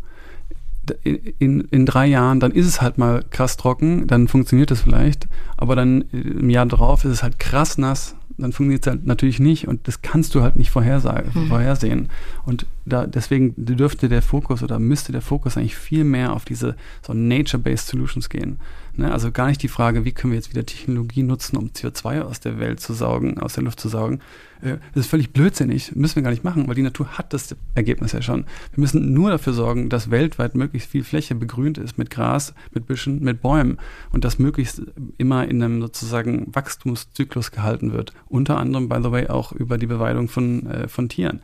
in, 1.02 1.60
in 1.62 1.86
drei 1.86 2.06
Jahren, 2.06 2.40
dann 2.40 2.52
ist 2.52 2.66
es 2.66 2.80
halt 2.80 2.98
mal 2.98 3.24
krass 3.30 3.56
trocken, 3.56 4.06
dann 4.06 4.28
funktioniert 4.28 4.70
das 4.70 4.82
vielleicht, 4.82 5.26
aber 5.56 5.76
dann 5.76 6.02
äh, 6.12 6.18
im 6.18 6.50
Jahr 6.50 6.66
drauf 6.66 7.04
ist 7.04 7.10
es 7.10 7.22
halt 7.22 7.38
krass 7.38 7.78
nass, 7.78 8.16
dann 8.38 8.52
funktioniert 8.52 8.86
es 8.86 8.92
halt 8.92 9.06
natürlich 9.06 9.40
nicht 9.40 9.66
und 9.66 9.88
das 9.88 10.02
kannst 10.02 10.34
du 10.34 10.42
halt 10.42 10.56
nicht 10.56 10.70
vorhersagen, 10.70 11.30
mhm. 11.34 11.48
vorhersehen. 11.48 12.08
Und 12.44 12.66
da 12.84 13.06
deswegen 13.06 13.54
dürfte 13.56 14.08
der 14.08 14.22
Fokus 14.22 14.62
oder 14.62 14.78
müsste 14.78 15.12
der 15.12 15.22
Fokus 15.22 15.56
eigentlich 15.56 15.76
viel 15.76 16.04
mehr 16.04 16.32
auf 16.32 16.44
diese 16.44 16.76
so 17.02 17.14
Nature-Based 17.14 17.86
Solutions 17.86 18.28
gehen. 18.28 18.58
Ne? 18.96 19.12
Also 19.12 19.30
gar 19.30 19.48
nicht 19.48 19.62
die 19.62 19.68
Frage, 19.68 20.04
wie 20.04 20.12
können 20.12 20.32
wir 20.32 20.38
jetzt 20.38 20.50
wieder 20.50 20.64
Technologie 20.64 21.22
nutzen, 21.22 21.56
um 21.56 21.68
CO2 21.68 22.22
aus 22.22 22.40
der 22.40 22.58
Welt 22.58 22.80
zu 22.80 22.92
saugen, 22.94 23.38
aus 23.38 23.54
der 23.54 23.64
Luft 23.64 23.80
zu 23.80 23.88
saugen, 23.88 24.20
äh, 24.62 24.78
das 24.94 25.04
ist 25.04 25.10
völlig 25.10 25.32
blödsinnig, 25.32 25.94
müssen 25.94 26.16
wir 26.16 26.22
gar 26.22 26.30
nicht 26.30 26.44
machen, 26.44 26.66
weil 26.68 26.74
die 26.74 26.82
Natur 26.82 27.06
hat 27.18 27.32
das 27.32 27.54
Ergebnis 27.74 28.12
ja 28.12 28.22
schon. 28.22 28.44
Wir 28.74 28.80
müssen 28.80 29.12
nur 29.12 29.30
dafür 29.30 29.52
sorgen, 29.52 29.88
dass 29.88 30.10
weltweit 30.10 30.54
möglichst 30.54 30.90
viel 30.90 31.04
Fläche 31.04 31.34
begrünt 31.34 31.78
ist 31.78 31.98
mit 31.98 32.10
Gras, 32.10 32.54
mit 32.72 32.86
Büschen, 32.86 33.22
mit 33.22 33.42
Bäumen 33.42 33.78
und 34.12 34.24
das 34.24 34.38
möglichst 34.38 34.82
immer 35.18 35.46
in 35.46 35.62
einem 35.62 35.80
sozusagen 35.80 36.54
Wachstumszyklus 36.54 37.50
gehalten 37.50 37.92
wird. 37.92 38.12
Unter 38.28 38.58
anderem, 38.58 38.88
by 38.88 38.98
the 39.02 39.10
way, 39.10 39.28
auch 39.28 39.52
über 39.52 39.78
die 39.78 39.86
Beweidung 39.86 40.28
von, 40.28 40.66
äh, 40.66 40.88
von 40.88 41.08
Tieren. 41.08 41.40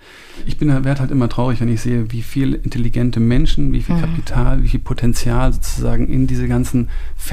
Ich 0.46 0.56
bin 0.56 0.72
werde 0.72 1.00
halt 1.00 1.10
immer 1.10 1.28
traurig, 1.28 1.60
wenn 1.60 1.68
ich 1.68 1.82
sehe, 1.82 2.10
wie 2.12 2.22
viel 2.22 2.54
intelligente 2.54 3.20
Menschen, 3.20 3.72
wie 3.72 3.82
viel 3.82 3.96
mhm. 3.96 4.00
Kapital, 4.00 4.62
wie 4.62 4.68
viel 4.68 4.80
Potenzial 4.80 5.52
sozusagen 5.52 6.08
in 6.08 6.26
diese 6.26 6.48
ganzen 6.48 6.88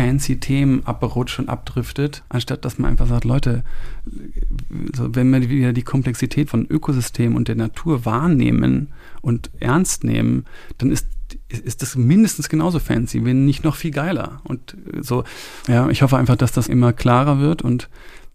fancy 0.10 0.40
Themen 0.40 0.86
abrutscht 0.86 1.40
und 1.40 1.50
abdriftet, 1.50 2.24
anstatt 2.30 2.66
dass 2.66 2.80
man 2.80 2.92
einfach 2.92 3.08
sagt, 3.08 3.26
Leute, 3.26 3.64
wenn 4.76 5.32
wir 5.32 5.50
wieder 5.50 5.74
die 5.74 5.84
Komplexität 5.84 6.50
von 6.50 6.66
Ökosystemen 6.66 7.38
und 7.38 7.48
der 7.48 7.56
Natur 7.56 8.06
wahrnehmen 8.06 8.90
und 9.22 9.52
ernst 9.60 10.04
nehmen, 10.04 10.46
dann 10.78 10.92
ist 10.92 11.08
ist 11.48 11.84
das 11.84 11.96
mindestens 11.96 12.50
genauso 12.50 12.80
fancy, 12.80 13.24
wenn 13.24 13.46
nicht 13.46 13.64
noch 13.64 13.76
viel 13.76 13.92
geiler. 13.92 14.42
Und 14.46 14.76
so, 15.00 15.26
ja, 15.68 15.88
ich 15.90 16.02
hoffe 16.02 16.18
einfach, 16.18 16.36
dass 16.36 16.54
das 16.54 16.68
immer 16.68 16.92
klarer 16.92 17.40
wird 17.40 17.62
und 17.62 17.88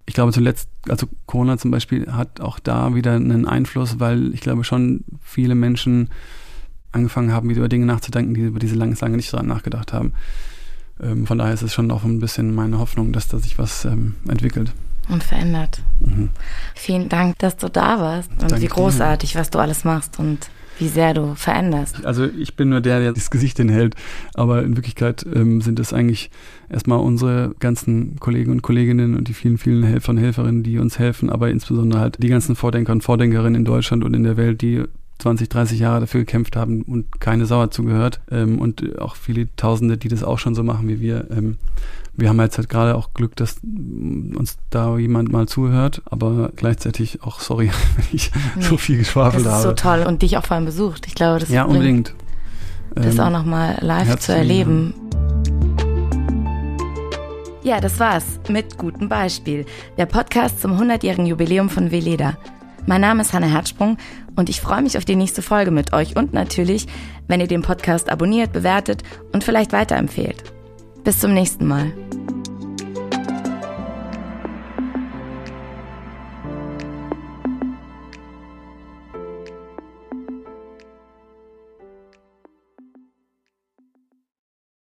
ich 0.07 0.15
glaube 0.15 0.31
zuletzt, 0.31 0.69
also 0.89 1.09
Corona 1.27 1.59
zum 1.59 1.73
Beispiel 1.73 2.13
hat 2.13 2.41
auch 2.41 2.61
da 2.61 2.95
wieder 2.95 3.15
einen 3.15 3.49
Einfluss, 3.49 3.99
weil 3.99 4.33
ich 4.33 4.43
glaube 4.43 4.63
schon 4.63 5.03
viele 5.21 5.57
Menschen 5.57 6.11
angefangen 6.93 7.33
haben, 7.33 7.49
wieder 7.49 7.59
über 7.59 7.69
Dinge 7.69 7.87
nachzudenken, 7.87 8.35
die 8.35 8.43
über 8.43 8.61
diese 8.61 8.77
lange, 8.77 8.95
lange 9.01 9.17
nicht 9.17 9.31
so 9.31 9.39
nachgedacht 9.39 9.93
haben. 9.93 10.13
Ähm, 11.03 11.27
von 11.27 11.39
daher 11.39 11.55
ist 11.55 11.63
es 11.63 11.75
schon 11.75 11.91
auch 11.91 12.05
ein 12.05 12.21
bisschen 12.21 12.55
meine 12.55 12.79
Hoffnung, 12.79 13.13
dass 13.13 13.29
da 13.29 13.39
sich 13.39 13.59
was 13.59 13.85
ähm, 13.85 14.15
entwickelt 14.29 14.73
und 15.09 15.23
verändert. 15.23 15.83
Mhm. 16.01 16.31
Vielen 16.75 17.09
Dank, 17.09 17.39
dass 17.39 17.57
du 17.57 17.69
da 17.69 18.01
warst 18.01 18.31
und 18.33 18.51
Danke 18.51 18.63
wie 18.63 18.69
großartig, 18.69 19.33
dir. 19.33 19.39
was 19.39 19.51
du 19.51 19.59
alles 19.59 19.85
machst 19.85 20.19
und 20.19 20.49
wie 20.79 20.89
sehr 20.89 21.15
du 21.15 21.35
veränderst. 21.37 22.05
Also 22.05 22.25
ich 22.25 22.57
bin 22.57 22.71
nur 22.71 22.81
der, 22.81 22.99
der 22.99 23.13
das 23.13 23.31
Gesicht 23.31 23.59
hinhält, 23.59 23.95
aber 24.35 24.65
in 24.65 24.77
Wirklichkeit 24.77 25.25
ähm, 25.33 25.61
sind 25.61 25.79
es 25.79 25.93
eigentlich 25.93 26.31
erstmal 26.69 26.99
unsere 26.99 27.55
ganzen 27.61 28.19
Kollegen 28.19 28.51
und 28.51 28.63
Kolleginnen 28.63 29.15
und 29.15 29.29
die 29.29 29.35
vielen, 29.35 29.59
vielen 29.59 29.85
Helfer 29.85 30.11
und 30.11 30.19
Helferinnen, 30.19 30.65
die 30.65 30.79
uns 30.79 30.99
helfen, 30.99 31.31
aber 31.31 31.51
insbesondere 31.51 32.01
halt 32.01 32.21
die 32.21 32.29
ganzen 32.29 32.57
Vordenker 32.57 32.93
und 32.93 33.03
Vordenkerinnen 33.03 33.55
in 33.55 33.65
Deutschland 33.65 34.03
und 34.03 34.15
in 34.15 34.25
der 34.25 34.37
Welt, 34.37 34.63
die 34.63 34.83
20, 35.25 35.49
30 35.49 35.79
Jahre 35.79 36.01
dafür 36.01 36.21
gekämpft 36.21 36.55
haben 36.55 36.83
und 36.83 37.19
keine 37.19 37.47
Sau 37.47 37.67
zugehört. 37.69 38.21
Ähm, 38.31 38.59
und 38.59 38.99
auch 39.01 39.17
viele 39.17 39.49
Tausende, 39.57 39.97
die 39.97 40.09
das 40.09 40.23
auch 40.23 40.39
schon 40.39 40.55
so 40.55 40.63
machen 40.63 40.87
wie 40.87 41.01
wir. 41.01 41.31
Ähm, 41.31 41.57
wir 42.13 42.29
haben 42.29 42.39
jetzt 42.41 42.59
halt 42.59 42.69
gerade 42.69 42.95
auch 42.95 43.15
Glück, 43.15 43.35
dass 43.35 43.61
uns 43.63 44.59
da 44.69 44.99
jemand 44.99 45.33
mal 45.33 45.49
zuhört, 45.49 46.03
aber 46.05 46.53
gleichzeitig 46.55 47.23
auch 47.23 47.41
sorry, 47.41 47.71
wenn 47.97 48.05
ich 48.13 48.33
nee, 48.55 48.63
so 48.63 48.77
viel 48.77 48.99
geschwafelt 48.99 49.47
habe. 49.47 49.51
Das 49.51 49.61
ist 49.61 49.67
habe. 49.67 49.99
so 49.99 50.05
toll 50.05 50.13
und 50.13 50.21
dich 50.21 50.37
auch 50.37 50.45
vor 50.45 50.57
allem 50.57 50.67
besucht. 50.67 51.07
Ich 51.07 51.15
glaube, 51.15 51.41
das 51.41 51.49
ja 51.49 51.65
unbedingt. 51.65 52.15
Das 52.95 53.15
ähm, 53.15 53.21
auch 53.21 53.31
nochmal 53.31 53.79
live 53.81 54.19
zu 54.19 54.35
erleben. 54.35 54.93
Ja, 57.63 57.81
das 57.81 57.99
war's 57.99 58.27
mit 58.51 58.77
gutem 58.77 59.09
Beispiel. 59.09 59.65
Der 59.97 60.05
Podcast 60.05 60.61
zum 60.61 60.73
100-jährigen 60.73 61.25
Jubiläum 61.25 61.71
von 61.71 61.91
Veleda. 61.91 62.37
Mein 62.87 63.01
Name 63.01 63.23
ist 63.23 63.33
Hanne 63.33 63.47
Herzsprung 63.51 63.97
und 64.37 64.49
ich 64.49 64.61
freue 64.61 64.83
mich 64.83 64.97
auf 64.99 65.05
die 65.05 65.17
nächste 65.17 65.43
Folge 65.43 65.71
mit 65.71 65.93
euch 65.93 66.17
und 66.17 66.33
natürlich, 66.33 66.87
wenn 67.29 67.41
ihr 67.41 67.49
den 67.49 67.63
Podcast 67.63 68.11
abonniert, 68.11 68.53
bewertet 68.53 69.03
und 69.33 69.45
vielleicht 69.45 69.73
weiterempfehlt. 69.73 70.43
Bis 71.05 71.21
zum 71.21 71.35
nächsten 71.35 71.67
Mal. 71.67 71.93